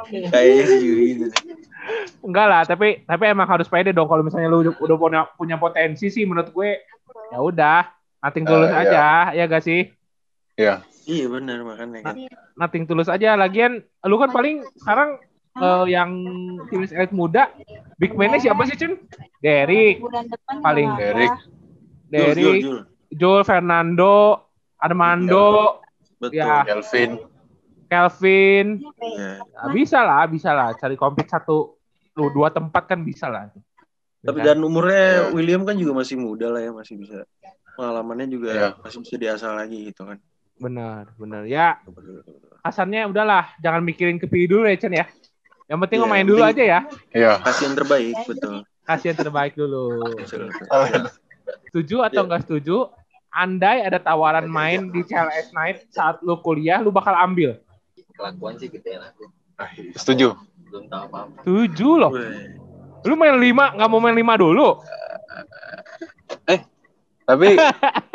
Sih 0.10 1.18
gitu. 1.18 1.26
Enggak 2.24 2.48
lah, 2.48 2.62
tapi 2.64 3.04
tapi 3.04 3.24
emang 3.28 3.50
harus 3.50 3.68
pede 3.68 3.92
dong 3.92 4.08
kalau 4.08 4.24
misalnya 4.24 4.48
lu 4.48 4.64
udah, 4.64 4.98
punya 4.98 5.22
punya 5.36 5.56
potensi 5.60 6.08
sih 6.08 6.24
menurut 6.24 6.50
gue. 6.56 6.80
Ya 7.34 7.40
udah, 7.44 7.82
nating 8.24 8.46
tulus 8.48 8.72
Eh, 8.72 8.82
aja, 8.88 9.34
ya 9.36 9.44
gak 9.50 9.64
sih? 9.66 9.92
Ya. 10.56 10.86
Iya 11.04 11.26
benar 11.28 11.58
makanya 11.68 12.00
kan. 12.06 12.16
Nating 12.56 12.84
tulus 12.88 13.12
aja. 13.12 13.36
Lagian 13.36 13.84
lu 14.08 14.16
kan 14.16 14.32
paling 14.32 14.64
sekarang 14.80 15.20
eh, 15.54 15.86
yang 15.92 16.12
timnas 16.72 16.96
elit 16.96 17.12
muda, 17.12 17.52
big 18.00 18.16
man-nya 18.16 18.40
siapa 18.40 18.64
sih, 18.66 18.80
Cun? 18.80 18.98
Derek, 19.44 20.00
paling 20.64 20.90
Derek. 20.96 21.30
Jul, 21.30 21.44
Jul, 21.44 22.12
Derek, 22.14 22.62
Jul. 22.64 22.80
Joel 23.14 23.44
Fernando, 23.46 24.48
Armando, 24.82 25.80
Betul. 26.18 26.40
Ya. 26.40 26.64
Kelvin. 26.66 27.12
Kelvin. 27.92 28.68
Iya. 28.98 29.44
Nah, 29.44 29.70
bisa 29.70 30.00
lah, 30.02 30.24
bisa 30.26 30.50
lah. 30.56 30.74
Cari 30.74 30.96
kompet 30.98 31.30
satu, 31.30 31.78
lu 32.18 32.32
dua 32.34 32.50
tempat 32.50 32.90
kan 32.90 33.04
bisa 33.04 33.28
lah. 33.30 33.52
Tapi 34.24 34.40
Ya 34.40 34.56
dan 34.56 34.64
umurnya 34.64 35.30
Iya. 35.30 35.36
William 35.36 35.62
kan 35.68 35.76
juga 35.76 36.00
masih 36.00 36.16
muda 36.16 36.48
lah 36.48 36.64
ya, 36.64 36.72
masih 36.72 36.96
bisa. 36.96 37.28
Pengalamannya 37.76 38.28
juga 38.32 38.50
Iya. 38.56 38.70
masih 38.80 39.04
bisa 39.04 39.16
diasah 39.20 39.52
lagi 39.54 39.92
gitu 39.92 40.08
kan. 40.08 40.18
Benar, 40.64 41.12
benar. 41.20 41.44
Ya, 41.44 41.78
Hasannya 42.64 43.12
udahlah, 43.12 43.52
jangan 43.60 43.84
mikirin 43.84 44.16
kepilih 44.16 44.48
dulu 44.50 44.64
ya, 44.66 44.80
Chen 44.80 44.96
ya. 44.96 45.04
Yang 45.68 45.80
penting 45.84 46.00
Iya, 46.00 46.04
lo 46.04 46.08
main 46.08 46.18
yang 46.18 46.30
dulu 46.32 46.42
penting- 46.42 46.56
aja 46.56 46.64
ya. 46.64 46.80
Iya. 47.12 47.32
Kasih 47.44 47.64
yang 47.66 47.76
terbaik, 47.76 48.16
betul. 48.24 48.56
Kasih 48.82 49.06
yang 49.12 49.20
terbaik 49.20 49.54
dulu. 49.54 49.86
Betul, 50.16 50.48
betul. 50.48 51.04
Setuju 51.68 51.96
atau 52.02 52.16
Iya. 52.16 52.26
enggak 52.26 52.42
setuju? 52.44 52.78
Andai 53.30 53.82
ada 53.82 53.98
tawaran 53.98 54.46
main 54.46 54.88
di 54.88 55.02
CLS 55.02 55.52
Night 55.52 55.90
saat 55.90 56.22
lu 56.22 56.38
kuliah, 56.38 56.80
lu 56.80 56.88
bakal 56.88 57.12
ambil. 57.14 57.60
Kelakuan 58.14 58.56
sih 58.56 58.70
gitu 58.70 58.86
ya 58.86 59.02
aku. 59.04 59.26
Setuju. 59.98 60.38
Belum 60.70 60.86
tahu 60.88 61.04
apa-apa. 61.10 61.40
Setuju 61.42 61.90
loh. 61.98 62.12
Lu 63.04 63.14
main 63.16 63.36
lima, 63.36 63.74
nggak 63.74 63.90
mau 63.90 64.00
main 64.00 64.14
lima 64.14 64.38
dulu? 64.38 64.80
Tapi 67.24 67.48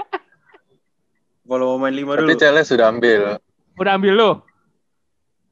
Kalau 1.48 1.64
mau 1.74 1.78
main 1.80 1.96
lima 1.96 2.12
dulu. 2.12 2.28
tapi 2.28 2.36
Cele 2.36 2.60
sudah 2.60 2.92
ambil. 2.92 3.40
Udah 3.74 3.92
ambil 3.96 4.12
lu? 4.12 4.30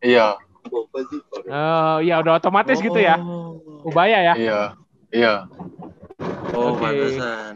Iya. 0.05 0.37
Apa 0.67 0.99
sih? 1.09 1.21
Eh, 1.47 1.97
ya 2.05 2.21
udah 2.21 2.37
otomatis 2.37 2.77
gitu 2.77 2.99
ya. 2.99 3.17
Oh, 3.17 3.57
Ubaya 3.83 4.21
ya. 4.21 4.35
Iya. 4.37 4.61
Iya. 5.09 5.35
oh 6.53 6.77
Oke. 6.77 6.85
pantesan. 6.85 7.55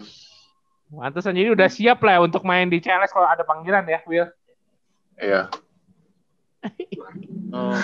Mantesan 0.91 1.36
jadi 1.36 1.53
udah 1.53 1.68
siap 1.68 2.01
lah 2.01 2.16
ya 2.16 2.20
untuk 2.20 2.43
main 2.43 2.66
di 2.66 2.80
CLS 2.80 3.12
kalau 3.12 3.28
ada 3.28 3.45
panggilan 3.45 3.84
ya, 3.84 4.01
Will. 4.09 4.28
Iya. 5.16 5.43
Oh, 7.51 7.74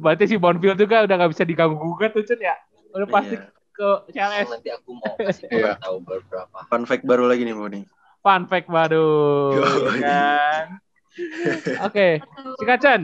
Berarti 0.00 0.24
si 0.24 0.40
Bonfield 0.40 0.80
juga 0.80 1.04
udah 1.04 1.12
nggak 1.12 1.32
bisa 1.36 1.44
diganggu 1.44 1.76
gugat 1.76 2.16
tuh, 2.16 2.24
Cun 2.24 2.40
ya. 2.40 2.56
Udah 2.88 3.04
pasti 3.04 3.36
iya. 3.36 3.52
ke 3.68 3.88
CLS. 4.08 4.48
Nanti 4.48 4.72
aku 4.72 4.96
mau 4.96 5.12
kasih 5.20 5.44
Iya. 5.52 5.76
tahu 5.76 6.00
beberapa. 6.00 6.64
Fun 6.66 6.88
fact 6.88 7.04
baru 7.04 7.28
lagi 7.28 7.44
nih, 7.44 7.52
Bu 7.52 7.68
nih. 7.68 7.84
Fun 8.22 8.46
fact 8.46 8.70
baru. 8.70 9.10
Ya 9.58 9.98
kan? 9.98 10.66
Oke, 11.90 12.22
sikat 12.62 12.78
Chan. 12.78 13.02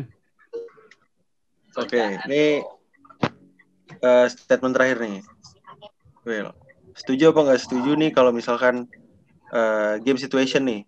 Oke, 1.75 2.03
ini 2.31 2.63
eh, 3.99 4.27
statement 4.31 4.75
terakhir 4.79 5.03
nih. 5.03 5.19
Will, 6.23 6.55
setuju 6.95 7.35
apa 7.35 7.41
nggak 7.51 7.61
setuju 7.67 7.91
nih 7.99 8.11
kalau 8.15 8.31
misalkan 8.31 8.87
eh, 9.51 9.99
game 10.07 10.23
situation 10.23 10.63
nih? 10.65 10.87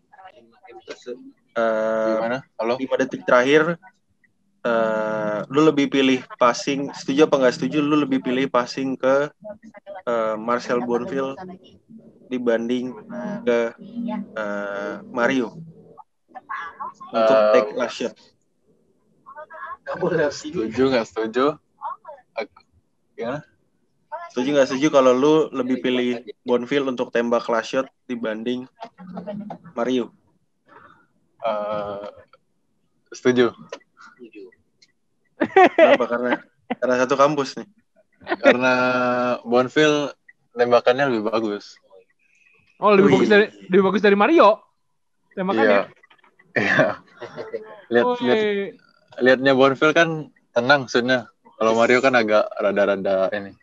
Eh, 1.59 2.15
Gimana? 2.15 2.39
Halo? 2.55 2.79
5 2.79 3.03
detik 3.03 3.27
terakhir 3.27 3.77
eh 4.61 5.41
lu 5.49 5.65
lebih 5.65 5.89
pilih 5.89 6.21
passing 6.37 6.93
setuju 6.93 7.25
apa 7.25 7.41
nggak 7.41 7.55
setuju 7.57 7.81
lu 7.81 7.97
lebih 8.05 8.21
pilih 8.21 8.45
passing 8.53 8.93
ke 8.93 9.33
eh, 10.05 10.37
Marcel 10.37 10.85
Bonfil 10.85 11.33
dibanding 12.31 12.95
ke 13.43 13.75
eh, 14.39 14.95
Mario. 15.11 15.59
Untuk 17.11 17.37
Eh, 17.37 17.51
take 17.51 17.71
last 17.75 17.97
shot. 17.99 18.15
Setuju 20.31 20.83
nggak 20.95 21.07
setuju? 21.11 21.59
Aku- 22.39 22.63
Gimana? 23.19 23.43
setuju 24.31 24.49
nggak 24.55 24.69
setuju 24.71 24.89
kalau 24.95 25.11
lu 25.11 25.35
lebih 25.51 25.83
pilih 25.83 26.23
Bonfil 26.47 26.87
untuk 26.87 27.11
tembak 27.11 27.51
last 27.51 27.75
shot 27.75 27.87
dibanding 28.07 28.63
Mario? 29.75 30.15
Eh, 31.43 32.07
setuju. 33.11 33.51
kenapa? 35.75 36.05
Karena 36.07 36.31
karena 36.79 36.95
satu 37.03 37.19
kampus 37.19 37.59
nih. 37.59 37.67
Karena 38.39 38.73
Bonfil 39.43 40.15
tembakannya 40.55 41.11
lebih 41.11 41.27
bagus. 41.27 41.75
Oh, 42.81 42.97
lebih 42.97 43.07
Wih. 43.07 43.15
bagus 43.21 43.29
dari 43.29 43.47
lebih 43.69 43.83
bagus 43.85 44.03
dari 44.03 44.17
Mario. 44.17 44.49
Tembakannya. 45.33 45.69
Iya. 45.71 45.83
Iya. 46.51 46.99
Lihat 47.95 48.07
lihat 48.19 48.41
lihatnya 49.23 49.53
Bonfil 49.55 49.95
kan 49.95 50.09
tenang 50.51 50.89
maksudnya. 50.89 51.31
Kalau 51.55 51.79
Mario 51.79 52.03
kan 52.03 52.11
agak 52.17 52.49
rada-rada 52.59 53.31
ini. 53.31 53.55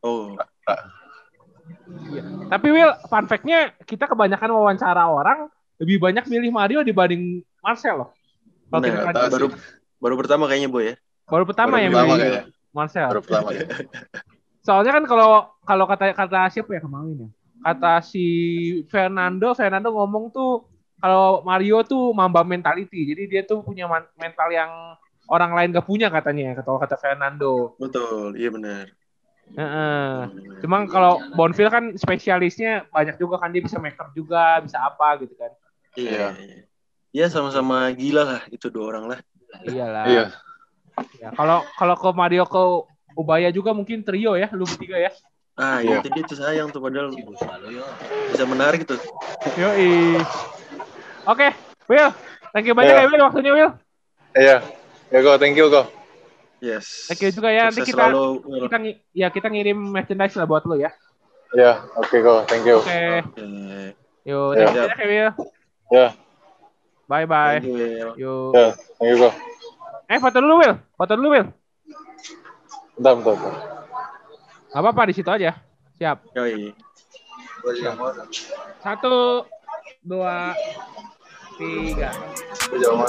oh 0.00 0.32
Tapi 2.46 2.66
Will, 2.70 2.88
fun 3.10 3.26
fact-nya 3.26 3.74
kita 3.84 4.06
kebanyakan 4.06 4.48
wawancara 4.48 5.04
orang 5.04 5.50
lebih 5.76 6.00
banyak 6.00 6.24
milih 6.24 6.48
Mario 6.48 6.80
dibanding 6.80 7.44
Marcel 7.60 8.00
loh. 8.00 8.10
Kalau 8.70 8.80
Bener, 8.80 8.96
kita 8.96 9.04
kan- 9.04 9.14
tahu 9.18 9.28
baru 9.28 9.46
sih. 9.52 9.60
baru 10.00 10.14
pertama 10.16 10.44
kayaknya 10.46 10.68
boy 10.70 10.84
ya 10.88 10.94
baru 11.26 11.44
pertama 11.44 11.74
baru 11.76 11.82
yang 11.84 11.92
pertama 11.92 12.14
kayaknya. 12.16 12.42
Marcel. 12.72 13.06
Baru 13.12 13.20
pertama 13.20 13.48
ya. 13.52 13.60
Soalnya 14.64 14.92
kan 14.94 15.04
kalau 15.04 15.28
kalau 15.62 15.84
kata 15.84 16.04
kata 16.16 16.40
siapa 16.48 16.70
ya 16.72 16.80
kemarin 16.80 17.28
ya? 17.28 17.30
Kata 17.64 18.04
si 18.04 18.26
Fernando, 18.88 19.52
Fernando 19.56 19.90
ngomong 19.92 20.30
tuh 20.30 20.66
kalau 21.00 21.44
Mario 21.44 21.84
tuh 21.84 22.12
mamba 22.12 22.42
mentality. 22.46 23.12
Jadi 23.12 23.22
dia 23.28 23.42
tuh 23.44 23.60
punya 23.64 23.88
mental 24.16 24.48
yang 24.52 24.70
orang 25.26 25.52
lain 25.54 25.74
gak 25.74 25.86
punya 25.86 26.08
katanya 26.08 26.54
kata 26.54 26.70
kata 26.86 26.96
Fernando. 26.98 27.74
betul 27.82 28.34
iya 28.38 28.50
benar 28.50 28.86
Heeh. 29.46 30.26
Cuma 30.58 30.90
kalau 30.90 31.22
Bonfil 31.38 31.70
kan 31.70 31.94
spesialisnya 31.94 32.90
banyak 32.90 33.14
juga 33.14 33.38
kan 33.38 33.54
dia 33.54 33.62
bisa 33.62 33.78
make 33.78 33.94
up 33.94 34.10
juga, 34.10 34.58
bisa 34.58 34.82
apa 34.82 35.22
gitu 35.22 35.38
kan. 35.38 35.54
iya 35.94 36.34
iya. 36.34 36.58
ya 37.14 37.26
sama-sama 37.30 37.86
gila 37.94 38.26
lah 38.26 38.42
itu 38.50 38.66
dua 38.68 38.90
orang 38.90 39.04
lah 39.14 39.20
Iyalah. 39.64 40.04
Iya. 40.10 40.24
Ya, 41.20 41.28
kalau 41.32 41.64
kalau 41.78 41.94
ke 41.96 42.10
Mario 42.12 42.44
ke 42.44 42.62
Ubaya 43.16 43.48
juga 43.48 43.72
mungkin 43.72 44.04
trio 44.04 44.36
ya, 44.36 44.50
lu 44.52 44.68
bertiga 44.68 45.00
ya. 45.00 45.12
Ah, 45.56 45.80
Iya. 45.80 45.98
itu 45.98 46.08
dia 46.12 46.22
tuh 46.22 46.36
sayang 46.36 46.68
tuh 46.68 46.78
padahal 46.78 47.08
Sibuk 47.10 47.32
selalu 47.34 47.80
yo. 47.80 47.84
bisa 48.28 48.44
menarik 48.44 48.84
tuh. 48.84 49.00
Yoi. 49.56 50.20
Oke, 51.24 51.48
Will. 51.86 52.12
Thank 52.52 52.68
you 52.68 52.76
banyak 52.76 52.92
Iya. 52.92 53.02
ya 53.02 53.08
Will 53.08 53.24
waktunya 53.24 53.52
Will. 53.52 53.72
Iya. 54.32 54.56
Ya 55.08 55.18
go, 55.20 55.32
thank 55.36 55.56
you 55.56 55.66
go. 55.66 55.88
Yes. 56.58 57.08
Thank 57.08 57.24
you 57.24 57.32
juga 57.32 57.48
ya. 57.48 57.68
Nanti 57.68 57.80
Sukses 57.80 57.88
kita 57.88 58.04
selalu. 58.04 58.24
Kita 58.62 58.76
ngi- 58.78 58.98
ya 59.12 59.28
kita 59.28 59.48
ngirim 59.48 59.78
merchandise 59.78 60.34
lah 60.34 60.44
buat 60.44 60.64
lo 60.64 60.76
ya. 60.76 60.92
Ya, 61.50 61.88
oke 61.94 62.16
go, 62.18 62.44
thank 62.44 62.68
you. 62.68 62.76
Oke. 62.76 63.24
Oke. 63.24 63.44
Yo, 64.22 64.52
Iya. 64.52 64.60
thank 64.60 64.76
you 64.76 64.82
banyak 64.82 64.98
ya 64.98 65.06
Will. 65.06 65.32
Ya, 65.88 66.06
Bye 67.06 67.24
bye. 67.24 67.56
Thank 67.56 67.64
you, 67.64 67.74
Will. 67.74 68.10
Yo. 68.18 68.32
ya, 68.50 68.66
thank 68.98 69.08
you 69.08 69.18
go. 69.18 69.30
Eh 70.04 70.18
foto 70.18 70.36
dulu 70.36 70.54
Will. 70.58 70.76
Foto 70.92 71.12
dulu 71.14 71.28
Will. 71.32 71.48
Bentar, 72.94 73.12
bentar, 73.14 73.34
bentar. 73.34 73.54
Gak 74.76 74.84
apa-apa 74.84 75.08
di 75.08 75.16
situ 75.16 75.32
aja. 75.32 75.56
Siap. 75.96 76.36
Yoi. 76.36 76.68
Satu, 78.84 79.48
dua, 80.04 80.52
tiga. 81.56 82.12
You 82.68 82.84
know 82.84 83.00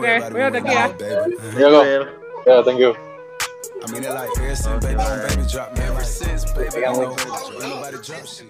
Okay, 0.00 0.16
thank 0.24 0.64
you. 0.64 0.80
Uh-huh. 0.80 1.60
Ya 1.60 1.68
go. 1.68 1.80
Will. 1.84 2.04
Ya, 2.48 2.64
thank 2.64 2.80
you. 2.80 2.96
I 3.84 3.92
mean 3.92 4.08
it 4.08 4.16
like 4.16 4.32
ever 4.32 4.56
since 4.56 4.80
baby 4.80 4.96
baby 4.96 5.44
drop 5.44 5.76
me 5.76 5.84
ever 5.84 6.00
since 6.00 6.48
baby 6.56 6.80
baby 6.80 6.88
drop. 6.88 7.52
Ain't 7.52 7.68
nobody 7.68 8.00
drop 8.00 8.24
shit. 8.24 8.48